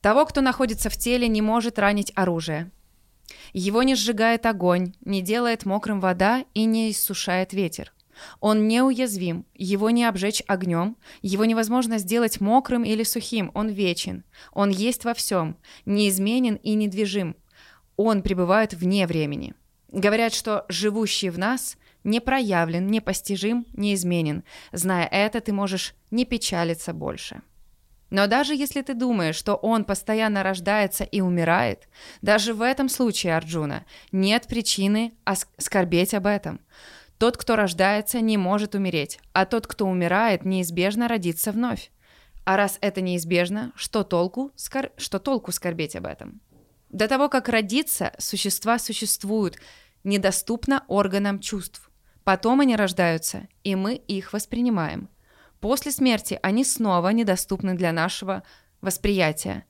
Того, 0.00 0.26
кто 0.26 0.40
находится 0.40 0.90
в 0.90 0.96
теле, 0.96 1.28
не 1.28 1.42
может 1.42 1.78
ранить 1.78 2.12
оружие. 2.16 2.70
Его 3.52 3.82
не 3.82 3.94
сжигает 3.94 4.46
огонь, 4.46 4.94
не 5.04 5.22
делает 5.22 5.64
мокрым 5.64 6.00
вода 6.00 6.44
и 6.54 6.64
не 6.64 6.90
иссушает 6.90 7.52
ветер. 7.52 7.92
Он 8.40 8.68
неуязвим, 8.68 9.46
его 9.54 9.90
не 9.90 10.04
обжечь 10.04 10.42
огнем, 10.46 10.96
его 11.22 11.44
невозможно 11.44 11.98
сделать 11.98 12.40
мокрым 12.40 12.84
или 12.84 13.02
сухим, 13.02 13.50
он 13.54 13.68
вечен. 13.68 14.24
Он 14.52 14.70
есть 14.70 15.04
во 15.04 15.14
всем, 15.14 15.56
неизменен 15.84 16.56
и 16.56 16.74
недвижим. 16.74 17.36
Он 17.96 18.22
пребывает 18.22 18.74
вне 18.74 19.06
времени. 19.06 19.54
Говорят, 19.88 20.32
что 20.34 20.64
живущий 20.68 21.30
в 21.30 21.38
нас 21.38 21.76
не 22.04 22.20
проявлен, 22.20 22.86
непостижим, 22.88 23.66
неизменен. 23.74 24.44
Зная 24.72 25.06
это, 25.06 25.40
ты 25.40 25.52
можешь 25.52 25.94
не 26.10 26.24
печалиться 26.24 26.92
больше. 26.92 27.42
Но 28.12 28.26
даже 28.26 28.54
если 28.54 28.82
ты 28.82 28.92
думаешь, 28.92 29.36
что 29.36 29.54
он 29.54 29.84
постоянно 29.84 30.42
рождается 30.42 31.02
и 31.02 31.22
умирает, 31.22 31.88
даже 32.20 32.52
в 32.52 32.60
этом 32.60 32.90
случае, 32.90 33.36
Арджуна, 33.36 33.86
нет 34.12 34.46
причины 34.48 35.14
ос- 35.24 35.46
скорбеть 35.56 36.12
об 36.12 36.26
этом. 36.26 36.60
Тот, 37.22 37.36
кто 37.36 37.54
рождается, 37.54 38.20
не 38.20 38.36
может 38.36 38.74
умереть, 38.74 39.20
а 39.32 39.46
тот, 39.46 39.68
кто 39.68 39.86
умирает, 39.86 40.44
неизбежно 40.44 41.06
родится 41.06 41.52
вновь. 41.52 41.92
А 42.44 42.56
раз 42.56 42.78
это 42.80 43.00
неизбежно, 43.00 43.70
что 43.76 44.02
толку, 44.02 44.50
скор... 44.56 44.90
что 44.96 45.20
толку 45.20 45.52
скорбеть 45.52 45.94
об 45.94 46.06
этом? 46.06 46.40
До 46.88 47.06
того, 47.06 47.28
как 47.28 47.48
родиться, 47.48 48.12
существа 48.18 48.80
существуют, 48.80 49.58
недоступно 50.02 50.84
органам 50.88 51.38
чувств. 51.38 51.92
Потом 52.24 52.58
они 52.58 52.74
рождаются, 52.74 53.46
и 53.62 53.76
мы 53.76 53.94
их 53.94 54.32
воспринимаем. 54.32 55.08
После 55.60 55.92
смерти 55.92 56.40
они 56.42 56.64
снова 56.64 57.10
недоступны 57.10 57.74
для 57.74 57.92
нашего 57.92 58.42
восприятия. 58.80 59.64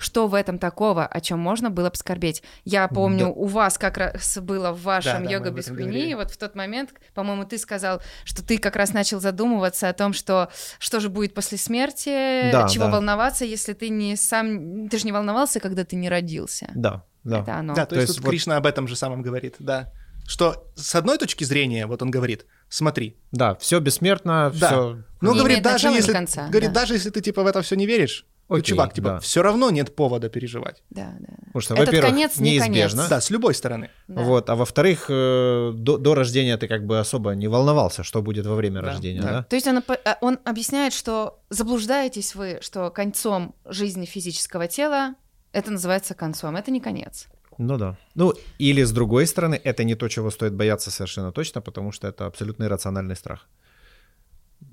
Что 0.00 0.28
в 0.28 0.34
этом 0.34 0.58
такого, 0.60 1.04
о 1.04 1.20
чем 1.20 1.40
можно 1.40 1.70
было 1.70 1.90
бы 1.90 1.96
скорбеть? 1.96 2.42
Я 2.64 2.86
помню, 2.86 3.26
Да. 3.26 3.30
у 3.32 3.46
вас 3.46 3.78
как 3.78 3.98
раз 3.98 4.38
было 4.38 4.70
в 4.70 4.82
вашем 4.82 5.24
Да, 5.24 5.28
да, 5.28 5.30
йога 5.34 5.48
об 5.48 5.56
без 5.56 5.66
хуйни, 5.66 5.82
говорили. 5.82 6.14
вот 6.14 6.30
в 6.30 6.36
тот 6.36 6.54
момент, 6.54 6.90
по-моему, 7.14 7.44
ты 7.44 7.58
сказал, 7.58 8.00
что 8.24 8.44
ты 8.44 8.58
как 8.58 8.76
раз 8.76 8.92
начал 8.94 9.20
задумываться 9.20 9.88
о 9.88 9.92
том, 9.92 10.12
что 10.12 10.50
что 10.78 11.00
же 11.00 11.08
будет 11.08 11.34
после 11.34 11.58
смерти, 11.58 12.50
Да, 12.52 12.68
чего 12.68 12.84
да. 12.84 12.92
волноваться, 12.92 13.44
если 13.44 13.72
ты 13.72 13.88
не 13.88 14.14
сам, 14.16 14.88
ты 14.88 14.98
же 14.98 15.04
не 15.04 15.10
волновался, 15.12 15.58
когда 15.58 15.84
ты 15.84 15.96
не 15.96 16.08
родился. 16.08 16.70
Да, 16.76 17.02
да. 17.24 17.40
Это 17.40 17.56
оно. 17.56 17.74
Да, 17.74 17.84
то, 17.84 17.96
То 17.96 18.00
есть, 18.00 18.08
есть 18.10 18.18
тут 18.18 18.24
вот- 18.24 18.30
Кришна 18.30 18.56
об 18.56 18.66
этом 18.66 18.86
же 18.86 18.94
самом 18.94 19.20
говорит, 19.22 19.56
да. 19.58 19.92
Что 20.28 20.64
с 20.76 20.94
одной 20.94 21.18
точки 21.18 21.42
зрения, 21.42 21.86
вот 21.86 22.02
он 22.02 22.10
говорит, 22.12 22.46
смотри, 22.68 23.16
Да, 23.32 23.56
все 23.56 23.80
бессмертно, 23.80 24.52
Да. 24.54 24.66
все. 24.68 25.02
ну, 25.22 25.32
Не 25.32 25.38
говорит, 25.40 25.62
даже 25.62 25.88
если, 25.88 26.12
конца, 26.12 26.46
говорит, 26.48 26.72
да. 26.72 26.82
даже 26.82 26.94
если 26.94 27.10
ты, 27.10 27.20
типа, 27.20 27.42
в 27.42 27.46
это 27.46 27.62
все 27.62 27.74
не 27.76 27.86
веришь, 27.86 28.26
Окей, 28.48 28.62
чувак, 28.62 28.94
типа, 28.94 29.08
да. 29.08 29.20
все 29.20 29.42
равно 29.42 29.70
нет 29.70 29.94
повода 29.94 30.30
переживать. 30.30 30.82
Да, 30.88 31.14
да. 31.20 31.34
Потому 31.46 31.60
что, 31.60 31.74
Этот 31.74 31.86
во-первых, 31.86 32.10
конец 32.12 32.36
не 32.38 32.52
неизбежно. 32.52 33.02
конец. 33.02 33.10
Да, 33.10 33.20
с 33.20 33.30
любой 33.30 33.54
стороны. 33.54 33.90
да. 34.08 34.22
Вот, 34.22 34.48
а 34.48 34.56
во-вторых, 34.56 35.06
э, 35.10 35.72
до, 35.74 35.98
до 35.98 36.14
рождения 36.14 36.56
ты 36.56 36.66
как 36.66 36.86
бы 36.86 36.98
особо 36.98 37.32
не 37.32 37.46
волновался, 37.46 38.02
что 38.02 38.22
будет 38.22 38.46
во 38.46 38.54
время 38.54 38.80
Да, 38.80 38.86
рождения, 38.88 39.20
да. 39.20 39.30
да? 39.30 39.42
То 39.42 39.56
есть 39.56 39.66
он, 39.66 39.78
э, 39.78 40.14
он 40.22 40.38
объясняет, 40.44 40.94
что 40.94 41.40
заблуждаетесь 41.50 42.34
вы, 42.34 42.58
что 42.62 42.90
концом 42.90 43.54
жизни 43.66 44.06
физического 44.06 44.66
тела 44.66 45.14
это 45.52 45.70
называется 45.70 46.14
концом. 46.14 46.56
Это 46.56 46.70
не 46.70 46.80
конец. 46.80 47.26
Ну 47.58 47.76
да. 47.76 47.96
Ну, 48.14 48.32
или 48.58 48.82
с 48.84 48.92
другой 48.92 49.26
стороны, 49.26 49.60
это 49.62 49.84
не 49.84 49.94
то, 49.94 50.08
чего 50.08 50.30
стоит 50.30 50.54
бояться 50.54 50.90
совершенно 50.90 51.32
точно, 51.32 51.60
потому 51.60 51.92
что 51.92 52.06
это 52.08 52.26
абсолютно 52.26 52.64
иррациональный 52.64 53.16
страх. 53.16 53.46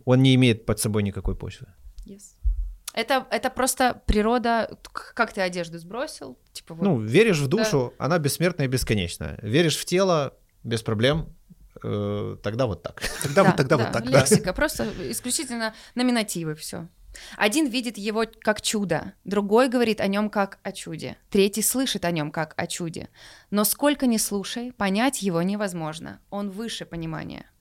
Он 0.06 0.22
не 0.22 0.34
имеет 0.36 0.66
под 0.66 0.80
собой 0.80 1.04
никакой 1.04 1.36
почвы. 1.36 1.68
Yes. 2.06 2.36
Это, 2.96 3.28
это 3.30 3.50
просто 3.50 4.02
природа, 4.06 4.80
как 5.14 5.34
ты 5.34 5.42
одежду 5.42 5.78
сбросил, 5.80 6.40
типа 6.54 6.74
вот. 6.76 6.84
Ну, 6.84 7.02
веришь 7.02 7.40
в 7.40 7.48
душу, 7.48 7.94
она 7.98 8.18
бессмертная 8.20 8.68
и 8.68 8.70
бесконечная. 8.70 9.38
Веришь 9.42 9.76
в 9.76 9.84
тело, 9.84 10.34
без 10.64 10.82
проблем, 10.82 11.36
э, 11.84 12.38
тогда 12.42 12.68
вот 12.68 12.84
так. 12.84 13.02
Тогда 13.22 13.44
вот, 13.44 13.58
тогда 13.58 13.78
вот 13.78 13.92
так, 13.92 14.10
да. 14.10 14.22
Лексика, 14.22 14.54
просто 14.54 14.88
исключительно 15.12 15.74
номинативы, 15.96 16.56
все. 16.56 16.88
Один 17.36 17.68
видит 17.68 17.98
его 17.98 18.24
как 18.42 18.62
чудо, 18.62 19.14
другой 19.26 19.68
говорит 19.68 20.00
о 20.00 20.08
нем 20.08 20.30
как 20.30 20.60
о 20.64 20.72
чуде, 20.72 21.18
третий 21.30 21.64
слышит 21.64 22.06
о 22.06 22.12
нем 22.12 22.32
как 22.32 22.54
о 22.56 22.66
чуде. 22.66 23.10
Но 23.52 23.66
сколько 23.66 24.08
ни 24.08 24.18
слушай, 24.18 24.72
понять 24.72 25.22
его 25.22 25.42
невозможно, 25.42 26.22
он 26.30 26.50
выше 26.50 26.86
понимания. 26.86 27.52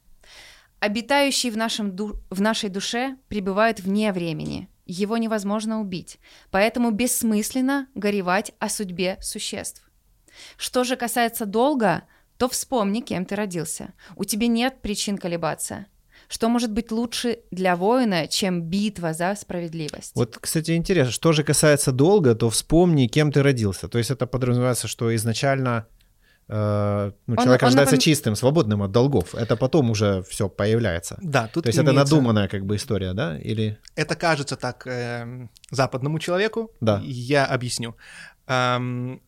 Обитающий 0.78 1.50
в, 1.50 1.56
нашем 1.56 1.96
ду- 1.96 2.20
в 2.30 2.40
нашей 2.40 2.68
душе 2.68 3.16
пребывает 3.28 3.80
вне 3.80 4.12
времени, 4.12 4.68
его 4.86 5.16
невозможно 5.16 5.80
убить, 5.80 6.18
поэтому 6.50 6.90
бессмысленно 6.90 7.88
горевать 7.94 8.52
о 8.58 8.68
судьбе 8.68 9.18
существ. 9.20 9.82
Что 10.56 10.84
же 10.84 10.96
касается 10.96 11.46
долга, 11.46 12.04
то 12.38 12.48
вспомни, 12.48 13.00
кем 13.00 13.24
ты 13.24 13.36
родился. 13.36 13.94
У 14.16 14.24
тебя 14.24 14.48
нет 14.48 14.82
причин 14.82 15.16
колебаться. 15.18 15.86
Что 16.28 16.48
может 16.48 16.72
быть 16.72 16.90
лучше 16.90 17.40
для 17.50 17.76
воина, 17.76 18.26
чем 18.26 18.62
битва 18.62 19.12
за 19.12 19.34
справедливость? 19.36 20.12
Вот, 20.14 20.38
кстати, 20.38 20.72
интересно, 20.72 21.12
что 21.12 21.32
же 21.32 21.44
касается 21.44 21.92
долга, 21.92 22.34
то 22.34 22.50
вспомни, 22.50 23.06
кем 23.06 23.30
ты 23.30 23.42
родился. 23.42 23.88
То 23.88 23.98
есть 23.98 24.10
это 24.10 24.26
подразумевается, 24.26 24.88
что 24.88 25.14
изначально 25.14 25.86
ну, 26.48 26.54
Он- 27.26 27.36
человек 27.36 27.62
он 27.62 27.66
рождается 27.68 27.96
напом- 27.96 28.00
чистым, 28.00 28.36
свободным 28.36 28.82
от 28.82 28.90
долгов. 28.92 29.34
Это 29.34 29.56
потом 29.56 29.90
уже 29.90 30.22
все 30.28 30.48
появляется. 30.48 31.18
Да, 31.22 31.48
тут 31.52 31.64
То 31.64 31.68
есть 31.68 31.78
это 31.78 31.90
имеется- 31.90 32.14
надуманная 32.14 32.48
как 32.48 32.64
бы 32.66 32.76
история, 32.76 33.12
да? 33.14 33.38
Или 33.38 33.78
Это 33.96 34.14
кажется 34.14 34.56
так 34.56 34.86
эм, 34.86 35.48
западному 35.70 36.18
человеку. 36.18 36.70
Да. 36.80 37.00
Я 37.04 37.46
объясню. 37.46 37.96
Эм, 38.46 39.20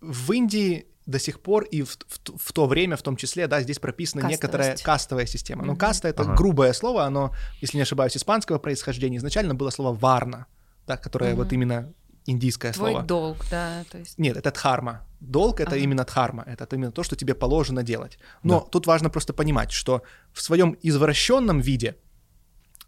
в 0.00 0.32
Индии 0.32 0.86
до 1.06 1.20
сих 1.20 1.40
пор 1.40 1.62
и 1.64 1.82
в, 1.82 1.90
в- 2.08 2.36
в 2.36 2.52
то 2.52 2.66
время, 2.66 2.96
в 2.96 3.02
том 3.02 3.16
числе, 3.16 3.46
да, 3.46 3.60
здесь 3.60 3.78
прописана 3.78 4.22
Кастовость. 4.22 4.42
некоторая 4.42 4.76
кастовая 4.76 5.26
система. 5.26 5.62
Но 5.64 5.72
Мгм. 5.72 5.78
каста 5.78 6.08
это 6.08 6.22
Ага. 6.22 6.34
грубое 6.34 6.72
слово, 6.72 7.04
оно, 7.04 7.32
если 7.60 7.76
не 7.78 7.82
ошибаюсь, 7.82 8.16
испанского 8.16 8.58
происхождения. 8.58 9.18
Изначально 9.18 9.54
было 9.54 9.70
слово 9.70 9.96
варна, 9.96 10.46
да, 10.88 10.96
которое 10.96 11.30
Мгм. 11.34 11.42
вот 11.44 11.52
именно 11.52 11.92
индийское 12.26 12.72
Твой 12.72 12.90
слово. 12.90 13.06
долг, 13.06 13.36
да, 13.52 13.84
то 13.88 13.98
есть. 13.98 14.18
Нет, 14.18 14.36
это 14.36 14.50
дхарма. 14.50 15.05
Долг 15.20 15.60
это 15.60 15.70
Ага. 15.70 15.78
именно 15.78 16.04
дхарма, 16.04 16.42
это 16.46 16.76
именно 16.76 16.92
то, 16.92 17.02
что 17.02 17.16
тебе 17.16 17.34
положено 17.34 17.82
делать. 17.82 18.18
Но 18.42 18.60
Да. 18.60 18.66
тут 18.70 18.86
важно 18.86 19.10
просто 19.10 19.32
понимать, 19.32 19.72
что 19.72 20.02
в 20.32 20.40
своем 20.42 20.76
извращенном 20.82 21.60
виде 21.60 21.96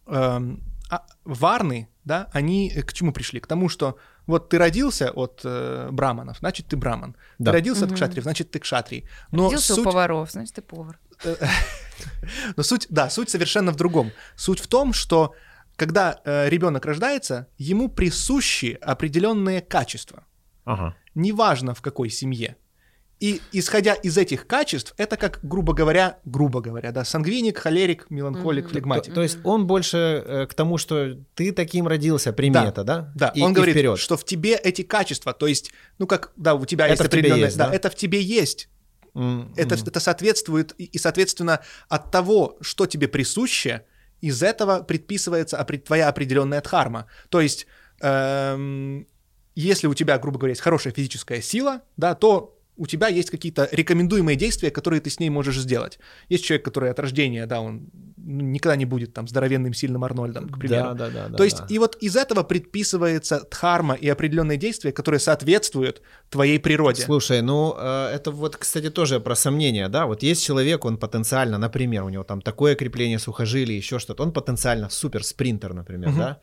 эм, 0.06 0.62
а, 0.90 1.04
варны, 1.24 1.88
да, 2.04 2.28
они 2.32 2.70
э, 2.74 2.82
к 2.82 2.92
чему 2.92 3.12
пришли? 3.12 3.40
К 3.40 3.46
тому, 3.46 3.68
что 3.68 3.96
вот 4.26 4.48
ты 4.48 4.58
родился 4.58 5.10
от 5.10 5.40
э, 5.44 5.88
браманов, 5.92 6.38
значит 6.38 6.66
ты 6.66 6.76
браман. 6.76 7.14
Да. 7.38 7.50
Ты 7.50 7.56
родился 7.58 7.84
от 7.84 7.90
Мгм. 7.90 7.96
кшатриев, 7.96 8.22
значит 8.24 8.50
ты 8.50 8.58
кшатрий. 8.58 9.04
Но 9.32 9.44
Родился 9.44 9.74
суть, 9.74 9.78
у 9.78 9.84
поваров, 9.84 10.30
значит, 10.30 10.54
ты 10.54 10.62
повар. 10.62 10.98
но 12.56 12.62
суть, 12.62 12.86
да, 12.90 13.10
суть 13.10 13.30
совершенно 13.30 13.72
в 13.72 13.76
другом. 13.76 14.12
Суть 14.36 14.60
в 14.60 14.66
том, 14.66 14.92
что 14.92 15.34
когда 15.76 16.20
ребенок 16.24 16.86
рождается, 16.86 17.46
ему 17.58 17.88
присущи 17.88 18.78
определенные 18.80 19.60
качества. 19.60 20.24
Ага. 20.72 20.94
неважно 21.14 21.74
в 21.74 21.80
какой 21.82 22.10
семье. 22.10 22.56
И 23.20 23.40
исходя 23.50 23.94
из 23.94 24.16
этих 24.16 24.46
качеств, 24.46 24.94
это 24.96 25.16
как, 25.16 25.40
грубо 25.42 25.72
говоря, 25.74 26.18
грубо 26.24 26.60
говоря, 26.60 26.92
да, 26.92 27.04
сангвиник, 27.04 27.58
холерик, 27.58 28.06
меланхолик, 28.10 28.64
Мгм. 28.66 28.70
флегматик. 28.72 29.08
То, 29.08 29.14
то 29.16 29.22
есть 29.22 29.38
он 29.42 29.66
больше 29.66 29.96
э, 30.24 30.46
к 30.46 30.54
тому, 30.54 30.78
что 30.78 31.16
ты 31.34 31.50
таким 31.52 31.88
родился, 31.88 32.32
прими 32.32 32.54
Да. 32.54 32.70
да? 32.70 33.12
Да, 33.16 33.28
И- 33.34 33.42
он 33.42 33.50
и 33.50 33.54
говорит, 33.54 33.74
вперед. 33.74 33.98
что 33.98 34.16
в 34.16 34.24
тебе 34.24 34.54
эти 34.54 34.82
качества, 34.82 35.32
то 35.32 35.48
есть, 35.48 35.72
ну 35.98 36.06
как, 36.06 36.32
да, 36.36 36.54
у 36.54 36.64
тебя 36.64 36.84
Это 36.86 36.92
есть 36.92 37.06
определенное, 37.06 37.46
есть, 37.46 37.56
да, 37.58 37.66
да? 37.68 37.74
это 37.74 37.90
в 37.90 37.96
тебе 37.96 38.22
есть. 38.22 38.68
М, 39.16 39.52
Это, 39.56 39.74
это 39.74 39.98
соответствует, 39.98 40.74
и, 40.78 40.84
и, 40.84 40.98
соответственно, 40.98 41.58
от 41.88 42.12
того, 42.12 42.56
что 42.60 42.86
тебе 42.86 43.08
присуще, 43.08 43.82
из 44.20 44.44
этого 44.44 44.82
предписывается 44.84 45.56
твоя 45.86 46.08
определенная 46.08 46.60
дхарма. 46.60 47.06
То 47.30 47.40
есть, 47.40 47.66
эм, 48.00 49.06
если 49.60 49.86
у 49.86 49.94
тебя, 49.94 50.18
грубо 50.18 50.38
говоря, 50.38 50.52
есть 50.52 50.60
хорошая 50.62 50.92
физическая 50.92 51.40
сила, 51.40 51.82
да, 51.96 52.14
то 52.14 52.58
у 52.78 52.86
тебя 52.86 53.08
есть 53.08 53.30
какие-то 53.30 53.68
рекомендуемые 53.72 54.36
действия, 54.36 54.70
которые 54.70 55.00
ты 55.00 55.10
с 55.10 55.18
ней 55.18 55.30
можешь 55.30 55.58
сделать. 55.58 55.98
Есть 56.28 56.44
человек, 56.44 56.64
который 56.64 56.90
от 56.90 56.98
рождения, 57.00 57.44
да, 57.46 57.60
он 57.60 57.90
никогда 58.16 58.76
не 58.76 58.84
будет 58.84 59.12
там 59.14 59.26
здоровенным, 59.26 59.74
сильным 59.74 60.04
Арнольдом, 60.04 60.48
к 60.48 60.58
примеру. 60.58 60.94
Да, 60.94 60.94
да, 60.94 61.10
да. 61.10 61.28
да, 61.28 61.36
То 61.36 61.44
есть, 61.44 61.58
да. 61.58 61.66
и 61.68 61.78
вот 61.78 61.96
из 61.96 62.14
этого 62.14 62.44
предписывается 62.44 63.46
дхарма 63.50 63.94
и 63.94 64.08
определенные 64.08 64.58
действия, 64.58 64.92
которые 64.92 65.18
соответствуют 65.18 66.02
твоей 66.30 66.60
природе. 66.60 67.02
Слушай, 67.02 67.42
ну 67.42 67.74
э, 67.76 68.12
это 68.14 68.30
вот, 68.30 68.56
кстати, 68.56 68.90
тоже 68.90 69.18
про 69.18 69.34
сомнения, 69.34 69.88
да. 69.88 70.06
Вот 70.06 70.22
есть 70.22 70.44
человек, 70.44 70.84
он 70.84 70.98
потенциально, 70.98 71.58
например, 71.58 72.04
у 72.04 72.10
него 72.10 72.22
там 72.22 72.40
такое 72.40 72.76
крепление 72.76 73.18
сухожилий, 73.18 73.76
еще 73.76 73.98
что-то, 73.98 74.22
он 74.22 74.32
потенциально 74.32 74.88
супер 74.88 75.24
спринтер, 75.24 75.74
например, 75.74 76.10
Мгм. 76.10 76.18
да. 76.18 76.40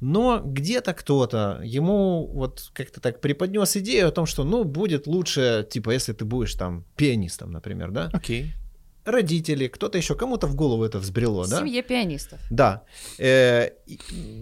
Но 0.00 0.40
где-то 0.44 0.94
кто-то 0.94 1.60
ему 1.64 2.26
вот 2.26 2.70
как-то 2.72 3.00
так 3.00 3.20
преподнес 3.20 3.76
идею 3.76 4.08
о 4.08 4.12
том, 4.12 4.26
что, 4.26 4.44
ну, 4.44 4.64
будет 4.64 5.06
лучше, 5.06 5.66
типа, 5.68 5.90
если 5.90 6.12
ты 6.12 6.24
будешь 6.24 6.54
там 6.54 6.84
пианистом, 6.96 7.50
например, 7.50 7.90
да. 7.90 8.10
Окей. 8.12 8.52
Родители, 9.10 9.68
кто-то 9.68 9.98
еще, 9.98 10.14
кому-то 10.14 10.46
в 10.46 10.54
голову 10.54 10.84
это 10.84 10.98
взбрело, 10.98 11.44
В 11.44 11.48
да. 11.50 11.58
семье 11.58 11.82
пианистов. 11.82 12.38
Да. 12.50 12.82
Э, 13.18 13.70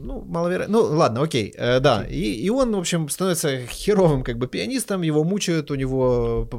ну, 0.02 0.22
маловероятно. 0.22 0.78
Ну, 0.78 0.96
ладно, 0.96 1.22
окей. 1.22 1.54
Э, 1.56 1.80
да. 1.80 2.04
И, 2.04 2.32
и 2.46 2.50
он, 2.50 2.74
в 2.74 2.78
общем, 2.78 3.08
становится 3.08 3.58
херовым 3.66 4.22
как 4.22 4.38
бы 4.38 4.48
пианистом, 4.48 5.02
его 5.02 5.24
мучают, 5.24 5.70
у 5.70 5.74
него 5.76 6.46
п- 6.50 6.58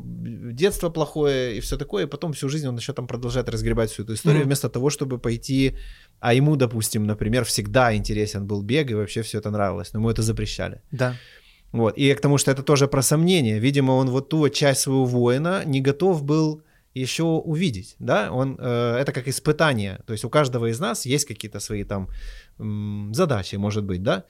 детство 0.53 0.89
плохое 0.89 1.57
и 1.57 1.59
все 1.59 1.77
такое, 1.77 2.03
и 2.05 2.07
потом 2.07 2.31
всю 2.33 2.49
жизнь 2.49 2.67
он 2.67 2.77
еще 2.77 2.93
там 2.93 3.07
продолжает 3.07 3.49
разгребать 3.49 3.91
всю 3.91 4.03
эту 4.03 4.13
историю, 4.13 4.39
Мгм. 4.39 4.47
вместо 4.47 4.69
того, 4.69 4.89
чтобы 4.89 5.19
пойти... 5.19 5.75
А 6.19 6.33
ему, 6.33 6.55
допустим, 6.55 7.05
например, 7.05 7.43
всегда 7.43 7.93
интересен 7.95 8.47
был 8.47 8.63
бег, 8.63 8.89
и 8.91 8.95
вообще 8.95 9.21
все 9.21 9.37
это 9.37 9.51
нравилось, 9.51 9.93
но 9.93 9.99
ему 9.99 10.09
это 10.09 10.23
запрещали. 10.23 10.81
Да. 10.91 11.13
Вот. 11.73 11.97
И 11.97 12.13
к 12.15 12.21
тому, 12.21 12.37
что 12.37 12.49
это 12.51 12.63
тоже 12.63 12.87
про 12.87 13.01
сомнение. 13.03 13.59
Видимо, 13.59 13.91
он 13.91 14.09
вот 14.09 14.29
ту 14.29 14.37
вот 14.37 14.53
часть 14.53 14.81
своего 14.81 15.05
воина 15.05 15.63
не 15.65 15.81
готов 15.81 16.23
был 16.23 16.61
еще 16.99 17.23
увидеть, 17.23 17.95
да, 17.99 18.31
он, 18.31 18.57
э, 18.59 18.97
это 18.99 19.11
как 19.11 19.27
испытание, 19.27 20.01
то 20.05 20.13
есть 20.13 20.25
у 20.25 20.29
каждого 20.29 20.69
из 20.71 20.79
нас 20.79 21.05
есть 21.05 21.25
какие-то 21.25 21.59
свои 21.59 21.83
там 21.83 22.09
м, 22.59 23.13
задачи, 23.13 23.55
может 23.55 23.83
быть, 23.85 24.03
да, 24.03 24.23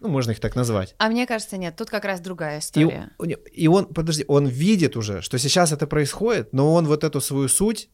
ну, 0.00 0.08
можно 0.08 0.32
их 0.32 0.40
так 0.40 0.54
назвать. 0.56 0.94
А 0.98 1.08
мне 1.08 1.26
кажется, 1.26 1.56
нет, 1.56 1.74
тут 1.76 1.88
как 1.90 2.04
раз 2.04 2.20
другая 2.20 2.58
И, 2.58 2.60
история. 2.60 3.10
и 3.52 3.66
он, 3.68 3.86
подожди, 3.86 4.24
он 4.28 4.46
видит 4.46 4.96
уже, 4.96 5.22
что 5.22 5.38
сейчас 5.38 5.72
это 5.72 5.86
происходит, 5.86 6.52
но 6.52 6.74
он 6.74 6.86
вот 6.86 7.02
эту 7.04 7.20
свою 7.20 7.48
суть, 7.48 7.88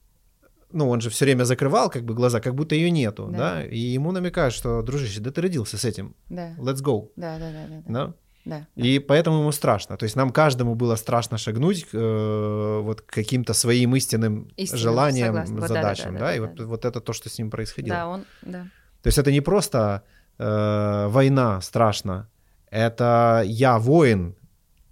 ну, 0.73 0.89
он 0.89 1.01
же 1.01 1.11
все 1.11 1.27
время 1.27 1.45
закрывал 1.45 1.91
как 1.91 2.05
бы 2.05 2.15
глаза, 2.15 2.41
как 2.41 2.55
будто 2.55 2.75
ее 2.75 2.91
нету, 2.91 3.29
Да. 3.31 3.39
да, 3.57 3.65
и 3.67 3.79
ему 3.79 4.11
намекают, 4.13 4.55
что, 4.55 4.83
дружище, 4.83 5.21
да 5.21 5.31
ты 5.31 5.41
родился 5.43 5.77
с 5.79 5.85
этим, 5.85 6.15
Да, 6.29 6.55
let's 6.59 6.83
go, 6.83 7.11
да, 7.17 7.39
да, 7.39 7.53
да, 7.53 7.67
да, 7.69 7.83
да. 7.87 8.07
да, 8.07 8.15
да. 8.45 8.67
И 8.75 8.99
поэтому 8.99 9.39
ему 9.41 9.53
страшно. 9.53 9.97
То 9.97 10.05
есть 10.05 10.17
нам 10.17 10.31
каждому 10.31 10.75
было 10.75 10.97
страшно 10.97 11.39
шагнуть 11.39 11.87
э, 11.93 12.81
вот 12.83 13.01
каким-то 13.03 13.55
своим 13.55 13.95
истинным 13.95 14.49
Истинным, 14.57 14.81
желаниям, 14.83 15.27
согласна. 15.35 15.55
Вот 15.55 15.61
да, 15.61 15.69
да, 15.69 15.75
задачам, 15.75 16.13
да, 16.15 16.19
да, 16.19 16.27
да, 16.27 16.35
и 16.35 16.39
да, 16.39 16.47
вот, 16.47 16.55
да. 16.57 16.65
вот 16.67 16.85
это 16.85 17.01
то, 17.01 17.13
что 17.13 17.29
с 17.29 17.39
ним 17.39 17.51
происходило. 17.51 17.97
Да, 17.97 18.09
он, 18.09 18.25
да. 18.43 18.67
То 19.03 19.07
есть 19.07 19.19
это 19.19 19.31
не 19.31 19.41
просто 19.41 20.03
э, 20.39 21.07
война 21.09 21.61
страшно, 21.61 22.29
это 22.71 23.43
я 23.45 23.79
воин, 23.79 24.35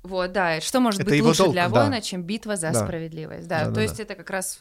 Вот, 0.03 0.33
да, 0.33 0.61
что 0.61 0.81
может 0.81 1.01
Это 1.01 1.11
быть 1.11 1.23
лучше 1.23 1.43
долг, 1.43 1.53
для 1.53 1.69
да. 1.69 1.81
воина, 1.81 2.01
чем 2.01 2.23
битва 2.23 2.57
за 2.57 2.73
Да. 2.73 2.85
справедливость? 2.85 3.49
Да, 3.49 3.61
Да, 3.61 3.65
то 3.67 3.73
да, 3.73 3.83
есть 3.83 3.97
да. 3.97 4.03
это 4.05 4.15
как 4.15 4.31
раз 4.31 4.61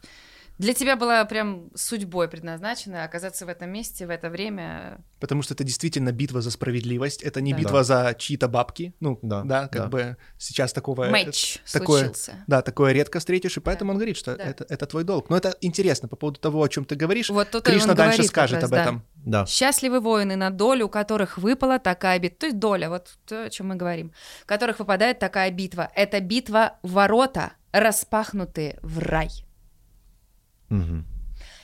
для 0.59 0.73
тебя 0.73 0.95
была 0.97 1.23
прям 1.25 1.69
судьбой 1.73 2.27
предназначена 2.27 3.05
оказаться 3.05 3.45
в 3.45 3.49
этом 3.49 3.71
месте 3.71 4.05
в 4.05 4.09
это 4.09 4.29
время. 4.29 4.99
Потому 5.21 5.41
что 5.41 5.53
это 5.53 5.63
действительно 5.63 6.11
битва 6.11 6.41
за 6.41 6.51
справедливость, 6.51 7.23
это 7.23 7.39
не 7.41 7.53
Да. 7.53 7.59
битва 7.59 7.83
за 7.83 8.13
чьи-то 8.17 8.47
бабки. 8.49 8.93
Ну, 8.99 9.17
Да, 9.21 9.43
да, 9.43 9.67
как 9.69 9.83
да. 9.83 9.87
бы 9.87 10.17
сейчас 10.37 10.73
такого... 10.73 11.05
Матч 11.05 11.59
такое- 11.71 11.99
случился. 12.03 12.43
Да, 12.47 12.61
такое 12.61 12.91
редко 12.91 13.19
встретишь, 13.19 13.55
и 13.57 13.61
поэтому 13.61 13.91
он 13.91 13.97
говорит, 13.97 14.17
что 14.17 14.35
Да. 14.35 14.43
это, 14.43 14.65
это 14.67 14.85
твой 14.85 15.05
долг. 15.05 15.29
Но 15.29 15.37
это 15.37 15.55
интересно 15.61 16.09
по 16.09 16.15
поводу 16.17 16.39
того, 16.41 16.61
о 16.61 16.67
чем 16.67 16.83
ты 16.83 16.95
говоришь. 16.95 17.29
Вот 17.29 17.49
тут 17.51 17.63
Кришна 17.63 17.93
дальше 17.93 18.17
говорит 18.17 18.29
скажет 18.29 18.55
раз, 18.57 18.65
об 18.65 18.71
да. 18.71 18.81
этом. 18.81 19.05
да. 19.15 19.45
Счастливы 19.45 20.01
воины, 20.01 20.35
на 20.35 20.49
долю 20.49 20.87
у 20.87 20.89
которых 20.89 21.37
выпала 21.37 21.79
такая 21.79 22.19
битва, 22.19 22.37
то 22.39 22.45
есть 22.47 22.59
доля, 22.59 22.89
вот 22.89 23.17
то, 23.25 23.43
о 23.45 23.49
чем 23.49 23.69
мы 23.69 23.75
говорим, 23.75 24.11
в 24.43 24.45
которых 24.45 24.79
выпадает 24.79 25.19
такая 25.19 25.51
битва. 25.51 25.89
Это 25.95 26.19
битва 26.19 26.77
ворота, 26.83 27.53
распахнутые 27.71 28.77
в 28.81 28.99
рай. 28.99 29.29
Мгм. 30.69 31.05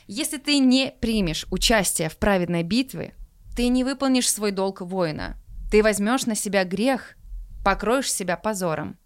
Если 0.07 0.37
ты 0.37 0.59
не 0.59 0.93
примешь 0.99 1.45
участие 1.49 2.09
в 2.09 2.17
праведной 2.17 2.63
битве, 2.63 3.15
ты 3.55 3.69
не 3.69 3.83
выполнишь 3.83 4.29
свой 4.29 4.51
долг 4.51 4.81
воина. 4.81 5.37
Ты 5.71 5.81
возьмешь 5.81 6.25
на 6.25 6.35
себя 6.35 6.63
грех, 6.63 7.15
покроешь 7.63 8.11
себя 8.11 8.37
позором. 8.37 8.97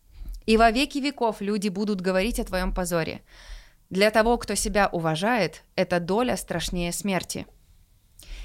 И 0.46 0.58
во 0.58 0.72
веки 0.72 0.98
веков 0.98 1.42
люди 1.42 1.70
будут 1.70 2.02
говорить 2.02 2.40
о 2.40 2.44
твоем 2.44 2.74
позоре. 2.74 3.22
Для 3.90 4.12
того, 4.12 4.38
кто 4.38 4.56
себя 4.56 4.90
уважает, 4.92 5.64
эта 5.76 6.00
доля 6.00 6.36
страшнее 6.36 6.92
смерти. 6.92 7.48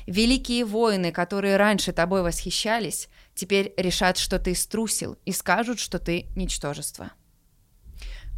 Великие 0.06 0.64
воины, 0.64 1.12
которые 1.12 1.56
раньше 1.56 1.92
тобой 1.92 2.22
восхищались, 2.22 3.08
теперь 3.34 3.72
решат, 3.76 4.18
что 4.18 4.38
ты 4.38 4.54
струсил, 4.54 5.16
и 5.24 5.32
скажут, 5.32 5.78
что 5.78 5.98
ты 5.98 6.26
ничтожество. 6.36 7.10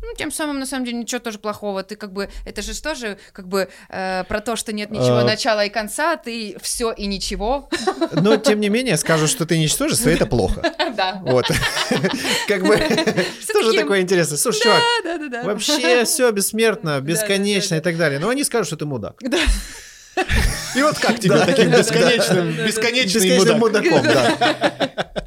Ну, 0.03 0.15
тем 0.17 0.31
самым, 0.31 0.61
на 0.61 0.67
самом 0.67 0.85
деле, 0.85 0.99
ничего 0.99 1.19
тоже 1.19 1.39
плохого. 1.39 1.83
Ты 1.83 1.97
как 1.97 2.13
бы, 2.13 2.29
это 2.45 2.63
же 2.63 2.81
тоже 2.81 3.19
как 3.33 3.49
бы 3.49 3.69
э, 3.89 4.25
про 4.29 4.41
то, 4.41 4.55
что 4.55 4.73
нет 4.73 4.91
ничего 4.91 5.19
А. 5.19 5.25
начала 5.25 5.65
и 5.65 5.69
конца, 5.69 6.17
ты 6.17 6.57
все 6.63 6.93
и 6.93 7.07
ничего. 7.07 7.69
Но, 8.13 8.37
тем 8.37 8.61
не 8.61 8.69
менее, 8.69 8.97
скажут, 8.99 9.31
что 9.31 9.47
ты 9.47 9.59
ничтожество, 9.59 10.09
и 10.11 10.15
это 10.15 10.27
плохо. 10.27 10.63
Да. 10.97 11.21
Вот. 11.27 11.45
Как 12.49 12.63
бы 12.63 12.77
тоже 13.53 13.71
таким- 13.71 13.81
такое 13.83 14.01
интересное. 14.01 14.39
Слушай, 14.39 14.63
чувак, 14.63 14.83
Да, 15.05 15.19
да, 15.19 15.29
да. 15.29 15.43
вообще 15.43 16.05
все 16.07 16.31
бессмертно, 16.31 16.95
да, 16.95 17.01
бесконечно 17.01 17.77
да. 17.77 17.77
и 17.77 17.81
так 17.81 17.99
далее. 17.99 18.19
Но 18.19 18.31
они 18.31 18.45
скажут, 18.45 18.69
что 18.69 18.77
ты 18.77 18.87
мудак. 18.87 19.21
И 20.75 20.83
вот 20.83 20.99
как 20.99 21.19
тебе 21.21 21.39
таким 21.45 21.71
бесконечным, 21.71 22.53
бесконечным 22.67 23.23
Бесконечным 23.23 23.59
мудак? 23.59 23.85
мудаком, 23.85 24.03
да. 24.05 25.26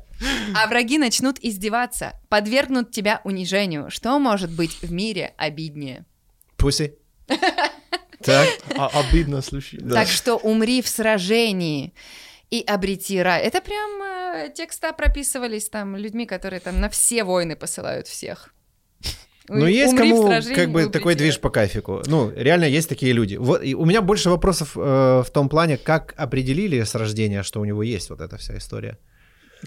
А 0.54 0.68
враги 0.68 0.98
начнут 0.98 1.38
издеваться, 1.42 2.14
подвергнут 2.30 2.92
тебя 2.92 3.22
унижению. 3.24 3.90
Что 3.90 4.20
может 4.20 4.52
быть 4.52 4.82
в 4.82 4.92
мире 4.92 5.34
обиднее? 5.38 6.06
Пуси. 6.58 6.96
Так. 8.22 8.50
А, 8.76 8.88
обидно, 8.88 9.42
слушай. 9.42 9.80
Да. 9.82 9.96
Так 9.96 10.10
что 10.10 10.36
умри 10.36 10.82
в 10.82 10.90
сражении 10.90 11.94
и 12.50 12.62
обрети 12.68 13.22
рай. 13.22 13.42
Это 13.42 13.62
прям 13.62 14.02
э, 14.02 14.52
текста 14.54 14.92
прописывались 14.92 15.70
там 15.70 15.96
людьми, 15.96 16.26
которые 16.26 16.60
там 16.60 16.82
на 16.82 16.90
все 16.90 17.24
войны 17.24 17.56
посылают 17.56 18.08
всех. 18.08 18.54
Ну, 19.48 19.66
есть 19.66 19.98
кому 19.98 20.30
как 20.54 20.72
бы 20.72 20.88
такой 20.90 21.16
движ 21.16 21.40
по 21.40 21.50
кайфику. 21.50 22.04
Ну, 22.06 22.32
реально 22.36 22.66
есть 22.66 22.88
такие 22.88 23.14
люди. 23.14 23.36
Вот, 23.36 23.64
и 23.64 23.74
у 23.74 23.86
меня 23.86 24.02
больше 24.02 24.30
вопросов 24.30 24.74
э, 24.76 24.80
в 24.80 25.32
том 25.32 25.50
плане, 25.50 25.78
как 25.78 26.14
определили 26.18 26.84
с 26.84 26.94
рождения, 26.96 27.42
что 27.42 27.60
у 27.60 27.66
него 27.66 27.82
есть 27.82 28.10
вот 28.10 28.22
эта 28.22 28.38
вся 28.38 28.58
история. 28.58 29.00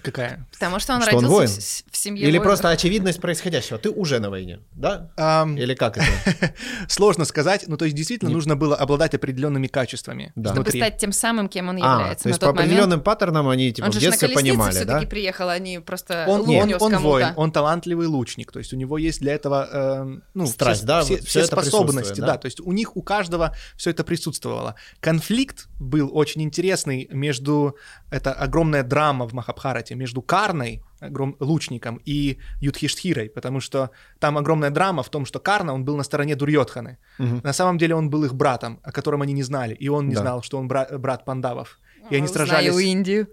Какая? 0.01 0.47
Потому 0.51 0.79
что 0.79 0.93
он 0.95 1.01
Что 1.03 1.11
он 1.17 1.23
родился 1.25 1.35
воин? 1.35 1.47
в, 1.47 1.51
с- 1.51 1.83
в 1.91 1.97
семье 1.97 2.23
Или 2.23 2.31
воинов. 2.31 2.43
просто 2.47 2.69
очевидность 2.69 3.21
происходящего. 3.21 3.77
Ты 3.77 3.89
уже 3.91 4.19
на 4.19 4.29
войне, 4.31 4.59
да? 4.71 5.11
Ам, 5.17 5.55
Или 5.55 5.75
как 5.75 5.97
это? 5.97 6.53
Сложно 6.87 7.25
сказать, 7.25 7.65
ну 7.67 7.77
то 7.77 7.85
есть 7.85 7.95
действительно 7.95 8.29
Не- 8.29 8.35
нужно 8.35 8.55
было 8.55 8.75
обладать 8.75 9.13
определенными 9.13 9.67
качествами 9.67 10.31
Да. 10.35 10.49
Чтобы 10.49 10.63
внутри. 10.63 10.79
стать 10.81 10.97
тем 10.97 11.11
самым, 11.11 11.47
кем 11.47 11.69
он 11.69 11.75
А, 11.81 11.93
является 11.99 12.23
то 12.23 12.29
на 12.29 12.31
есть 12.31 12.39
по 12.41 12.49
определенным 12.49 13.01
паттернам 13.01 13.47
они 13.49 13.71
типа 13.71 13.85
Он 13.85 13.91
в 13.91 13.93
же 13.93 13.99
ж 13.99 14.03
на 14.05 14.09
детстве 14.11 14.29
понимали, 14.29 14.73
да? 14.73 14.79
все-таки 14.79 15.05
приехал, 15.05 15.49
а 15.49 15.59
не 15.59 15.79
просто 15.79 16.25
Он, 16.27 16.41
лук 16.41 16.81
он, 16.81 16.93
он 16.93 17.01
воин, 17.01 17.27
он 17.35 17.51
талантливый 17.51 18.07
лучник, 18.07 18.51
то 18.51 18.59
есть 18.59 18.73
у 18.73 18.77
него 18.77 18.97
есть 18.97 19.19
для 19.21 19.33
этого 19.35 19.69
эм, 19.71 20.23
ну, 20.33 20.47
Страсть, 20.47 20.79
все, 20.79 20.87
да, 20.87 21.01
все, 21.03 21.17
все 21.21 21.39
это 21.41 21.61
способности, 21.61 22.19
да? 22.19 22.27
да? 22.27 22.37
то 22.37 22.45
есть 22.45 22.59
у 22.61 22.71
них 22.71 22.97
у 22.97 23.01
каждого 23.03 23.55
все 23.77 23.91
это 23.91 24.03
присутствовало. 24.03 24.75
Конфликт 25.01 25.67
был 25.79 26.09
очень 26.13 26.41
интересный 26.41 27.07
между 27.11 27.77
это 28.09 28.33
огромная 28.33 28.83
драма 28.83 29.27
в 29.27 29.33
Махабхарате 29.33 29.82
между 29.91 30.21
Карной 30.21 30.81
огром- 31.01 31.35
лучником 31.39 31.99
и 32.05 32.37
Юдхиштхирой, 32.61 33.29
потому 33.29 33.59
что 33.59 33.89
там 34.19 34.37
огромная 34.37 34.69
драма 34.69 35.03
в 35.03 35.09
том, 35.09 35.25
что 35.25 35.39
Карна 35.39 35.73
он 35.73 35.83
был 35.85 35.97
на 35.97 36.03
стороне 36.03 36.35
Дурьотханы. 36.35 36.97
Мгм. 37.19 37.41
На 37.43 37.53
самом 37.53 37.77
деле 37.77 37.93
он 37.95 38.09
был 38.09 38.23
их 38.23 38.33
братом, 38.33 38.79
о 38.83 38.91
котором 38.91 39.21
они 39.21 39.33
не 39.33 39.43
знали, 39.43 39.73
и 39.75 39.89
он 39.89 40.07
не 40.07 40.15
Да. 40.15 40.21
знал, 40.21 40.41
что 40.43 40.57
он 40.57 40.67
бра- 40.67 40.87
брат 40.97 41.25
Пандавов. 41.25 41.79
И 42.09 42.15
они 42.15 42.25
А, 42.25 42.29
Знаю 42.29 42.47
сражались, 42.47 42.79
Индию. 42.85 43.27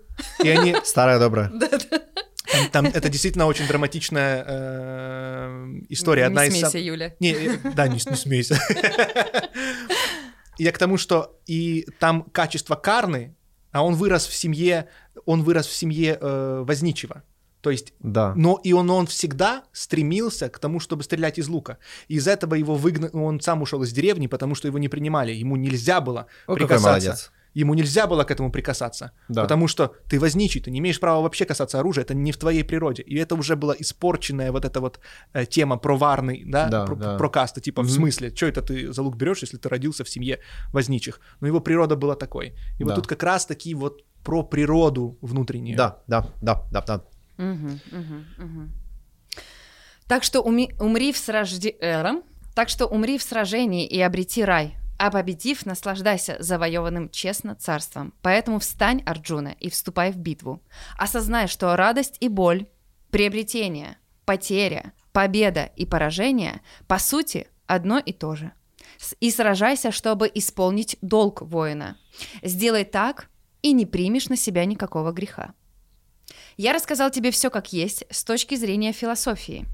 и 0.45 0.49
они 0.49 0.75
Старая 0.85 1.19
добрая. 1.19 1.51
там, 2.53 2.69
там 2.73 2.87
это 2.87 3.09
действительно 3.09 3.47
очень 3.47 3.67
драматичная 3.67 4.45
э, 4.47 5.67
история. 5.89 6.27
Одна 6.27 6.47
Не 6.47 6.49
из 6.55 6.61
сам- 6.61 6.71
смейся, 6.71 6.87
Юля. 6.87 7.15
Не, 7.21 7.33
э, 7.33 7.59
да, 7.75 7.89
не, 7.89 7.95
не 7.95 8.17
смейся. 8.17 8.61
Я 10.59 10.73
к 10.73 10.79
тому, 10.79 10.99
что 10.99 11.39
и 11.47 11.87
там 11.99 12.23
качество 12.23 12.75
Карны, 12.75 13.35
а 13.73 13.85
он 13.85 13.95
вырос 13.95 14.27
в 14.27 14.35
семье, 14.35 14.89
он 15.27 15.43
вырос 15.43 15.67
в 15.67 15.73
семье 15.73 16.19
э, 16.21 16.65
возничего. 16.67 17.23
То 17.61 17.71
есть, 17.71 17.93
Да. 18.01 18.33
но 18.37 18.59
и 18.63 18.73
он, 18.73 18.91
он 18.91 19.07
всегда 19.07 19.65
стремился 19.73 20.49
к 20.49 20.59
тому, 20.59 20.81
чтобы 20.81 21.03
стрелять 21.03 21.39
из 21.39 21.49
лука. 21.49 21.77
Из 22.09 22.27
этого 22.27 22.55
его 22.55 22.75
выгнали, 22.75 23.11
он 23.13 23.41
сам 23.41 23.61
ушел 23.63 23.83
из 23.83 23.93
деревни, 23.93 24.29
потому 24.29 24.55
что 24.55 24.67
его 24.69 24.79
не 24.79 24.89
принимали, 24.89 25.33
ему 25.33 25.57
нельзя 25.57 26.01
было 26.01 26.27
О, 26.47 26.55
прикасаться. 26.55 27.31
Ему 27.55 27.75
нельзя 27.75 28.07
было 28.07 28.23
к 28.25 28.31
этому 28.31 28.53
прикасаться, 28.53 29.11
Да. 29.29 29.43
потому 29.43 29.69
что 29.69 29.95
ты 30.09 30.21
возничий, 30.21 30.61
ты 30.61 30.71
не 30.71 30.79
имеешь 30.79 31.01
права 31.01 31.21
вообще 31.23 31.45
касаться 31.45 31.81
оружия, 31.81 32.05
это 32.05 32.15
не 32.15 32.31
в 32.33 32.37
твоей 32.37 32.63
природе. 32.65 33.03
И 33.03 33.17
это 33.17 33.35
уже 33.35 33.57
была 33.57 33.75
испорченная 33.79 34.53
вот 34.53 34.65
эта 34.65 34.81
вот 34.81 35.01
э, 35.33 35.47
тема 35.47 35.77
про 35.77 35.97
варный, 35.97 36.45
да, 36.47 36.69
Да, 36.69 36.85
про, 36.87 36.95
да. 36.97 37.17
про 37.17 37.29
касты, 37.29 37.61
типа 37.61 37.83
в 37.83 37.87
Мгм. 37.87 37.95
смысле, 37.95 38.33
что 38.37 38.47
это 38.47 38.63
ты 38.63 38.93
за 38.93 39.03
лук 39.03 39.17
берешь, 39.17 39.43
если 39.43 39.57
ты 39.59 39.69
родился 39.69 40.05
в 40.05 40.09
семье 40.09 40.39
возничих? 40.73 41.21
Но 41.41 41.49
его 41.49 41.61
природа 41.61 41.97
была 41.97 42.15
такой. 42.15 42.55
И 42.79 42.85
вот 42.85 42.91
Да. 42.91 42.95
тут 42.97 43.07
как 43.07 43.23
раз 43.25 43.47
таки 43.47 43.75
вот 43.75 44.05
про 44.25 44.43
природу 44.45 45.19
внутреннюю. 45.23 45.77
Да, 45.77 46.03
да, 46.07 46.27
да, 46.43 46.63
да, 46.71 46.83
да. 46.83 47.03
Так 50.07 50.25
что 50.25 50.41
уми- 50.41 50.73
умри 50.81 51.13
в 51.13 51.17
сражде- 51.17 51.77
эром. 51.81 52.23
Так 52.55 52.69
что 52.69 52.87
умри 52.87 53.17
в 53.17 53.23
сражении 53.23 53.87
и 53.87 54.01
обрети 54.01 54.45
рай, 54.45 54.75
а 55.01 55.11
победив, 55.11 55.65
наслаждайся 55.65 56.37
завоеванным 56.41 57.09
честно 57.09 57.55
царством. 57.55 58.13
Поэтому 58.21 58.59
встань, 58.59 59.03
Арджуна, 59.07 59.57
и 59.59 59.71
вступай 59.71 60.13
в 60.13 60.19
битву. 60.19 60.63
Осознай, 60.99 61.49
что 61.49 61.75
радость 61.75 62.19
и 62.21 62.29
боль, 62.29 62.67
приобретение, 63.11 63.97
потеря, 64.27 64.93
победа 65.13 65.71
и 65.75 65.87
поражение, 65.87 66.61
по 66.87 66.99
сути, 66.99 67.49
одно 67.67 67.99
и 67.99 68.13
то 68.13 68.37
же. 68.37 68.53
И 69.21 69.31
сражайся, 69.31 69.91
чтобы 69.91 70.31
исполнить 70.35 70.99
долг 71.01 71.41
воина. 71.41 71.97
Сделай 72.43 72.85
так, 72.85 73.31
и 73.63 73.73
не 73.73 73.87
примешь 73.87 74.29
на 74.29 74.37
себя 74.37 74.67
никакого 74.67 75.13
греха. 75.13 75.55
Я 76.59 76.75
рассказал 76.75 77.11
тебе 77.11 77.31
все 77.31 77.49
как 77.49 77.73
есть 77.73 78.05
с 78.11 78.23
точки 78.23 78.55
зрения 78.55 78.93
философии. 78.93 79.65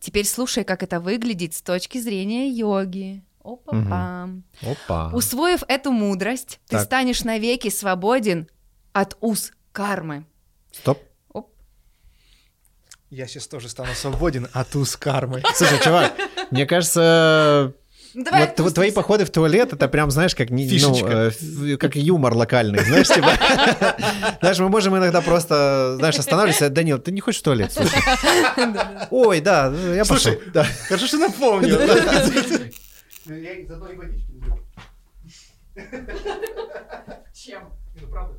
Теперь 0.00 0.26
слушай, 0.26 0.64
как 0.64 0.82
это 0.82 0.98
выглядит 0.98 1.54
с 1.54 1.62
точки 1.62 1.98
зрения 1.98 2.48
йоги. 2.48 3.22
Опа-пам. 3.44 4.44
Опа. 4.62 5.10
Усвоив 5.12 5.62
эту 5.68 5.90
мудрость, 5.92 6.60
ты 6.68 6.76
Так. 6.76 6.84
станешь 6.84 7.24
навеки 7.24 7.70
свободен 7.70 8.48
от 8.92 9.16
уз 9.20 9.52
кармы. 9.72 10.24
Стоп. 10.70 10.98
Оп. 11.32 11.50
Я 13.10 13.26
сейчас 13.26 13.46
тоже 13.48 13.68
стану 13.68 13.94
свободен 13.94 14.48
от 14.52 14.74
уз 14.76 14.96
кармы. 14.96 15.42
Слушай, 15.54 15.78
чувак, 15.82 16.12
мне 16.50 16.66
кажется, 16.66 17.74
Ну, 18.14 18.24
давай 18.24 18.46
вот 18.46 18.58
тв- 18.60 18.70
твои 18.74 18.90
походы 18.92 19.24
в 19.24 19.30
туалет, 19.30 19.72
это 19.72 19.88
прям, 19.88 20.10
знаешь, 20.10 20.34
как, 20.36 20.50
не- 20.50 20.66
ну, 20.80 20.94
э, 21.08 21.76
как 21.78 21.96
юмор 21.96 22.34
локальный, 22.34 22.84
знаешь, 22.84 23.08
типа. 23.08 23.30
Знаешь, 24.40 24.58
мы 24.58 24.68
можем 24.68 24.96
иногда 24.96 25.20
просто, 25.20 25.96
знаешь, 25.98 26.18
останавливаться. 26.18 26.68
Данил, 26.70 26.98
ты 26.98 27.10
не 27.12 27.20
хочешь 27.20 27.40
в 27.40 27.44
туалет? 27.44 27.72
Слушай. 27.72 27.98
Ой, 29.10 29.40
да, 29.40 29.72
я 29.94 30.04
пошел. 30.04 30.32
Слушай, 30.32 30.40
Да. 30.52 30.64
Хорошо, 30.88 31.06
что 31.06 31.18
напомнил. 31.18 31.78
Я 33.26 33.66
заодно 33.66 33.90
и 33.90 33.96
водички 33.96 34.30
люблю. 34.32 34.58
Чем? 37.32 37.72
Ну, 38.00 38.08
правда, 38.08 38.38